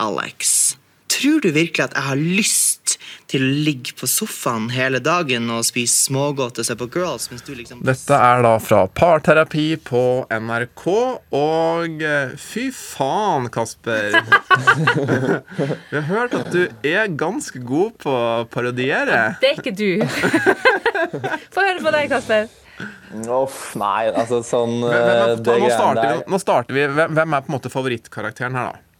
Alex. 0.00 0.74
Tror 1.12 1.42
du 1.44 1.52
virkelig 1.52 1.84
at 1.84 1.94
jeg 1.94 2.08
har 2.08 2.18
lyst 2.18 2.71
til 3.32 3.44
å 3.44 3.52
ligge 3.64 3.94
på 3.96 4.08
sofaen 4.10 4.68
hele 4.72 5.00
dagen 5.02 5.48
og 5.52 5.64
spise 5.64 6.08
smågodt 6.08 6.60
og 6.60 6.68
se 6.68 6.76
på 6.78 6.88
girls, 6.92 7.28
mens 7.32 7.44
du 7.46 7.54
liksom 7.56 7.80
Dette 7.86 8.18
er 8.18 8.44
da 8.44 8.52
fra 8.60 8.84
Parterapi 8.92 9.66
på 9.80 10.02
NRK, 10.28 10.86
og 11.38 12.04
eh, 12.04 12.34
fy 12.40 12.68
faen, 12.76 13.48
Kasper. 13.52 14.18
Vi 15.90 15.96
har 15.96 16.08
hørt 16.10 16.36
at 16.36 16.52
du 16.52 16.66
er 16.88 17.08
ganske 17.08 17.62
god 17.64 17.96
på 18.02 18.12
å 18.12 18.44
parodiere. 18.52 19.24
Det 19.40 19.54
er 19.54 19.62
ikke 19.62 19.76
du. 19.76 20.04
Få 21.54 21.64
høre 21.64 21.80
på 21.80 21.94
deg, 21.94 22.12
Kasper. 22.12 22.50
Uff, 23.32 23.74
nei, 23.78 24.08
altså 24.08 24.40
sånn 24.46 24.78
men, 24.80 24.94
men, 24.96 25.42
det 25.44 25.58
nå, 25.60 25.68
starter 25.70 26.06
vi, 26.08 26.22
nå 26.32 26.40
starter 26.40 26.76
vi. 26.76 26.86
Hvem 26.96 27.20
er 27.20 27.44
på 27.44 27.52
en 27.52 27.56
måte 27.56 27.72
favorittkarakteren 27.72 28.56
her, 28.58 28.72
da? 28.72 28.91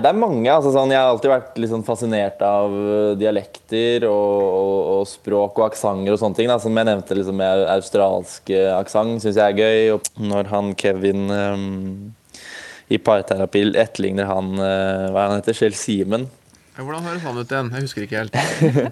Det 0.00 0.10
er 0.10 0.16
mange. 0.18 0.48
altså 0.52 0.72
sånn, 0.74 0.90
Jeg 0.92 1.00
har 1.00 1.10
alltid 1.12 1.30
vært 1.32 1.58
litt 1.60 1.72
sånn 1.72 1.86
fascinert 1.86 2.40
av 2.44 2.72
eh, 2.74 3.12
dialekter 3.20 4.06
og, 4.08 4.40
og, 4.46 4.78
og 4.94 5.04
språk 5.08 5.60
og 5.60 5.66
aksenter 5.70 6.14
og 6.14 6.20
sånne 6.22 6.38
ting. 6.38 6.50
Da. 6.50 6.58
Som 6.62 6.76
jeg 6.76 6.88
nevnte, 6.88 7.16
liksom 7.18 7.38
med 7.40 7.64
australsk 7.76 8.50
eh, 8.54 8.72
aksent 8.74 9.22
syns 9.24 9.38
jeg 9.38 9.46
er 9.46 9.60
gøy. 9.60 9.80
Og 9.96 10.00
når 10.32 10.50
han 10.52 10.74
Kevin 10.80 11.30
um, 11.30 12.12
i 12.90 12.98
parterapi 12.98 13.66
etterligner 13.78 14.26
han 14.30 14.52
uh, 14.58 15.10
hva 15.14 15.28
han 15.28 15.38
heter, 15.38 15.54
Shell 15.56 15.76
Simen 15.78 16.26
Hvordan 16.80 17.04
høres 17.04 17.24
han 17.26 17.36
ut 17.36 17.50
igjen? 17.52 17.68
Jeg 17.76 17.84
husker 17.84 18.02
ikke 18.06 18.20
helt. 18.22 18.36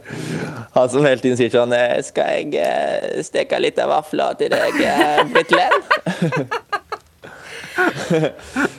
Han 0.74 0.90
som 0.92 1.06
hele 1.06 1.22
tiden 1.22 1.38
sier 1.38 1.54
sånn 1.54 1.72
Skal 2.04 2.50
jeg 2.52 3.22
steke 3.24 3.62
litt 3.62 3.80
av 3.80 3.88
vafler 3.94 4.36
til 4.36 4.52
deg, 4.52 4.76
Britlen? 5.32 5.72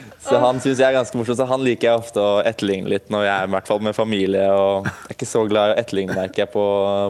Så 0.30 0.38
han 0.44 0.60
syns 0.62 0.78
jeg 0.78 0.86
er 0.86 0.94
ganske 0.96 1.18
morsom, 1.18 1.36
så 1.40 1.46
han 1.50 1.64
liker 1.66 1.88
jeg 1.90 2.00
ofte 2.04 2.22
å 2.22 2.36
etterligne 2.46 2.90
litt 2.92 3.10
når 3.10 3.24
jeg 3.26 3.34
er 3.34 3.48
i 3.48 3.54
hvert 3.56 3.66
fall 3.72 3.82
med 3.82 3.96
familie. 3.96 4.46
Og 4.54 4.86
jeg 4.86 5.10
er 5.10 5.16
ikke 5.18 5.28
så 5.28 5.42
glad 5.50 5.72
i 5.72 5.74
å 5.74 5.80
etterligne, 5.82 6.14
merker 6.16 6.44
jeg, 6.44 6.52
på, 6.54 6.64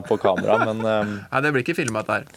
på 0.09 0.19
kamera, 0.23 0.57
men 0.71 0.81
um, 0.87 1.13
Nei, 1.29 1.43
det 1.45 1.53
blir 1.55 1.65
ikke 1.67 1.77
filma, 1.79 2.03
dette 2.07 2.23
her. 2.23 2.33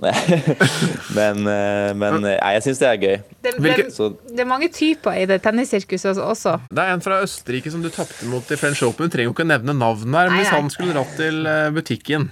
Men, 1.18 1.42
eh, 1.50 1.90
men 1.98 2.14
eh, 2.22 2.38
nei, 2.38 2.52
jeg 2.54 2.62
syns 2.64 2.78
det 2.80 2.86
er 2.88 3.00
gøy. 3.02 3.16
Det, 3.44 3.50
Hvilke- 3.60 3.84
det, 3.88 3.92
Så 3.92 4.06
det 4.30 4.40
er 4.44 4.48
mange 4.48 4.70
typer 4.72 5.18
i 5.18 5.26
det 5.28 5.40
tennissirkuset 5.44 6.16
også. 6.22 6.54
Det 6.72 6.84
er 6.84 6.94
en 6.94 7.02
fra 7.04 7.18
Østerrike 7.24 7.72
som 7.74 7.82
du 7.84 7.90
tapte 7.92 8.28
mot 8.30 8.46
i 8.54 8.56
French 8.56 8.80
Open. 8.86 9.10
Du 9.10 9.12
trenger 9.12 9.28
jo 9.28 9.34
ikke 9.34 9.44
å 9.44 9.50
nevne 9.50 9.74
navnet 9.76 10.16
her, 10.16 10.30
men 10.32 10.40
hvis 10.40 10.54
han 10.54 10.70
skulle 10.72 10.94
dratt 10.96 11.12
til 11.20 11.42
eh, 11.50 11.66
butikken, 11.76 12.30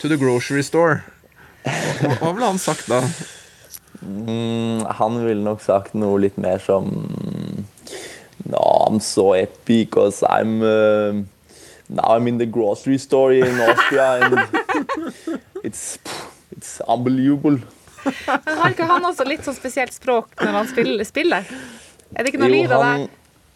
to 0.00 0.10
the 0.10 0.18
grocery 0.18 0.64
store, 0.66 1.02
hva, 1.66 2.16
hva 2.24 2.32
ville 2.32 2.48
han 2.50 2.58
sagt 2.62 2.88
da? 2.90 3.04
Mm, 4.00 4.84
han 4.98 5.20
ville 5.24 5.42
nok 5.44 5.62
sagt 5.64 5.94
noe 5.94 6.20
litt 6.26 6.36
mer 6.40 6.58
som 6.62 6.90
No, 8.46 8.60
I'm 8.86 9.00
so 9.00 9.32
happy 9.32 9.84
because 9.84 10.22
I'm 10.22 10.62
uh, 10.62 11.24
Now 11.88 12.16
I'm 12.16 12.26
in 12.28 12.38
the 12.38 12.46
grocery 12.46 12.98
store 12.98 13.32
in 13.32 13.60
Austria 13.60 14.24
and 14.24 14.38
it's, 15.62 15.98
it's 16.56 16.80
unbelievable. 16.88 17.60
Men 18.26 18.58
har 18.58 18.74
ikke 18.74 18.88
han 18.90 19.06
også 19.06 19.26
litt 19.26 19.46
sånn 19.46 19.56
spesielt 19.56 19.94
språk 19.94 20.34
når 20.42 20.52
han 20.60 20.68
spiller? 21.06 21.46
Er 22.14 22.22
det 22.22 22.32
ikke 22.32 22.42
noe 22.42 22.50
lyd 22.50 22.74
av 22.74 22.82
han, 22.82 23.06
det? 23.06 23.54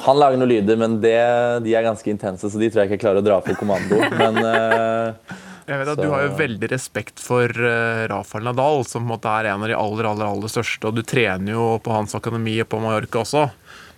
Han 0.00 0.20
lager 0.20 0.40
noen 0.40 0.52
lyder, 0.52 0.80
men 0.80 0.96
det, 1.02 1.16
de 1.64 1.74
er 1.76 1.84
ganske 1.84 2.12
intense, 2.12 2.48
så 2.48 2.60
de 2.60 2.68
tror 2.70 2.82
jeg 2.82 2.88
ikke 2.88 2.96
jeg 2.96 3.04
klarer 3.04 3.20
å 3.20 3.26
dra 3.26 3.40
på 3.44 3.56
kommando. 3.60 3.98
Men 4.16 4.40
eh, 4.40 5.36
Jeg 5.70 5.78
vet 5.78 5.88
at 5.92 5.96
Så- 6.00 6.02
Du 6.02 6.10
har 6.10 6.22
jo 6.26 6.32
veldig 6.36 6.68
respekt 6.72 7.20
for 7.22 7.46
uh, 7.46 8.06
Rafael 8.10 8.44
Nadal, 8.48 8.82
som 8.84 9.04
på 9.04 9.06
en 9.06 9.12
måte 9.14 9.30
er 9.40 9.48
en 9.52 9.62
av 9.62 9.68
de 9.70 9.76
aller 9.78 10.08
aller, 10.10 10.26
aller 10.26 10.50
største. 10.50 10.84
Og 10.90 10.96
du 10.98 11.02
trener 11.06 11.52
jo 11.54 11.78
på 11.84 11.92
hans 11.94 12.14
akademi 12.18 12.56
og 12.64 12.68
på 12.72 12.80
Mallorca 12.82 13.22
også. 13.22 13.44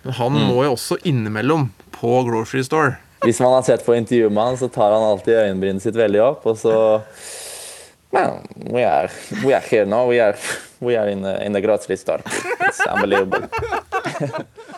Men 0.03 0.13
han 0.19 0.33
Mm. 0.37 0.47
må 0.51 0.63
jo 0.67 0.75
også 0.75 0.97
innimellom 1.03 1.69
på 1.95 2.23
grocery 2.27 2.61
store. 2.63 2.97
hvis 3.23 3.39
man 3.39 3.53
har 3.53 3.61
sett 3.63 3.85
på 3.85 3.95
intervjuet 3.95 4.31
med 4.35 4.43
han, 4.43 4.57
så 4.57 4.67
tar 4.69 4.91
han 4.91 5.01
alltid 5.01 5.33
øyenbrynet 5.33 5.81
sitt 5.81 5.95
veldig 5.95 6.19
opp, 6.21 6.45
og 6.45 6.57
så 6.59 7.01
Well, 8.11 8.41
we 8.69 8.83
are, 8.83 9.09
we 9.45 9.53
are 9.55 9.61
here 9.61 9.85
now. 9.85 10.05
We 10.09 10.19
are, 10.19 10.35
we 10.81 10.95
are 10.95 11.07
in, 11.09 11.23
the, 11.23 11.43
in 11.45 11.53
the 11.53 11.61
grocery 11.61 11.95
store. 11.97 12.19
It's 12.59 12.79
unbelievable. 12.85 13.47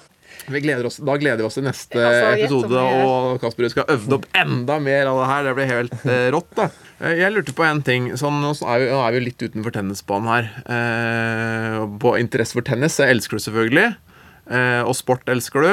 Vi 0.51 0.61
gleder 0.61 0.85
oss, 0.85 0.99
da 1.01 1.15
gleder 1.17 1.41
vi 1.41 1.47
oss 1.47 1.55
til 1.57 1.65
neste 1.65 1.97
Altså, 1.97 2.33
episode, 2.37 2.81
og 3.01 3.39
Kasper 3.41 3.69
skal 3.73 3.87
øvne 3.95 4.19
opp 4.19 4.27
enda 4.37 4.77
mer 4.83 5.09
av 5.09 5.21
det 5.21 5.29
her. 5.31 5.47
Det 5.47 5.53
blir 5.57 5.71
helt 5.71 6.05
eh, 6.05 6.27
rått. 6.35 6.51
da 6.57 6.67
Eh, 7.01 7.17
Jeg 7.19 7.33
lurte 7.33 7.55
på 7.55 7.65
en 7.65 7.81
ting. 7.85 8.11
Sånn, 8.19 8.37
nå 8.43 8.53
er 8.63 8.83
vi, 8.83 9.17
jo 9.17 9.23
litt 9.25 9.41
utenfor 9.41 9.73
tennisbanen 9.75 10.29
her. 10.31 10.49
Eh, 10.77 11.79
på 12.01 12.15
interesse 12.21 12.55
for 12.55 12.65
tennis 12.67 12.99
jeg 13.01 13.11
elsker 13.15 13.39
du 13.39 13.45
selvfølgelig. 13.47 13.87
Eh, 14.45 14.81
og 14.85 14.93
sport 14.97 15.27
elsker 15.31 15.65
du. 15.65 15.71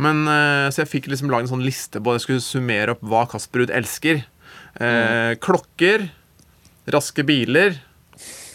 Men 0.00 0.24
eh, 0.30 0.68
Så 0.74 0.84
jeg 0.84 0.92
fikk 0.92 1.10
liksom 1.12 1.30
laget 1.32 1.48
en 1.48 1.56
sånn 1.56 1.66
liste 1.66 2.02
på 2.02 2.14
Jeg 2.16 2.24
skulle 2.24 2.44
summere 2.44 2.94
opp 2.94 3.02
hva 3.04 3.26
Kasper 3.30 3.64
Ruud 3.64 3.74
elsker. 3.74 4.24
Mm. 4.74 5.38
klokker, 5.38 6.08
raske 6.90 7.22
biler. 7.22 7.76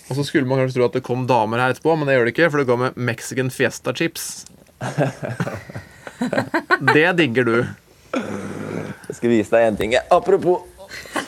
Og 0.09 0.17
så 0.17 0.25
skulle 0.27 0.49
man 0.49 0.59
kanskje 0.59 0.75
tro 0.75 0.87
at 0.89 0.97
det 0.97 1.01
kom 1.07 1.21
damer 1.29 1.61
her 1.63 1.71
etterpå, 1.71 1.93
men 1.95 2.09
det 2.09 2.17
gjør 2.17 2.27
det 2.27 2.33
ikke, 2.33 2.49
for 2.51 2.59
det 2.59 2.67
går 2.67 2.79
med 2.81 2.97
Mexican 3.07 3.51
Fiesta 3.53 3.93
Chips. 3.95 4.25
Det 6.93 7.05
digger 7.19 7.43
du. 7.47 7.55
Jeg 8.13 9.15
skal 9.17 9.29
vise 9.31 9.51
deg 9.53 9.61
en 9.69 9.77
ting. 9.79 9.91
Apropos 10.11 10.57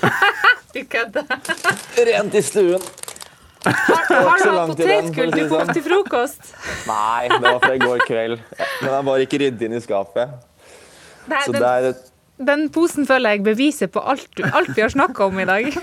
Du 0.74 0.82
kødder. 0.88 1.24
rent 2.08 2.36
i 2.36 2.42
stuen. 2.46 2.82
Har, 3.62 4.06
har 4.10 4.42
du 4.42 4.50
hatt 4.50 4.70
potetgull 4.72 5.34
til, 5.34 5.36
det 5.36 5.50
sånn. 5.52 5.70
til 5.76 5.84
frokost? 5.86 6.42
Nei, 6.88 7.28
det 7.30 7.42
var 7.44 7.60
fra 7.62 7.74
i 7.76 7.82
går 7.82 8.00
kveld. 8.08 8.40
Men 8.82 8.90
jeg 8.96 9.06
bare 9.10 9.22
ikke 9.28 9.40
ryddet 9.44 9.62
inn 9.68 9.76
i 9.78 9.82
skapet. 9.84 10.28
Nei, 11.30 11.42
Så 11.46 11.52
den, 11.54 11.62
det 11.62 11.70
er 11.70 11.84
et 11.92 12.08
den 12.42 12.72
posen 12.74 13.06
føler 13.06 13.36
jeg 13.36 13.44
beviser 13.46 13.86
på 13.94 14.02
alt, 14.02 14.40
alt 14.42 14.72
vi 14.74 14.82
har 14.82 14.90
snakka 14.90 15.28
om 15.30 15.38
i 15.44 15.46
dag. 15.46 15.68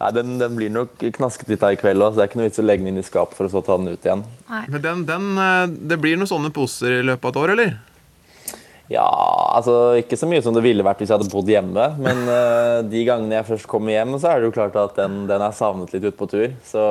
Nei, 0.00 0.10
den, 0.16 0.38
den 0.40 0.56
blir 0.56 0.72
nok 0.72 1.02
knasket 1.18 1.50
litt 1.52 1.64
her 1.64 1.76
i 1.76 1.78
kveld 1.80 2.00
òg, 2.00 2.14
så 2.14 2.20
det 2.20 2.24
er 2.24 2.30
ikke 2.30 2.40
noe 2.40 2.48
vits 2.48 2.62
å 2.62 2.64
legge 2.64 2.84
den 2.86 2.94
inn 2.94 3.02
i 3.02 3.04
skapet 3.04 3.36
for 3.36 3.48
å 3.48 3.52
så 3.52 3.60
ta 3.66 3.76
den 3.76 3.92
ut 3.92 4.06
igjen. 4.06 4.24
Men 4.48 4.80
den, 4.80 5.04
den, 5.08 5.30
eh, 5.36 5.64
det 5.92 5.98
blir 6.00 6.16
noen 6.16 6.30
sånne 6.30 6.52
poser 6.56 7.02
i 7.02 7.04
løpet 7.04 7.28
av 7.28 7.34
et 7.34 7.40
år, 7.42 7.52
eller? 7.56 7.74
Ja, 8.90 9.06
altså 9.54 9.92
ikke 10.00 10.18
så 10.18 10.26
mye 10.26 10.42
som 10.42 10.56
det 10.56 10.64
ville 10.64 10.82
vært 10.82 10.98
hvis 10.98 11.12
jeg 11.12 11.20
hadde 11.20 11.30
bodd 11.30 11.50
hjemme. 11.50 11.84
Men 12.02 12.24
uh, 12.26 12.80
de 12.82 13.04
gangene 13.06 13.36
jeg 13.38 13.46
først 13.52 13.68
kommer 13.70 13.94
hjem, 13.94 14.16
så 14.18 14.32
er 14.32 14.40
det 14.40 14.48
jo 14.48 14.56
klart 14.56 14.78
at 14.80 14.96
den, 14.98 15.22
den 15.30 15.44
er 15.46 15.54
savnet 15.54 15.92
litt 15.94 16.08
ute 16.08 16.16
på 16.18 16.26
tur. 16.32 16.48
Så, 16.66 16.82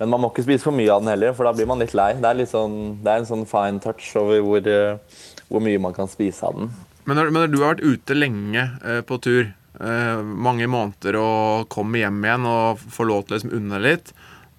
men 0.00 0.10
man 0.10 0.24
må 0.24 0.32
ikke 0.32 0.42
spise 0.48 0.66
for 0.66 0.74
mye 0.74 0.90
av 0.90 1.04
den 1.04 1.12
heller, 1.12 1.36
for 1.38 1.46
da 1.46 1.54
blir 1.54 1.68
man 1.70 1.84
litt 1.84 1.94
lei. 1.94 2.10
Det 2.18 2.26
er, 2.26 2.40
litt 2.40 2.50
sånn, 2.50 2.96
det 3.04 3.12
er 3.12 3.22
en 3.22 3.30
sånn 3.30 3.46
fine 3.46 3.78
touch 3.84 4.08
over 4.18 4.42
hvor, 4.42 4.66
uh, 4.66 5.22
hvor 5.52 5.62
mye 5.62 5.84
man 5.86 5.94
kan 5.94 6.10
spise 6.10 6.50
av 6.50 6.58
den. 6.58 6.72
Men 7.06 7.20
når, 7.20 7.30
men 7.30 7.44
når 7.44 7.52
du 7.52 7.60
har 7.60 7.76
vært 7.76 7.86
ute 7.86 8.18
lenge 8.18 8.66
uh, 8.82 8.98
på 9.06 9.20
tur, 9.22 9.52
mange 9.78 10.68
måneder, 10.70 11.16
og 11.18 11.68
kommer 11.72 12.04
hjem 12.04 12.20
igjen 12.22 12.44
og 12.46 12.82
får 12.94 13.08
lov 13.10 13.24
til 13.24 13.34
å 13.34 13.38
liksom 13.38 13.54
unne 13.58 13.80
litt, 13.82 14.12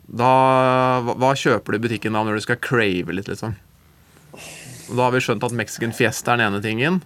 da, 0.06 0.32
hva, 1.02 1.32
kjøper 1.34 1.74
du 1.74 1.80
i 1.80 1.84
butikken 1.88 2.14
da 2.14 2.22
når 2.26 2.38
du 2.38 2.46
skal 2.46 2.62
crave 2.62 3.14
litt, 3.16 3.30
liksom? 3.32 3.56
Og 4.36 4.94
Da 4.94 5.08
har 5.08 5.14
vi 5.16 5.22
skjønt 5.26 5.46
at 5.48 5.56
Mexican 5.58 5.96
Fiesta 5.98 6.34
er 6.34 6.42
den 6.42 6.52
ene 6.52 6.62
tingen. 6.62 7.00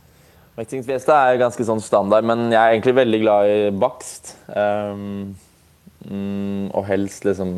Mexican 0.60 0.84
Fiesta 0.84 1.16
er 1.30 1.40
ganske 1.40 1.64
sånn 1.64 1.80
standard, 1.84 2.28
men 2.28 2.50
jeg 2.52 2.60
er 2.60 2.74
egentlig 2.74 2.98
veldig 2.98 3.22
glad 3.24 3.52
i 3.52 3.60
bakst. 3.80 4.34
Um, 4.52 5.38
og 6.74 6.86
helst 6.88 7.26
liksom 7.28 7.50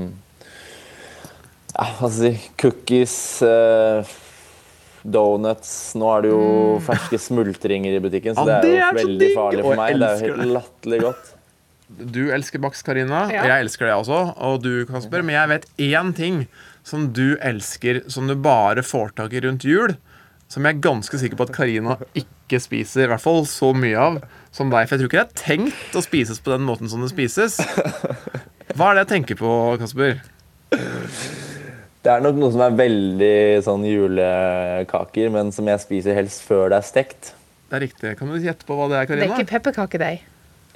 Ja, 1.71 1.85
hva 1.99 2.07
skal 2.09 2.25
jeg 2.25 2.39
si 2.41 2.49
Cookies, 2.59 3.15
eh, 3.45 4.09
donuts 5.03 5.93
Nå 5.97 6.09
er 6.15 6.25
det 6.25 6.31
jo 6.33 6.47
ferske 6.85 7.19
smultringer 7.19 7.97
i 7.97 8.01
butikken, 8.03 8.35
så 8.37 8.45
Ja, 8.47 8.57
det 8.57 8.57
er 8.57 8.63
det 8.63 8.73
jo 8.73 8.87
er 8.87 8.99
veldig 9.01 9.29
farlig 9.35 9.63
for 9.65 9.79
meg. 9.81 9.95
Det 9.99 10.09
er 10.09 10.25
jo 10.25 10.33
helt 10.35 10.53
latterlig 10.57 10.99
godt. 11.05 11.31
Du 11.91 12.21
elsker 12.31 12.61
bakst, 12.63 12.85
Karina. 12.87 13.25
Ja. 13.33 13.43
Jeg 13.51 13.65
elsker 13.65 13.89
det 13.89 13.95
også. 13.97 14.19
Og 14.47 14.61
du, 14.63 14.85
Kasper. 14.87 15.25
Men 15.27 15.35
jeg 15.35 15.51
vet 15.51 15.65
én 15.91 16.13
ting 16.15 16.37
som 16.87 17.09
du 17.13 17.35
elsker, 17.43 18.03
som 18.09 18.29
du 18.29 18.35
bare 18.39 18.83
får 18.85 19.11
tak 19.17 19.35
i 19.35 19.41
rundt 19.43 19.65
jul. 19.67 19.97
Som 20.51 20.67
jeg 20.67 20.77
er 20.77 20.83
ganske 20.83 21.19
sikker 21.19 21.39
på 21.39 21.47
at 21.47 21.53
Karina 21.55 21.97
ikke 22.17 22.59
spiser 22.59 23.05
i 23.05 23.11
hvert 23.11 23.23
fall 23.23 23.45
så 23.47 23.71
mye 23.75 23.99
av 23.99 24.17
som 24.55 24.71
deg. 24.71 24.87
For 24.87 24.95
jeg 24.97 25.03
tror 25.03 25.11
ikke 25.11 25.21
det 25.21 25.27
er 25.27 25.43
tenkt 25.43 25.95
å 25.95 26.03
spises 26.03 26.41
på 26.43 26.51
den 26.55 26.65
måten 26.67 26.91
som 26.91 27.03
det 27.03 27.11
spises. 27.13 27.59
Hva 28.75 28.91
er 28.91 28.99
det 28.99 29.05
jeg 29.05 29.11
tenker 29.15 29.39
på, 29.39 29.53
Kasper? 29.79 30.19
Det 32.01 32.09
er 32.09 32.23
nok 32.25 32.37
noe 32.41 32.49
som 32.53 32.63
er 32.65 32.73
veldig 32.79 33.33
sånn 33.65 33.83
julekaker, 33.85 35.29
men 35.33 35.51
som 35.53 35.67
jeg 35.69 35.83
spiser 35.83 36.15
helst 36.17 36.41
før 36.47 36.71
det 36.73 36.79
er 36.81 36.87
stekt. 36.87 37.33
Det 37.69 37.77
er 37.77 37.83
riktig. 37.85 38.13
Kan 38.19 38.31
du 38.33 38.39
gjette 38.41 38.65
på 38.67 38.77
hva 38.79 38.87
det 38.89 38.97
er, 39.03 39.09
Karina? 39.09 39.27
Det 39.27 39.29
er 39.29 39.33
ikke 39.43 39.51
pepperkakedeig. 39.53 40.23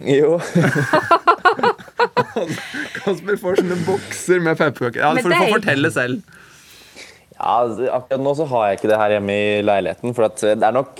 Jo. 0.05 0.36
Kasper 3.05 3.38
får 3.41 3.53
sånne 3.61 3.78
bokser 3.88 4.39
med 4.43 4.57
pepperkaker. 4.59 4.99
Ja, 5.01 5.09
for 5.17 5.30
du 5.32 5.36
får 5.39 5.53
fortelle 5.57 5.89
selv. 5.95 6.15
Ja, 7.36 7.55
akkurat 7.97 8.21
nå 8.23 8.32
så 8.39 8.45
har 8.53 8.63
jeg 8.69 8.76
ikke 8.80 8.91
det 8.93 8.99
her 9.01 9.11
hjemme 9.17 9.34
i 9.36 9.38
leiligheten. 9.65 10.09
For 10.15 10.23
at 10.30 10.38
det 10.45 10.63
er 10.63 10.76
nok 10.76 10.91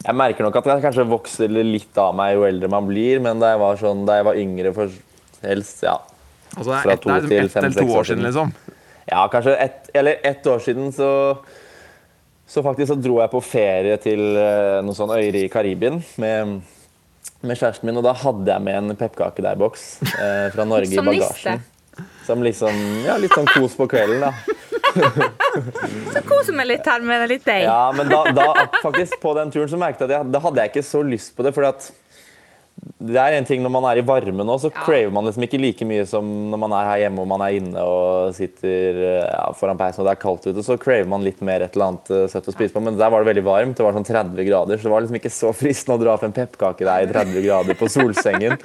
Jeg 0.00 0.14
merker 0.16 0.42
nok 0.46 0.56
at 0.56 0.64
det 0.68 0.78
kanskje 0.84 1.04
vokser 1.08 1.48
litt 1.52 1.96
av 2.00 2.14
meg 2.16 2.34
jo 2.38 2.42
eldre 2.48 2.68
man 2.72 2.86
blir, 2.88 3.16
men 3.20 3.40
da 3.42 3.46
jeg 3.52 3.60
var, 3.60 3.74
sånn, 3.80 4.06
da 4.08 4.12
jeg 4.16 4.24
var 4.30 4.34
yngre, 4.40 4.70
for 4.76 4.88
helst 5.44 5.82
ja, 5.84 5.96
Altså, 6.56 6.70
det 6.72 6.78
er 6.78 6.80
et 6.80 6.86
ett- 6.90 7.06
et, 7.06 7.12
et, 7.30 7.32
et, 7.44 7.56
eller 7.60 7.70
to 7.76 7.84
år 8.00 8.04
siden, 8.08 8.24
liksom. 8.24 8.48
Ja, 9.10 9.24
kanskje 9.28 9.56
ett 9.56 9.90
eller 9.94 10.20
ett 10.22 10.46
år 10.46 10.58
siden 10.58 10.92
så 10.92 11.10
så 12.50 12.62
faktisk 12.62 12.88
så 12.90 12.96
dro 12.98 13.20
jeg 13.20 13.30
på 13.30 13.40
ferie 13.46 13.94
til 14.02 14.20
eh, 14.34 14.80
noen 14.82 14.96
sånn 14.96 15.12
øyer 15.14 15.36
i 15.38 15.44
Karibien 15.52 16.00
med, 16.18 16.56
med 17.46 17.58
kjæresten 17.60 17.86
min, 17.86 18.00
og 18.00 18.02
da 18.02 18.14
hadde 18.24 18.50
jeg 18.50 18.64
med 18.66 18.78
en 18.80 18.96
pepperkakedeigboks 18.98 19.84
eh, 20.08 20.48
fra 20.50 20.66
Norge 20.66 20.90
Som 20.90 21.12
i 21.12 21.20
bagasjen. 21.20 21.62
Som 22.26 22.42
liksom 22.42 22.80
Ja, 23.06 23.14
litt 23.22 23.36
sånn 23.36 23.46
kos 23.52 23.76
på 23.78 23.86
kvelden, 23.90 24.24
da. 24.26 24.32
Så 26.14 26.24
koser 26.26 26.56
meg 26.58 26.72
litt 26.72 26.90
her 26.90 27.06
med 27.06 27.28
litt 27.30 27.46
deig. 27.46 27.68
Ja, 27.68 27.92
men 27.94 28.10
da, 28.10 28.24
da 28.34 28.66
faktisk 28.80 29.20
på 29.22 29.36
den 29.38 29.54
turen 29.54 29.70
så 29.70 29.78
merket 29.78 30.02
jeg 30.02 30.10
at 30.10 30.16
jeg, 30.16 30.32
da 30.34 30.42
hadde 30.42 30.64
jeg 30.64 30.72
ikke 30.72 30.86
så 30.90 31.04
lyst 31.06 31.36
på 31.36 31.46
det. 31.46 31.54
fordi 31.54 31.70
at 31.70 31.90
det 33.00 33.16
er 33.20 33.34
en 33.36 33.46
ting 33.48 33.62
Når 33.64 33.72
man 33.72 33.86
er 33.90 34.00
i 34.00 34.04
varme 34.06 34.44
nå, 34.46 34.56
så 34.60 34.70
craver 34.72 35.12
man 35.14 35.26
liksom 35.26 35.44
ikke 35.46 35.60
like 35.60 35.86
mye 35.88 36.04
som 36.08 36.26
når 36.52 36.60
man 36.60 36.74
er 36.76 36.88
her 36.88 37.02
hjemme 37.04 37.22
og 37.24 37.28
man 37.30 37.44
er 37.44 37.56
inne 37.56 37.84
og 37.84 38.34
sitter 38.36 39.00
ja, 39.24 39.46
foran 39.56 39.80
peisen 39.80 40.02
og 40.02 40.08
det 40.08 40.14
er 40.14 40.20
kaldt 40.20 40.48
ute. 40.48 40.64
Så 40.64 40.76
craver 40.80 41.08
man 41.10 41.24
litt 41.24 41.40
mer 41.44 41.64
et 41.64 41.76
eller 41.76 41.90
annet 41.90 42.12
eh, 42.14 42.26
søtt 42.32 42.50
å 42.50 42.54
spise 42.54 42.74
på. 42.74 42.82
Men 42.84 42.98
der 43.00 43.12
var 43.12 43.24
det 43.24 43.30
veldig 43.30 43.46
varmt. 43.46 43.76
Det 43.78 43.86
var 43.86 43.96
sånn 43.96 44.06
30 44.08 44.48
grader, 44.48 44.80
så 44.80 44.88
det 44.88 44.94
var 44.94 45.04
liksom 45.04 45.20
ikke 45.20 45.32
så 45.32 45.52
fristende 45.62 45.98
å 45.98 46.02
dra 46.04 46.14
opp 46.16 46.28
en 46.28 46.36
pepperkakedeig 46.36 47.08
i 47.08 47.10
30 47.12 47.46
grader 47.48 47.80
på 47.80 47.90
solsengen. 47.92 48.56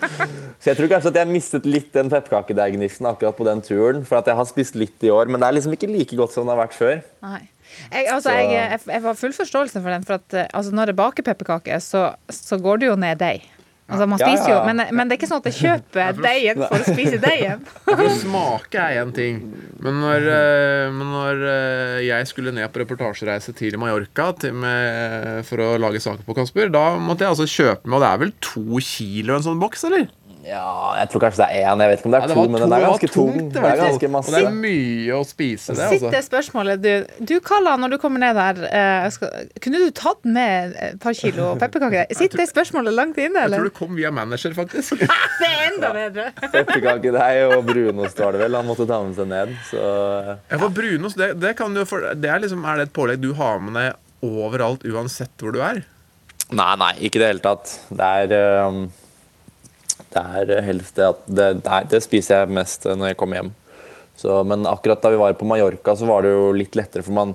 Så 0.60 0.72
jeg 0.72 0.80
tror 0.80 0.92
kanskje 0.92 1.14
at 1.14 1.20
jeg 1.22 1.32
mistet 1.32 1.68
litt 1.70 1.92
den 1.96 2.12
pepperkakedeiggnisten 2.14 3.10
akkurat 3.12 3.40
på 3.40 3.48
den 3.48 3.64
turen. 3.66 4.06
For 4.08 4.20
at 4.20 4.32
jeg 4.32 4.40
har 4.40 4.48
spist 4.52 4.80
litt 4.80 5.08
i 5.08 5.14
år, 5.14 5.32
men 5.32 5.44
det 5.44 5.50
er 5.50 5.60
liksom 5.60 5.76
ikke 5.76 5.92
like 5.92 6.20
godt 6.20 6.36
som 6.36 6.48
det 6.48 6.56
har 6.56 6.66
vært 6.66 6.78
før. 6.78 7.04
Nei. 7.26 7.44
Jeg, 7.92 8.06
altså, 8.14 8.32
jeg, 8.32 8.52
jeg, 8.54 8.80
jeg 8.88 9.02
har 9.04 9.18
full 9.18 9.34
forståelse 9.36 9.82
for 9.82 9.92
den, 9.92 10.06
for 10.06 10.20
at 10.20 10.36
eh, 10.38 10.48
altså, 10.54 10.72
når 10.76 10.92
jeg 10.92 11.00
baker 11.00 11.26
pepperkaker, 11.28 11.82
så, 11.84 12.08
så 12.32 12.60
går 12.62 12.82
det 12.82 12.92
jo 12.92 12.98
ned 13.00 13.20
deig. 13.20 13.48
Altså, 13.86 14.08
man 14.10 14.18
Ja, 14.18 14.26
spiser 14.32 14.50
ja. 14.50 14.54
jo, 14.56 14.62
men, 14.66 14.82
men 14.98 15.06
det 15.06 15.14
er 15.14 15.20
ikke 15.20 15.28
sånn 15.30 15.42
at 15.44 15.48
jeg 15.52 15.58
kjøper 15.60 16.16
deigen 16.26 16.62
for 16.64 16.82
å 16.82 16.86
spise 16.96 17.20
deigen. 17.22 17.60
For 17.86 18.02
å 18.02 18.08
smake 18.18 18.82
er 18.82 18.98
én 19.04 19.12
ting, 19.14 19.38
men 19.86 20.00
når, 20.02 20.26
eh, 20.34 20.86
men 20.96 21.12
når 21.14 21.44
eh, 21.52 22.00
jeg 22.08 22.32
skulle 22.32 22.54
ned 22.56 22.66
på 22.74 22.82
reportasjereise 22.82 23.54
til 23.60 23.78
Mallorca 23.78 24.32
til 24.42 24.58
med, 24.58 25.44
for 25.46 25.62
å 25.62 25.70
lage 25.82 26.02
saker 26.02 26.26
på 26.26 26.34
Kasper, 26.40 26.74
da 26.74 26.96
måtte 26.98 27.28
jeg 27.28 27.36
altså 27.36 27.46
kjøpe 27.46 27.86
med 27.86 28.00
Og 28.00 28.02
det 28.08 28.10
er 28.10 28.24
vel 28.26 28.34
to 28.42 28.82
kilo 28.82 29.38
en 29.38 29.46
sånn 29.46 29.62
boks, 29.62 29.86
eller? 29.92 30.10
Ja, 30.46 30.94
jeg 31.00 31.10
tror 31.10 31.24
kanskje 31.24 31.42
det 31.42 31.46
er 31.58 31.70
én. 31.72 31.80
Jeg 31.82 31.90
vet 31.90 32.00
ikke 32.02 32.06
om 32.06 32.14
det 32.14 32.18
er 32.20 32.24
Ja, 32.24 32.28
det 32.30 32.36
to, 32.38 32.42
men 32.46 32.60
to, 32.62 32.66
den 32.66 32.74
er 32.76 32.84
ganske 32.86 33.08
tung. 33.10 33.32
tungt, 33.34 33.54
Det 33.56 33.62
er 33.66 33.80
ganske 33.80 34.10
ganske 34.14 34.30
Og 34.30 34.36
det 34.36 34.42
er 34.46 34.58
mye 34.60 35.16
å 35.18 35.22
spise, 35.26 35.74
det. 35.74 35.88
Sitt 35.96 36.06
det 36.14 36.22
spørsmålet, 36.28 36.84
du. 36.84 37.26
Du, 37.32 37.34
Kalla, 37.42 37.74
når 37.82 37.96
du 37.96 37.98
kommer 38.04 38.22
ned 38.22 38.38
der, 38.38 38.60
eh, 38.70 39.08
skal, 39.16 39.48
kunne 39.64 39.80
du 39.82 39.90
tatt 39.98 40.22
med 40.38 40.76
et 40.78 41.00
par 41.02 41.18
kilo 41.18 41.56
pepperkaker? 41.62 42.06
Sitter 42.20 42.44
det 42.44 42.50
spørsmålet 42.52 42.94
langt 42.94 43.18
inne, 43.18 43.42
Jeg 43.48 43.56
tror 43.56 43.66
du 43.66 43.70
det 43.72 43.78
kom 43.80 43.96
via 43.98 44.12
manager, 44.14 44.54
faktisk. 44.54 45.00
Det 45.42 45.50
er 45.50 45.64
enda 45.72 45.90
bedre. 45.98 46.28
Pepperkakedeig 46.56 47.56
og 47.58 47.66
brunost 47.68 48.20
var 48.22 48.36
det 48.38 48.44
vel. 48.46 48.56
Han 48.60 48.70
måtte 48.70 48.86
ta 48.90 49.02
med 49.04 49.18
seg 49.18 49.28
ned. 49.32 49.56
Så 49.72 49.82
Ja, 49.82 50.60
for 50.62 50.70
brunost, 50.70 51.18
det, 51.18 51.32
det 51.42 51.56
kan 51.58 51.74
du 51.74 51.82
jo 51.82 51.88
for, 51.90 52.06
det 52.14 52.30
er, 52.30 52.40
liksom, 52.44 52.62
er 52.70 52.80
det 52.84 52.90
et 52.90 52.94
pålegg 52.96 53.20
du 53.24 53.32
har 53.40 53.58
med 53.64 53.74
deg 53.80 53.96
overalt, 54.26 54.86
uansett 54.90 55.34
hvor 55.42 55.54
du 55.56 55.60
er? 55.66 55.82
Nei, 56.54 56.72
nei, 56.78 56.92
ikke 57.08 57.18
i 57.18 57.24
det 57.24 57.32
hele 57.34 57.42
tatt. 57.44 57.72
Det 57.90 58.06
er 58.06 58.34
øhm, 58.38 58.86
Det 60.16 60.24
er 60.56 60.64
helst 60.64 60.96
det 60.96 61.06
at 61.12 61.26
det, 61.28 61.50
nei, 61.66 61.82
det 61.92 62.00
spiser 62.06 62.44
jeg 62.46 62.56
mest 62.56 62.86
når 62.88 63.12
jeg 63.12 63.18
kommer 63.20 63.42
hjem. 63.42 63.50
Så, 64.16 64.38
men 64.48 64.64
akkurat 64.70 65.02
da 65.04 65.12
vi 65.12 65.20
var 65.20 65.34
på 65.36 65.44
Mallorca, 65.50 65.92
så 66.00 66.08
var 66.08 66.24
det 66.24 66.32
jo 66.32 66.54
litt 66.56 66.76
lettere, 66.80 67.04
for 67.04 67.12
man 67.18 67.34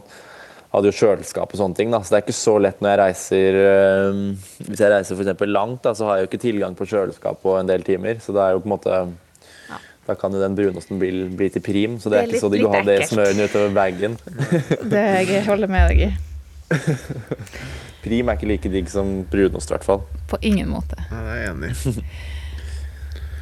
hadde 0.73 0.89
jo 0.89 0.95
kjøleskap 0.97 1.51
og 1.53 1.59
sånne 1.61 1.77
ting. 1.77 1.91
da, 1.93 1.99
Så 2.01 2.15
det 2.15 2.21
er 2.21 2.25
ikke 2.25 2.37
så 2.41 2.55
lett 2.63 2.81
når 2.81 2.93
jeg 2.95 3.01
reiser 3.03 3.59
øh, 3.61 4.21
Hvis 4.69 4.81
jeg 4.81 4.93
reiser 4.95 5.19
for 5.19 5.25
eksempel 5.27 5.51
langt, 5.53 5.83
da, 5.85 5.93
så 5.99 6.07
har 6.09 6.17
jeg 6.21 6.25
jo 6.25 6.31
ikke 6.31 6.41
tilgang 6.47 6.77
på 6.79 6.87
kjøleskap 6.89 7.43
på 7.43 7.57
en 7.59 7.69
del 7.69 7.85
timer. 7.85 8.21
Så 8.25 8.33
det 8.33 8.41
er 8.47 8.55
jo 8.57 8.63
på 8.65 8.71
en 8.71 8.75
måte 8.77 9.01
Da 10.07 10.17
kan 10.19 10.33
jo 10.33 10.41
den 10.41 10.57
brunosten 10.57 10.99
bli, 11.03 11.11
bli 11.37 11.51
til 11.53 11.63
prim. 11.67 11.99
Så 12.01 12.09
det 12.09 12.23
er, 12.23 12.31
Det 12.31 12.31
er 12.31 12.39
ikke 12.39 12.45
så 12.47 12.49
litt- 12.49 12.57
digg 12.63 12.71
å 12.71 12.75
ha 12.79 12.83
det 12.87 12.99
smøret 13.11 13.45
utover 13.51 13.77
bagen. 13.77 14.17
Det 14.95 15.05
jeg 15.29 15.45
holder 15.51 15.69
med 15.77 15.93
deg 15.93 16.07
i. 16.07 16.11
Prim 18.01 18.31
er 18.33 18.39
ikke 18.39 18.49
like 18.49 18.71
digg 18.73 18.89
som 18.89 19.11
brunost, 19.31 19.69
i 19.69 19.75
hvert 19.75 19.85
fall. 19.85 20.05
På 20.31 20.39
ingen 20.41 20.71
måte. 20.73 20.97
Nei, 21.11 21.21
det 21.27 21.35
er 21.35 21.41
jeg 21.43 21.51
enig 21.53 21.73
i. 21.75 22.05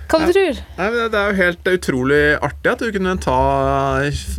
Hva 0.08 0.18
du 0.24 0.32
tror 0.32 0.56
Nei, 0.78 0.84
men 0.88 0.94
det- 0.98 1.10
Det 1.12 1.18
er 1.20 1.30
jo 1.32 1.36
helt 1.42 1.64
utrolig 1.74 2.20
artig 2.40 2.70
at 2.72 2.78
du 2.78 2.92
kunne 2.92 3.16
ta 3.20 3.38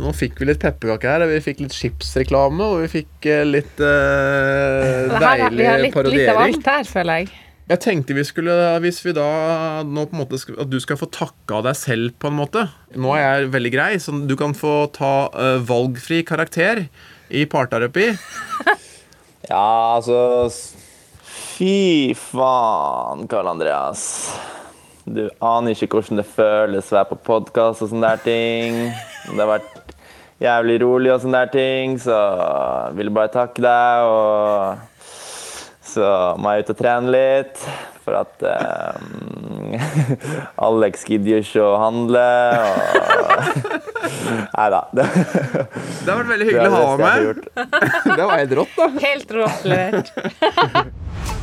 Nå 0.02 0.12
fikk 0.18 0.38
vi 0.40 0.46
litt 0.50 0.58
pepperkake 0.62 1.04
her. 1.06 1.26
Vi 1.30 1.38
fikk 1.44 1.60
litt 1.60 1.72
chipsreklame, 1.76 2.60
og 2.60 2.80
vi 2.82 2.88
fikk 3.00 3.26
eh, 3.30 3.44
litt 3.46 3.78
eh, 3.78 5.06
deilig 5.14 5.22
her, 5.22 5.50
vi 5.54 5.64
har 5.68 5.78
litt, 5.78 5.84
litt 5.84 5.94
av 5.94 6.02
parodiering. 6.02 6.54
alt 6.58 6.66
her, 6.66 6.84
føler 6.90 7.22
jeg. 7.22 7.30
Jeg 7.70 7.78
tenkte 7.84 8.14
vi 8.16 8.24
skulle, 8.26 8.54
hvis 8.82 8.98
vi 9.04 9.12
da 9.14 9.28
nå 9.86 10.02
på 10.10 10.16
en 10.16 10.22
måte 10.24 10.38
skal, 10.42 10.56
At 10.58 10.70
du 10.72 10.80
skal 10.82 10.96
få 10.98 11.06
takke 11.14 11.54
av 11.54 11.62
deg 11.68 11.76
selv, 11.78 12.16
på 12.18 12.26
en 12.26 12.34
måte. 12.40 12.64
Nå 12.98 13.14
er 13.14 13.22
jeg 13.44 13.50
veldig 13.52 13.72
grei, 13.76 13.90
så 14.02 14.10
du 14.26 14.34
kan 14.34 14.52
få 14.58 14.90
ta 14.92 15.28
uh, 15.30 15.58
valgfri 15.62 16.24
karakter 16.26 16.88
i 17.30 17.44
parterapi. 17.46 18.08
Ja, 19.48 19.96
altså 20.00 20.50
Fy 21.60 22.10
faen, 22.18 23.28
Karl 23.30 23.46
Andreas. 23.54 24.02
Du 25.10 25.24
aner 25.42 25.74
ikke 25.74 25.98
hvordan 25.98 26.20
det 26.20 26.26
føles 26.30 26.90
å 26.92 27.00
være 27.00 27.10
på 27.10 27.16
podkast 27.26 27.82
og 27.82 27.90
sånne 27.90 28.12
der 28.12 28.20
ting. 28.22 28.76
Det 29.26 29.40
har 29.40 29.48
vært 29.56 29.94
jævlig 30.42 30.76
rolig 30.84 31.10
og 31.10 31.24
sånne 31.24 31.40
der 31.42 31.50
ting, 31.54 31.96
så 31.98 32.14
jeg 32.14 32.98
ville 33.00 33.14
bare 33.16 33.32
takke 33.34 33.64
deg. 33.64 34.06
Og 34.06 35.10
så 35.90 36.10
må 36.38 36.54
jeg 36.54 36.62
ut 36.62 36.70
og 36.76 36.78
trene 36.78 37.14
litt, 37.16 37.64
for 38.04 38.20
at 38.20 38.46
um, 38.46 39.74
Alex 40.68 41.02
gidder 41.10 41.42
ikke 41.42 41.66
å 41.66 41.74
handle. 41.82 42.24
Og 43.18 43.80
Nei 44.60 44.68
da. 44.70 44.84
Det, 44.94 45.04
har 46.06 46.22
vært 46.22 46.32
veldig 46.36 46.46
hyggelig 46.52 46.70
å 46.70 46.78
ha 46.78 46.96
med. 47.02 47.44
Det 48.06 48.22
var 48.22 48.36
helt 48.38 48.56
rått, 48.62 48.78
da. 48.78 48.90
Helt 49.08 49.38
rått 49.40 49.70
levert. 49.74 51.38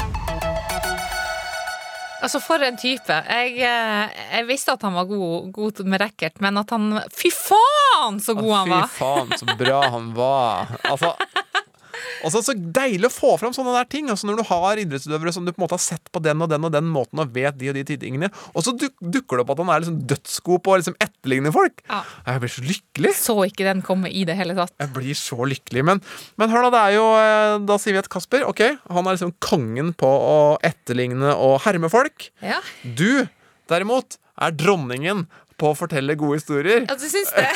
Altså, 2.22 2.39
for 2.41 2.63
en 2.65 2.78
type. 2.80 3.13
Jeg, 3.30 3.51
eh, 3.61 4.22
jeg 4.34 4.47
visste 4.49 4.74
at 4.74 4.82
han 4.88 4.95
var 4.97 5.05
god, 5.05 5.51
god 5.53 5.84
med 5.86 6.01
racket, 6.01 6.39
men 6.41 6.57
at 6.57 6.72
han 6.74 6.88
Fy 7.13 7.30
faen, 7.34 8.18
så 8.24 8.34
god 8.38 8.53
han 8.55 8.68
Fy 8.68 8.74
var! 8.74 8.88
faen, 8.97 9.34
så 9.38 9.57
bra 9.59 9.82
han 9.93 10.09
var. 10.18 10.72
Altså 10.89 11.13
Altså, 12.28 12.42
Så 12.46 12.54
deilig 12.56 13.08
å 13.10 13.14
få 13.14 13.32
fram 13.42 13.54
sånne 13.56 13.74
der 13.78 13.88
ting. 13.90 14.10
Altså 14.14 14.28
Når 14.30 14.42
du 14.42 14.46
har 14.50 14.82
idrettsutøvere 14.84 15.34
som 15.36 15.46
du 15.48 15.54
på 15.54 15.62
en 15.62 15.66
måte 15.66 15.78
har 15.78 15.84
sett 15.84 16.12
på 16.14 16.22
den 16.24 16.44
og 16.44 16.52
den 16.52 16.68
og 16.68 16.74
den 16.76 16.90
måten 16.92 17.22
og 17.24 17.32
vet 17.36 17.58
de 17.60 17.72
og 17.72 17.78
de 17.80 17.86
tingene, 17.98 18.30
og 18.54 18.66
så 18.66 18.74
duk 18.78 18.94
dukker 19.02 19.40
det 19.40 19.46
opp 19.46 19.54
at 19.56 19.62
han 19.64 19.72
er 19.74 19.84
liksom 19.86 20.02
dødsgod 20.12 20.62
på 20.66 20.74
å 20.76 20.78
liksom 20.82 20.98
etterligne 21.04 21.54
folk. 21.56 21.82
Ja. 21.88 22.04
Jeg 22.28 22.44
blir 22.44 22.54
så 22.58 22.66
lykkelig. 22.68 23.14
Så 23.18 23.38
ikke 23.48 23.68
den 23.70 23.82
komme 23.88 24.12
i 24.12 24.26
det 24.28 24.36
hele 24.38 24.58
tatt. 24.58 24.76
Jeg 24.82 24.94
blir 24.96 25.18
så 25.18 25.40
lykkelig. 25.48 25.86
Men, 25.88 26.04
men 26.38 26.54
hør 26.54 26.68
da, 26.68 26.74
det 26.76 26.84
er 26.84 26.96
jo 26.98 27.08
eh, 27.18 27.56
Da 27.72 27.80
sier 27.82 27.96
vi 27.98 28.04
at 28.04 28.12
Kasper, 28.12 28.46
ok, 28.50 28.62
han 28.92 29.08
er 29.08 29.18
liksom 29.18 29.34
kongen 29.44 29.94
på 29.98 30.08
å 30.12 30.38
etterligne 30.66 31.34
og 31.34 31.60
herme 31.66 31.90
folk. 31.94 32.30
Ja, 32.44 32.60
Du, 32.84 33.28
derimot, 33.72 34.20
er 34.38 34.54
dronningen 34.54 35.26
på 35.58 35.72
å 35.72 35.78
fortelle 35.78 36.14
gode 36.20 36.38
historier. 36.38 36.84
ja 36.86 36.96
du 36.98 37.08
syns 37.10 37.32
det? 37.34 37.50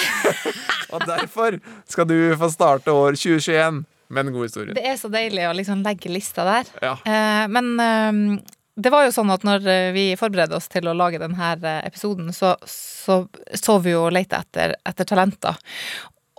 Og 0.96 1.04
derfor 1.08 1.60
skal 1.88 2.08
du 2.10 2.16
få 2.40 2.50
starte 2.52 2.92
år 2.92 3.14
2021 3.20 3.84
med 4.12 4.28
en 4.28 4.36
god 4.36 4.50
historie. 4.50 4.76
Det 4.78 4.84
er 4.88 4.98
så 5.00 5.12
deilig 5.12 5.48
å 5.50 5.56
liksom 5.58 5.84
legge 5.86 6.12
lista 6.12 6.46
der. 6.48 6.72
Ja. 6.84 6.96
Eh, 7.06 7.46
men 7.52 7.72
eh, 7.80 8.42
det 8.82 8.92
var 8.94 9.06
jo 9.06 9.16
sånn 9.16 9.32
at 9.34 9.44
når 9.48 9.68
eh, 9.68 9.90
vi 9.96 10.06
forberedte 10.20 10.58
oss 10.58 10.70
til 10.72 10.88
å 10.88 10.96
lage 10.98 11.20
denne 11.22 11.56
episoden, 11.82 12.32
så 12.36 12.56
så, 12.68 13.26
så 13.54 13.78
vi 13.84 13.96
jo 13.96 14.06
og 14.08 14.16
lette 14.16 14.40
etter, 14.40 14.76
etter 14.88 15.08
talenter. 15.10 15.58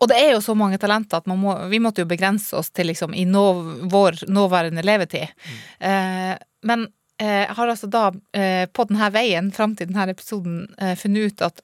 Og 0.02 0.08
det 0.10 0.18
er 0.18 0.32
jo 0.34 0.40
så 0.42 0.54
mange 0.58 0.80
talenter 0.82 1.20
at 1.20 1.28
man 1.30 1.38
må, 1.38 1.54
vi 1.70 1.78
måtte 1.82 2.02
jo 2.02 2.10
begrense 2.10 2.56
oss 2.58 2.72
til 2.74 2.90
liksom 2.90 3.14
i 3.14 3.26
nå, 3.28 3.44
vår 3.92 4.24
nåværende 4.30 4.82
levetid. 4.82 5.30
Eh, 5.78 6.32
men 6.66 6.88
eh, 7.22 7.44
jeg 7.44 7.56
har 7.58 7.74
altså 7.74 7.90
da 7.90 8.08
eh, 8.34 8.64
på 8.66 8.88
denne 8.90 9.10
veien 9.14 9.52
fram 9.54 9.76
til 9.78 9.92
denne 9.92 10.08
episoden 10.10 10.64
eh, 10.78 10.96
funnet 10.98 11.30
ut 11.30 11.46
at 11.46 11.62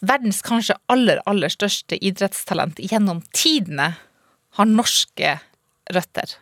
verdens 0.00 0.40
kanskje 0.42 0.78
aller, 0.92 1.20
aller 1.28 1.52
største 1.52 1.98
idrettstalent 2.00 2.80
gjennom 2.82 3.20
tidene 3.36 3.92
har 4.58 4.70
norske 4.70 5.34
røtter. 5.94 6.36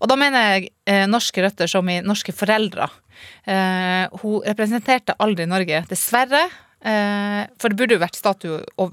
Og 0.00 0.10
da 0.10 0.16
mener 0.20 0.44
jeg 0.52 0.68
eh, 0.86 1.06
norske 1.10 1.42
røtter 1.42 1.70
som 1.70 1.88
i 1.90 1.98
norske 2.04 2.34
foreldre. 2.36 2.86
Eh, 3.48 4.04
hun 4.22 4.44
representerte 4.46 5.16
aldri 5.24 5.46
Norge, 5.50 5.82
dessverre. 5.90 6.44
Eh, 6.84 7.40
for 7.58 7.72
det 7.72 7.78
burde 7.80 7.96
jo 7.96 8.02
vært 8.02 8.18
statue 8.18 8.60
av, 8.76 8.92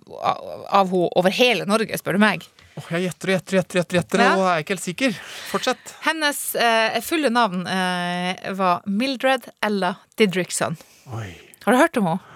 av 0.71 0.89
henne 0.93 1.11
over 1.19 1.35
hele 1.35 1.67
Norge, 1.69 1.99
spør 1.99 2.17
du 2.17 2.23
meg. 2.23 2.47
Oh, 2.79 2.85
jeg 2.95 3.03
gjetter 3.09 3.27
og 3.29 3.35
gjetter 3.35 3.57
gjetter, 3.59 3.77
gjetter, 3.81 3.97
gjetter 3.99 4.21
Ja. 4.23 4.31
og 4.39 4.45
er 4.47 4.63
ikke 4.63 4.77
helt 4.77 4.85
sikker. 4.85 5.15
Fortsett. 5.51 5.95
Hennes 6.07 6.39
eh, 6.55 6.99
fulle 7.03 7.29
navn 7.35 7.65
eh, 7.67 8.51
var 8.57 8.85
Mildred 8.87 9.49
Ella 9.61 9.97
Didrikson. 10.17 10.79
Oi. 11.11 11.33
Har 11.65 11.75
du 11.75 11.81
hørt 11.83 11.99
om 11.99 12.07
henne? 12.13 12.27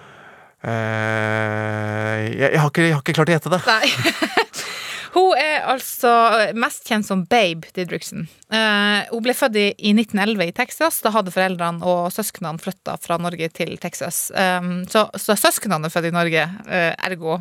Eh, 0.66 2.20
jeg, 2.36 2.50
jeg, 2.52 2.60
har 2.60 2.68
ikke, 2.70 2.84
jeg 2.84 2.94
har 2.98 3.02
ikke 3.04 3.16
klart 3.16 3.32
å 3.32 3.36
gjette 3.38 3.54
det. 3.56 3.62
Nei. 3.66 3.90
Hun 5.16 5.32
er 5.40 5.64
altså 5.64 6.10
mest 6.58 6.84
kjent 6.88 7.06
som 7.08 7.22
Babe 7.30 7.70
Didriksen. 7.76 8.26
Uh, 8.52 9.00
hun 9.08 9.22
ble 9.24 9.32
født 9.36 9.56
i, 9.56 9.66
i 9.88 9.94
1911 9.96 10.50
i 10.50 10.54
Texas. 10.56 11.00
Da 11.04 11.12
hadde 11.14 11.32
foreldrene 11.32 11.80
og 11.86 12.10
søsknene 12.12 12.60
flytta 12.60 12.98
fra 13.00 13.16
Norge 13.22 13.48
til 13.56 13.72
Texas. 13.80 14.26
Um, 14.36 14.84
så, 14.92 15.06
så 15.16 15.38
søsknene 15.40 15.88
er 15.88 15.94
født 15.94 16.10
i 16.10 16.14
Norge, 16.14 16.44
uh, 16.68 16.92
ergo 17.08 17.38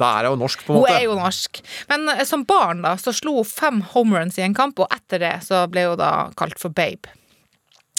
Da 0.00 0.14
er 0.16 0.30
hun 0.32 0.40
norsk, 0.40 0.64
på 0.64 0.72
en 0.72 0.80
måte. 0.80 0.94
Hun 0.94 0.96
er 0.96 1.04
jo 1.04 1.18
norsk. 1.18 1.60
Men 1.92 2.08
uh, 2.08 2.24
som 2.28 2.46
barn 2.48 2.80
da, 2.86 2.96
så 3.00 3.12
slo 3.16 3.36
hun 3.42 3.52
fem 3.52 3.84
homeruns 3.92 4.40
i 4.40 4.46
en 4.48 4.56
kamp, 4.56 4.80
og 4.80 4.88
etter 4.96 5.20
det 5.26 5.36
så 5.46 5.66
ble 5.68 5.90
hun 5.90 6.00
da 6.00 6.12
kalt 6.40 6.56
for 6.62 6.72
Babe. 6.72 7.12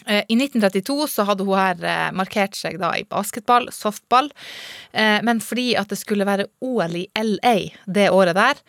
Eh, 0.10 0.24
I 0.28 0.36
1932 0.36 1.07
så 1.07 1.26
hadde 1.28 1.45
hun 1.45 1.57
her 1.60 1.84
eh, 1.86 2.07
markert 2.18 2.57
seg 2.57 2.80
da 2.82 2.91
i 2.97 3.05
basketball, 3.10 3.70
softball, 3.74 4.32
eh, 4.91 5.20
men 5.26 5.41
fordi 5.43 5.76
at 5.78 5.91
det 5.91 5.99
skulle 6.01 6.26
være 6.26 6.49
OL 6.66 6.97
i 6.97 7.05
LA 7.14 7.57
det 7.86 8.10
året 8.10 8.38
der, 8.38 8.64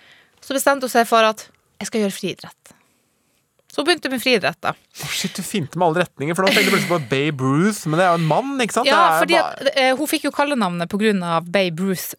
så 0.45 0.57
bestemte 0.57 0.84
hun 0.88 0.93
seg 0.93 1.09
for 1.09 1.24
at 1.24 1.47
jeg 1.80 1.88
skal 1.88 2.05
gjøre 2.05 2.16
friidrett. 2.16 2.76
Så 3.70 3.80
hun 3.80 3.86
begynte 3.86 4.11
med 4.11 4.20
friidrett, 4.20 4.59
da. 4.61 4.74
Oh, 4.74 5.11
shit, 5.14 5.32
du 5.38 5.47
finte 5.47 5.78
med 5.78 5.86
alle 5.86 6.05
retninger, 6.05 6.36
for 6.36 6.45
da 6.45 6.51
tenkte 6.51 6.66
jeg 6.66 6.74
plutselig 6.74 6.93
på 6.93 7.11
Babe 7.12 7.47
Ruth, 7.47 7.84
men 7.86 8.01
det 8.01 8.05
er 8.05 8.11
jo 8.11 8.20
en 8.20 8.30
mann, 8.32 8.55
ikke 8.61 8.76
sant? 8.76 8.91
Ja, 8.91 9.03
fordi 9.22 9.38
at 9.38 10.01
hun 10.01 10.11
fikk 10.11 10.26
jo 10.26 10.34
kallenavnet 10.34 10.91
på 10.91 10.99
grunn 11.01 11.22
av 11.24 11.47
Babe 11.55 11.86
Ruth. 11.86 12.11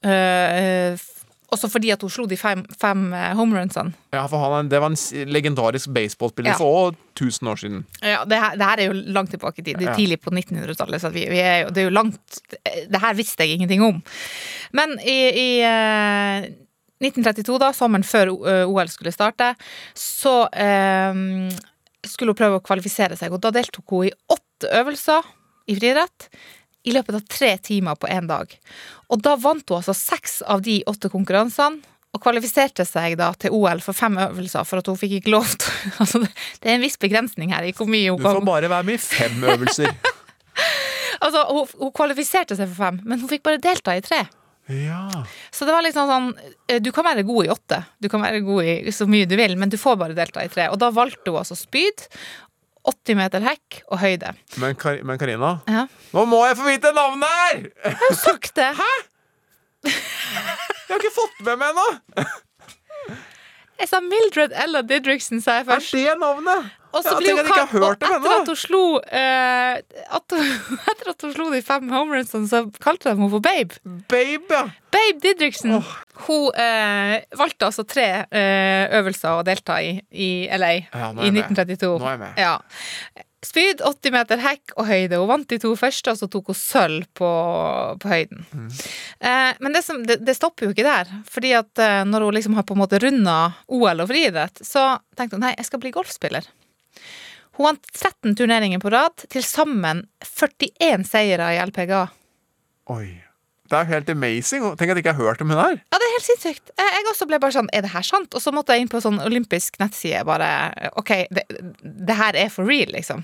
Eh, 1.51 1.57
eh, 1.57 1.57
også 1.57 1.69
fordi 1.71 1.91
at 1.91 2.01
hun 2.01 2.09
slo 2.09 2.25
de 2.25 2.37
fem, 2.37 2.63
fem 2.79 3.13
eh, 3.13 3.33
homerunsene. 3.35 3.93
Ja, 4.13 4.25
for 4.27 4.39
han, 4.39 4.69
det 4.71 4.79
var 4.81 4.91
en 4.91 5.27
legendarisk 5.27 5.91
baseballspiller 5.93 6.51
Ja. 6.51 6.57
for 6.57 6.95
1000 7.15 7.47
år 7.51 7.55
siden. 7.55 7.85
Ja, 8.01 8.23
det 8.25 8.39
her, 8.39 8.55
det 8.55 8.65
her 8.65 8.77
er 8.79 8.85
jo 8.85 8.93
langt 9.11 9.31
tilbake 9.31 9.59
i 9.59 9.63
tid. 9.63 9.77
Det 9.77 9.87
er 9.89 9.95
tidlig 9.95 10.19
på 10.21 10.31
1900-tallet. 10.31 11.01
Så 11.01 11.09
vi, 11.11 11.27
vi 11.29 11.39
er 11.39 11.65
jo, 11.65 11.69
det 11.69 11.81
er 11.83 11.89
jo 11.89 11.95
langt 11.95 12.41
Det 12.89 13.01
her 13.01 13.13
visste 13.13 13.43
jeg 13.43 13.55
ingenting 13.59 13.83
om. 13.83 14.01
Men 14.73 14.97
i, 14.99 15.19
i 15.31 15.49
eh, 15.61 16.47
1932, 17.01 17.59
da, 17.59 17.71
sommeren 17.73 18.03
før 18.05 18.31
eh, 18.47 18.63
OL 18.69 18.87
skulle 18.89 19.11
starte, 19.11 19.55
så 19.97 20.47
eh, 20.53 21.13
skulle 22.07 22.31
hun 22.31 22.37
prøve 22.39 22.59
å 22.59 22.65
kvalifisere 22.65 23.17
seg. 23.17 23.33
Og 23.33 23.41
da 23.41 23.51
deltok 23.51 23.85
hun 23.89 24.07
i 24.07 24.13
åtte 24.31 24.69
øvelser 24.81 25.25
i 25.69 25.75
friidrett 25.77 26.29
i 26.83 26.93
løpet 26.95 27.17
av 27.17 27.25
tre 27.29 27.55
timer 27.61 27.97
på 27.99 28.09
én 28.09 28.27
dag. 28.29 28.51
Og 29.11 29.21
da 29.21 29.35
vant 29.39 29.63
hun 29.69 29.79
altså 29.79 29.95
seks 29.97 30.41
av 30.41 30.63
de 30.65 30.81
åtte 30.89 31.11
konkurransene. 31.13 31.83
Og 32.11 32.19
kvalifiserte 32.19 32.83
seg 32.83 33.13
da 33.21 33.29
til 33.39 33.53
OL 33.55 33.79
for 33.79 33.95
fem 33.95 34.17
øvelser, 34.19 34.65
for 34.67 34.81
at 34.81 34.87
hun 34.91 34.97
fikk 34.99 35.21
ikke 35.21 35.31
lov 35.31 35.47
til 35.47 35.71
altså 36.03 36.19
det, 36.25 36.65
er 36.65 36.73
en 36.73 36.83
viss 36.83 36.99
begrensning 36.99 37.53
her 37.55 37.63
i 37.63 37.71
hvor 37.71 37.87
mye 37.87 38.11
hun 38.11 38.19
Du 38.19 38.27
får 38.27 38.41
bare 38.43 38.71
være 38.73 38.87
med 38.89 38.99
i 38.99 39.03
fem 39.05 39.45
øvelser. 39.53 39.95
Altså, 41.21 41.43
hun, 41.53 41.67
hun 41.77 41.91
kvalifiserte 41.93 42.55
seg 42.57 42.69
for 42.71 42.87
fem, 42.87 42.95
men 43.05 43.19
hun 43.21 43.29
fikk 43.29 43.43
bare 43.45 43.61
delta 43.61 43.93
i 43.93 44.01
tre. 44.01 44.23
Ja. 44.73 45.23
Så 45.51 45.67
det 45.67 45.73
var 45.73 45.83
liksom 45.83 46.07
sånn 46.07 46.27
eh, 46.69 46.79
Du 46.83 46.91
kan 46.95 47.03
være 47.03 47.25
god 47.27 47.45
i 47.45 47.49
åtte, 47.51 47.81
du 47.99 48.07
kan 48.11 48.23
være 48.23 48.43
god 48.45 48.67
i 48.69 48.93
så 48.95 49.07
mye 49.09 49.27
du 49.29 49.35
vil, 49.39 49.57
men 49.59 49.71
du 49.71 49.77
får 49.81 49.97
bare 49.99 50.17
delta 50.17 50.45
i 50.45 50.51
tre. 50.53 50.69
Og 50.71 50.79
da 50.81 50.91
valgte 50.95 51.33
hun 51.33 51.41
altså 51.41 51.57
spyd, 51.59 52.05
80 52.87 53.15
meter 53.19 53.43
hekk 53.45 53.81
og 53.91 53.99
høyde. 54.01 54.31
Men, 54.61 54.75
Kar 54.75 55.01
men 55.05 55.19
Karina, 55.21 55.51
Ja. 55.69 55.83
nå 56.15 56.25
må 56.29 56.39
jeg 56.47 56.57
få 56.57 56.65
vite 56.69 56.91
navnet 56.97 57.29
her! 57.29 57.59
Jeg 57.85 57.97
har 57.99 58.07
jo 58.09 58.15
sagt 58.17 58.55
det! 58.57 58.69
Hæ? 58.79 58.91
Jeg 59.85 60.95
har 60.95 60.99
ikke 61.01 61.13
fått 61.15 61.43
med 61.45 61.59
meg 61.61 61.75
ennå! 61.75 61.87
Jeg 63.81 63.89
sa 63.89 63.99
Mildred 64.05 64.53
Ella 64.63 64.83
Didriksen, 64.85 65.41
sa 65.41 65.59
jeg 65.59 65.67
Er 65.73 65.81
det 65.81 66.19
navnet? 66.21 66.69
Og 66.91 67.05
så 67.05 67.13
blir 67.17 67.37
hun 67.37 67.47
kalt- 67.47 67.73
og 67.79 67.93
etter 67.95 68.13
ennå. 68.17 68.31
at 68.41 68.49
hun 68.51 68.57
slo 68.59 68.81
uh, 68.99 69.75
at 70.17 70.35
hun, 70.35 70.49
Etter 70.91 71.11
at 71.13 71.23
hun 71.25 71.33
slo 71.37 71.47
de 71.53 71.61
fem 71.63 71.87
homerunsene, 71.89 72.49
så 72.51 72.65
kalte 72.83 73.07
de 73.07 73.15
henne 73.15 73.29
for 73.31 73.43
Babe. 73.43 73.79
Babe, 74.11 74.51
ja. 74.51 74.65
Babe 74.91 75.23
Didrikson. 75.23 75.77
Hun 76.27 76.49
uh, 76.51 77.15
valgte 77.39 77.69
altså 77.69 77.87
tre 77.87 78.07
uh, 78.27 78.97
øvelser 78.99 79.39
å 79.39 79.45
delta 79.47 79.79
i 79.81 79.95
i 80.11 80.31
LA 80.51 80.73
Ja, 80.91 81.11
i 81.15 81.31
1932. 81.31 81.31
med. 81.31 81.39
1932. 81.39 81.93
Nå 82.01 82.09
er 82.11 82.17
jeg 82.17 82.23
med. 82.25 82.41
Ja. 82.43 82.57
Spyd, 83.41 83.81
80 83.81 84.13
meter 84.13 84.41
hekk 84.43 84.75
og 84.77 84.85
høyde. 84.85 85.17
Hun 85.17 85.29
vant 85.31 85.49
de 85.49 85.57
to 85.61 85.71
første, 85.79 86.13
og 86.13 86.19
så 86.19 86.27
tok 86.29 86.51
hun 86.51 86.57
sølv 86.57 87.07
på, 87.17 87.29
på 88.03 88.11
høyden. 88.11 88.43
Mm. 88.53 88.67
Eh, 89.17 89.49
men 89.65 89.73
det, 89.73 89.81
som, 89.87 90.03
det, 90.05 90.19
det 90.21 90.35
stopper 90.37 90.67
jo 90.67 90.75
ikke 90.75 90.85
der. 90.85 91.09
Fordi 91.25 91.55
at 91.57 91.81
eh, 91.81 92.03
når 92.05 92.27
hun 92.27 92.37
liksom 92.37 92.59
har 92.59 92.67
på 92.69 92.77
en 92.77 92.83
måte 92.83 93.01
runda 93.01 93.39
OL 93.65 94.05
og 94.05 94.11
friidrett, 94.13 94.61
så 94.61 94.85
tenkte 95.17 95.39
hun 95.39 95.45
nei, 95.47 95.55
jeg 95.57 95.71
skal 95.71 95.81
bli 95.81 95.93
golfspiller. 95.95 96.45
Hun 97.57 97.71
vant 97.71 97.91
13 97.97 98.37
turneringer 98.37 98.83
på 98.83 98.93
rad, 98.93 99.25
til 99.33 99.43
sammen 99.45 100.05
41 100.21 101.09
seire 101.09 101.49
i 101.55 101.59
LPGA. 101.65 102.05
Oi. 102.93 103.09
Det 103.71 103.79
er 103.79 103.87
helt 103.87 104.09
amazing. 104.11 104.65
Tenk 104.75 104.91
at 104.91 104.99
jeg 104.99 105.05
ikke 105.05 105.13
har 105.15 105.29
hørt 105.29 105.41
om 105.43 105.51
hun 105.53 105.59
her. 105.61 105.77
Ja, 105.79 105.99
det 105.99 106.07
er 106.07 106.15
helt 106.17 106.27
sinnssykt. 106.27 106.73
Jeg 106.75 106.91
jeg 106.91 107.09
også 107.11 107.27
ble 107.29 107.39
bare 107.41 107.55
sånn, 107.55 107.69
er 107.73 107.85
det 107.85 107.93
her 107.93 108.05
sant? 108.05 108.35
Og 108.35 108.43
så 108.43 108.51
måtte 108.53 108.75
jeg 108.75 108.83
inn 108.83 108.91
på 108.91 109.01
sånn 109.03 109.19
olympisk 109.23 109.79
nettside 109.81 110.23
bare, 110.27 110.49
ok, 110.99 111.11
det, 111.33 111.45
det 111.81 112.17
her 112.19 112.37
er 112.37 112.51
for 112.53 112.67
real, 112.67 112.91
liksom. 112.93 113.23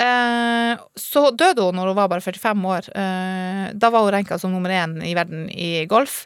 Eh, 0.00 0.84
så 0.98 1.26
døde 1.36 1.68
hun 1.68 1.76
når 1.78 1.92
hun 1.92 1.98
var 2.00 2.12
bare 2.12 2.24
45 2.24 2.68
år. 2.74 2.92
Eh, 2.96 3.64
da 3.76 3.90
var 3.92 4.06
hun 4.06 4.14
renka 4.16 4.40
som 4.40 4.54
nummer 4.54 4.72
én 4.72 4.96
i 5.04 5.14
verden 5.16 5.50
i 5.52 5.84
golf. 5.90 6.24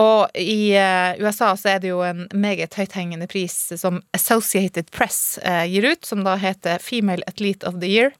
Og 0.00 0.30
i 0.38 0.74
eh, 0.74 1.22
USA 1.22 1.52
så 1.58 1.74
er 1.74 1.82
det 1.82 1.92
jo 1.92 2.02
en 2.06 2.26
meget 2.34 2.74
høythengende 2.78 3.28
pris 3.30 3.54
som 3.78 4.00
Associated 4.16 4.90
Press 4.94 5.38
eh, 5.42 5.64
gir 5.70 5.86
ut, 5.92 6.06
som 6.06 6.24
da 6.26 6.34
heter 6.40 6.82
Female 6.82 7.22
Athlete 7.30 7.66
of 7.68 7.78
the 7.82 7.90
Year. 7.90 8.14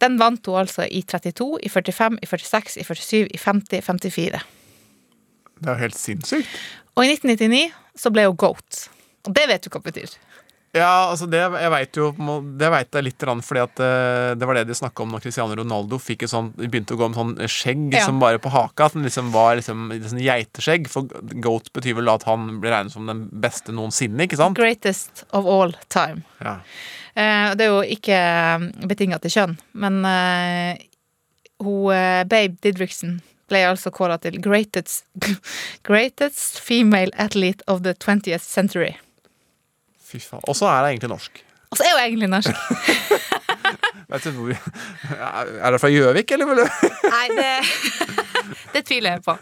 Den 0.00 0.18
vant 0.20 0.46
hun 0.46 0.60
altså 0.62 0.86
i 0.86 1.02
32, 1.02 1.58
i 1.62 1.68
45, 1.72 2.20
i 2.22 2.30
46, 2.30 2.78
i 2.78 2.86
47, 2.86 3.26
i 3.34 3.40
50, 3.42 3.82
54. 3.86 4.44
Det 5.58 5.66
er 5.66 5.74
jo 5.74 5.82
helt 5.82 5.98
sinnssykt. 5.98 6.58
Og 6.94 7.04
i 7.06 7.12
1999 7.14 7.66
så 7.98 8.12
ble 8.14 8.28
hun 8.28 8.38
GOAT. 8.38 8.84
Og 9.26 9.34
det 9.34 9.48
vet 9.50 9.66
du 9.66 9.70
hva 9.72 9.82
det 9.82 9.92
betyr. 9.92 10.16
Ja, 10.76 11.08
altså 11.08 11.24
det, 11.30 11.38
jeg 11.40 11.70
vet 11.72 11.96
jo 11.96 12.10
Det 12.60 12.68
vet 12.68 12.96
jeg 12.98 13.04
litt 13.06 13.24
fordi 13.24 13.60
at 13.62 13.80
eh, 13.80 14.34
det 14.36 14.46
var 14.46 14.58
det 14.58 14.66
de 14.68 14.76
snakka 14.76 15.02
om 15.02 15.14
når 15.14 15.22
Cristiano 15.24 15.56
Ronaldo 15.56 15.96
fikk 15.98 16.26
et 16.26 16.32
sånt, 16.32 16.58
begynte 16.60 16.92
å 16.92 17.00
gå 17.00 17.08
med 17.08 17.16
sånn 17.16 17.48
skjegg 17.48 17.94
Ja. 17.96 18.04
som 18.04 18.20
bare 18.20 18.38
på 18.38 18.52
haka. 18.52 18.86
At 18.86 18.92
den 18.92 19.06
liksom 19.08 19.32
var 19.32 19.56
liksom, 19.56 19.88
sånn 20.04 20.20
geiteskjegg. 20.20 20.90
For 20.92 21.08
goat 21.40 21.72
betyr 21.72 21.96
vel 21.96 22.12
at 22.12 22.28
han 22.28 22.60
blir 22.60 22.74
regnet 22.74 22.92
som 22.92 23.08
den 23.08 23.26
beste 23.32 23.72
noensinne, 23.72 24.28
ikke 24.28 24.36
sant? 24.36 24.58
Greatest 24.60 25.24
of 25.32 25.48
all 25.48 25.72
time. 25.88 26.22
Ja. 26.44 26.58
Eh, 27.18 27.48
det 27.58 27.66
er 27.66 27.72
jo 27.72 27.80
ikke 27.82 28.18
betinga 28.86 29.18
til 29.22 29.34
kjønn, 29.34 29.56
men 29.82 29.98
eh, 30.06 30.84
hun 31.64 31.90
eh, 31.90 32.22
Babe 32.30 32.54
Didriksen 32.62 33.18
ble 33.50 33.64
altså 33.66 33.90
kåra 33.94 34.18
til 34.22 34.38
greatest, 34.44 35.06
greatest 35.88 36.60
female 36.62 37.10
athlete 37.18 37.64
of 37.66 37.82
the 37.82 37.96
20th 37.96 38.44
century. 38.44 38.92
Fy 39.98 40.20
faen. 40.22 40.44
Og 40.46 40.56
så 40.56 40.70
er 40.70 40.84
det 40.84 40.94
egentlig 40.94 41.12
norsk. 41.16 41.42
Og 41.68 41.80
så 41.80 41.88
er 41.88 41.96
hun 41.96 42.04
egentlig 42.04 42.30
norsk. 42.32 42.54
Vet 44.08 44.24
du 44.24 44.30
hvor 44.32 44.54
Er 44.54 45.72
det 45.74 45.80
fra 45.82 45.90
Gjøvik, 45.92 46.30
eller? 46.32 46.62
Nei, 47.12 47.26
det, 47.36 47.50
det 48.76 48.86
tviler 48.88 49.18
jeg 49.18 49.24
på. 49.26 49.34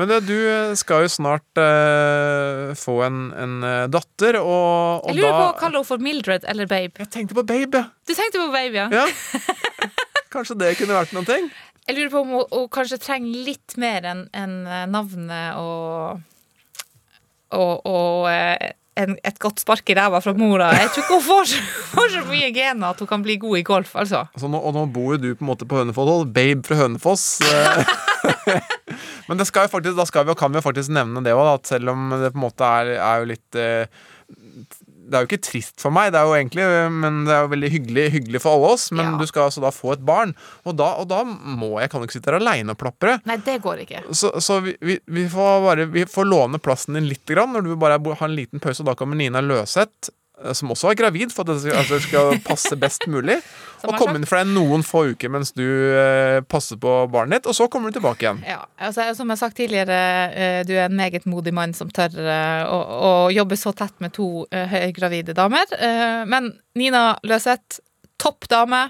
Men 0.00 0.10
eh, 0.10 0.22
du 0.24 0.36
skal 0.80 1.04
jo 1.04 1.10
snart 1.12 1.60
uh, 1.60 2.72
få 2.78 2.94
en, 3.04 3.18
en 3.36 3.58
eh, 3.68 3.82
datter, 3.92 4.38
og, 4.40 5.04
og 5.04 5.10
Jeg 5.12 5.20
lurer 5.20 5.36
på 5.36 5.48
å 5.50 5.58
kalle 5.60 5.76
henne 5.80 5.88
for 5.90 6.04
Mildred 6.04 6.46
eller 6.48 6.70
Babe. 6.70 6.96
Jeg 7.02 7.12
tenkte 7.12 7.36
på 7.36 7.44
Babe, 7.48 7.82
ja. 7.82 7.90
Du 8.08 8.14
tenkte 8.16 8.40
på 8.40 8.48
Babe, 8.54 8.86
ja? 8.86 8.88
Ja. 8.92 9.06
Kanskje 10.34 10.56
det 10.62 10.74
kunne 10.78 10.96
vært 10.96 11.12
noen 11.12 11.28
ting? 11.28 11.50
Jeg 11.82 11.98
lurer 11.98 12.12
på 12.12 12.20
om 12.22 12.30
hun, 12.38 12.44
hun 12.54 12.68
kanskje 12.72 13.00
trenger 13.02 13.42
litt 13.50 13.74
mer 13.80 14.06
enn 14.08 14.28
eh, 14.32 14.84
navnet 14.88 15.58
og 15.60 16.22
Og, 17.52 17.84
og 17.84 18.30
eh, 18.30 18.70
en, 19.00 19.14
et 19.24 19.38
godt 19.40 19.62
spark 19.62 19.88
i 19.88 19.94
ræva 19.96 20.18
fra 20.20 20.34
mora. 20.36 20.68
Jeg 20.76 20.90
tror 20.92 21.02
ikke 21.04 21.16
hun 21.16 21.24
får, 21.26 21.44
så- 21.52 21.62
får 21.94 22.10
så 22.16 22.22
mye 22.28 22.50
gener 22.54 22.90
at 22.92 22.98
hun 23.00 23.08
kan 23.08 23.22
bli 23.24 23.38
god 23.40 23.58
i 23.58 23.64
golf, 23.66 23.94
altså. 23.96 24.24
Altså, 24.34 24.50
nå, 24.52 24.60
og 24.60 24.74
nå 24.76 24.86
bor 24.92 25.14
jo 25.14 25.20
du 25.22 25.28
på 25.34 25.44
en 25.46 25.50
måte 25.52 25.68
på 25.68 25.78
Hønefoss, 25.80 26.26
Babe 26.36 26.62
fra 26.68 26.80
Hønefoss. 26.82 27.26
eh. 27.48 28.60
Men 29.28 29.38
det 29.40 29.46
skal 29.48 29.64
jo 29.66 29.72
faktisk, 29.72 29.96
da 29.96 30.04
skal 30.08 30.26
vi, 30.28 30.34
kan 30.38 30.52
vi 30.52 30.60
jo 30.60 30.66
faktisk 30.66 30.92
nevne 30.92 31.22
det 31.24 31.32
òg, 31.34 31.54
at 31.54 31.70
selv 31.72 31.92
om 31.94 32.10
det 32.20 32.32
på 32.34 32.38
en 32.40 32.44
måte 32.44 32.68
er, 32.82 32.92
er 33.00 33.22
jo 33.22 33.30
litt 33.32 33.58
eh, 33.58 33.86
Det 35.12 35.18
er 35.18 35.26
jo 35.26 35.30
ikke 35.30 35.44
trist 35.44 35.82
for 35.82 35.94
meg, 35.94 36.12
det 36.14 36.20
er 36.20 36.28
jo 36.28 36.36
egentlig, 36.38 36.66
men 37.04 37.22
det 37.28 37.34
er 37.36 37.44
jo 37.44 37.50
veldig 37.52 37.70
hyggelig, 37.74 38.04
hyggelig 38.16 38.40
for 38.44 38.56
alle 38.56 38.70
oss. 38.76 38.86
Men 38.96 39.18
du 39.20 39.26
skal 39.28 39.50
altså 39.50 39.62
da 39.64 39.72
få 39.74 39.92
et 39.96 40.06
barn, 40.08 40.32
og 40.64 40.78
da, 40.80 40.88
og 41.02 41.10
da 41.10 41.22
må 41.28 41.74
jeg 41.82 41.92
kan 41.92 42.06
ikke 42.06 42.16
sitte 42.16 42.32
her 42.32 42.38
aleine 42.40 42.72
og 42.72 42.80
plapre. 42.80 43.18
Nei, 43.28 43.36
det 43.44 43.58
går 43.64 43.84
ikke. 43.84 44.02
Så, 44.16 44.32
så 44.42 44.58
vi, 44.64 44.74
vi, 44.80 44.98
vi 45.12 45.26
får 45.30 45.62
bare 45.66 45.86
Vi 45.92 46.06
får 46.08 46.28
låne 46.28 46.60
plassen 46.62 46.96
din 46.96 47.10
litt 47.10 47.28
grann 47.28 47.52
når 47.52 47.68
du 47.68 47.76
bare 47.76 48.00
har 48.00 48.28
en 48.28 48.36
liten 48.36 48.62
pause. 48.62 48.80
Og 48.82 48.88
da 48.88 48.96
kommer 48.98 49.18
Nina 49.18 49.44
Løseth, 49.44 50.10
som 50.56 50.72
også 50.74 50.90
er 50.90 50.98
gravid, 50.98 51.32
for 51.34 51.46
at 51.46 51.62
det 51.62 51.74
altså, 51.76 51.98
skal 52.02 52.38
passe 52.44 52.78
best 52.80 53.06
mulig. 53.10 53.38
Og 53.86 53.96
komme 53.98 54.14
inn 54.20 54.26
for 54.28 54.38
deg 54.38 54.52
noen 54.54 54.84
få 54.86 55.04
uker 55.10 55.30
mens 55.32 55.50
du 55.58 55.64
eh, 55.66 56.38
passer 56.46 56.78
på 56.82 56.92
barnet 57.10 57.40
ditt, 57.40 57.48
og 57.50 57.56
så 57.58 57.66
kommer 57.70 57.90
du 57.90 57.98
tilbake 57.98 58.26
igjen. 58.28 58.42
Ja, 58.46 58.60
altså, 58.78 59.08
som 59.18 59.26
jeg 59.26 59.34
har 59.34 59.40
sagt 59.40 59.58
tidligere, 59.58 59.98
eh, 60.30 60.60
du 60.68 60.74
er 60.76 60.86
en 60.86 60.98
meget 60.98 61.26
modig 61.26 61.54
mann 61.56 61.74
som 61.74 61.90
tør 61.90 62.14
eh, 62.22 62.62
å, 62.70 62.78
å 62.78 63.12
jobbe 63.34 63.58
så 63.58 63.74
tett 63.74 63.96
med 64.04 64.14
to 64.14 64.46
eh, 64.54 64.68
høygravide 64.70 65.34
damer. 65.38 65.66
Eh, 65.78 66.22
Men 66.30 66.52
Nina 66.78 67.12
Løseth, 67.26 67.80
topp 68.22 68.46
dame. 68.52 68.86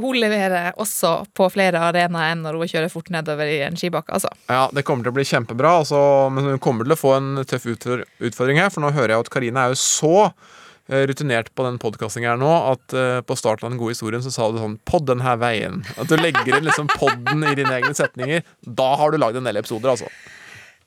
Hun 0.00 0.16
leverer 0.16 0.72
også 0.80 1.24
på 1.36 1.48
flere 1.52 1.80
arenaer 1.90 2.32
enn 2.32 2.44
når 2.44 2.56
hun 2.60 2.70
kjører 2.70 2.92
fort 2.92 3.10
nedover 3.12 3.48
i 3.50 3.58
en 3.66 3.76
skibakke, 3.76 4.14
altså. 4.16 4.30
Ja, 4.48 4.68
Det 4.72 4.84
kommer 4.86 5.04
til 5.04 5.12
å 5.12 5.16
bli 5.18 5.26
kjempebra, 5.28 5.74
altså, 5.82 6.00
men 6.32 6.54
hun 6.54 6.62
kommer 6.62 6.86
til 6.86 6.94
å 6.94 7.00
få 7.00 7.16
en 7.18 7.42
tøff 7.48 7.66
utfordring 7.68 8.60
her. 8.60 8.70
For 8.72 8.84
nå 8.84 8.92
hører 8.96 9.16
jeg 9.16 9.26
at 9.26 9.32
Karina 9.32 9.66
er 9.66 9.74
jo 9.74 9.80
så 9.80 10.14
eh, 10.28 10.59
rutinert 10.90 11.52
på 11.54 11.64
den 11.66 11.78
podkastingen 11.82 12.32
her 12.32 12.40
nå 12.40 12.50
at 12.72 12.94
uh, 12.96 13.20
på 13.22 13.36
starten 13.38 13.66
av 13.68 13.72
den 13.74 13.78
gode 13.80 13.94
historien 13.94 14.22
så 14.24 14.32
sa 14.34 14.50
du 14.50 14.58
sånn 14.58 14.78
'Pod 14.84 15.06
den 15.06 15.22
her 15.24 15.38
veien'. 15.40 15.80
At 15.96 16.10
du 16.10 16.16
legger 16.18 16.58
inn 16.58 16.66
liksom 16.66 16.90
podden 16.96 17.46
i 17.46 17.54
dine 17.54 17.78
egne 17.78 17.94
setninger. 17.94 18.42
Da 18.66 18.96
har 18.98 19.10
du 19.14 19.18
lagd 19.22 19.38
en 19.38 19.46
del 19.48 19.60
episoder, 19.62 19.94
altså. 19.94 20.10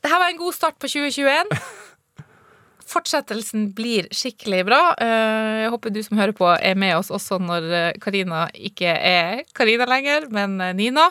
Det 0.04 0.12
her 0.12 0.20
var 0.20 0.30
en 0.34 0.38
god 0.42 0.54
start 0.54 0.80
på 0.84 0.90
2021. 0.92 1.48
Fortsettelsen 2.94 3.70
blir 3.74 4.08
skikkelig 4.14 4.66
bra. 4.68 4.82
Eh, 5.02 5.64
Jeg 5.64 5.72
håper 5.74 5.94
du 5.96 6.02
som 6.04 6.20
hører 6.20 6.36
på, 6.36 6.46
er 6.52 6.76
med 6.76 6.98
oss 6.98 7.10
også 7.14 7.40
når 7.42 7.68
eh, 7.74 7.92
Karina 8.04 8.46
ikke 8.54 8.92
er 8.92 9.44
Karina 9.56 9.88
lenger, 9.90 10.28
men 10.30 10.60
eh, 10.62 10.74
Nina. 10.78 11.08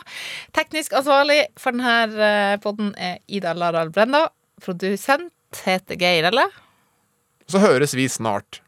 Teknisk 0.55 0.93
ansvarlig 0.93 1.41
for 1.59 1.75
denne 1.75 2.59
podden 2.63 2.93
er 2.95 3.17
Ida 3.27 3.55
Laral 3.57 3.91
Brenda. 3.91 4.27
Produsent 4.63 5.33
heter 5.65 5.99
Geir 5.99 6.29
eller? 6.29 6.53
Så 7.51 7.59
høres 7.59 7.95
vi 7.97 8.07
snart. 8.07 8.61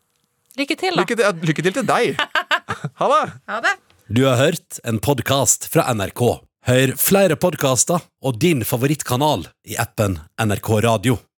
Lykke 0.56 0.76
til, 0.80 0.95
da. 0.95 1.03
Lykke 1.03 1.16
til, 1.20 1.41
lykke 1.49 1.64
til 1.66 1.76
til 1.80 1.88
deg. 1.89 2.16
Ha 2.99 3.08
det. 3.12 3.24
Ha 3.51 3.58
det. 3.64 3.74
Du 4.08 4.22
har 4.26 4.38
hørt 4.39 4.78
en 4.88 4.99
podkast 5.03 5.68
fra 5.74 5.84
NRK. 5.91 6.22
Hør 6.66 6.93
flere 6.97 7.36
podkaster 7.38 8.03
og 8.26 8.39
din 8.41 8.64
favorittkanal 8.66 9.47
i 9.68 9.76
appen 9.82 10.20
NRK 10.39 10.70
Radio. 10.86 11.18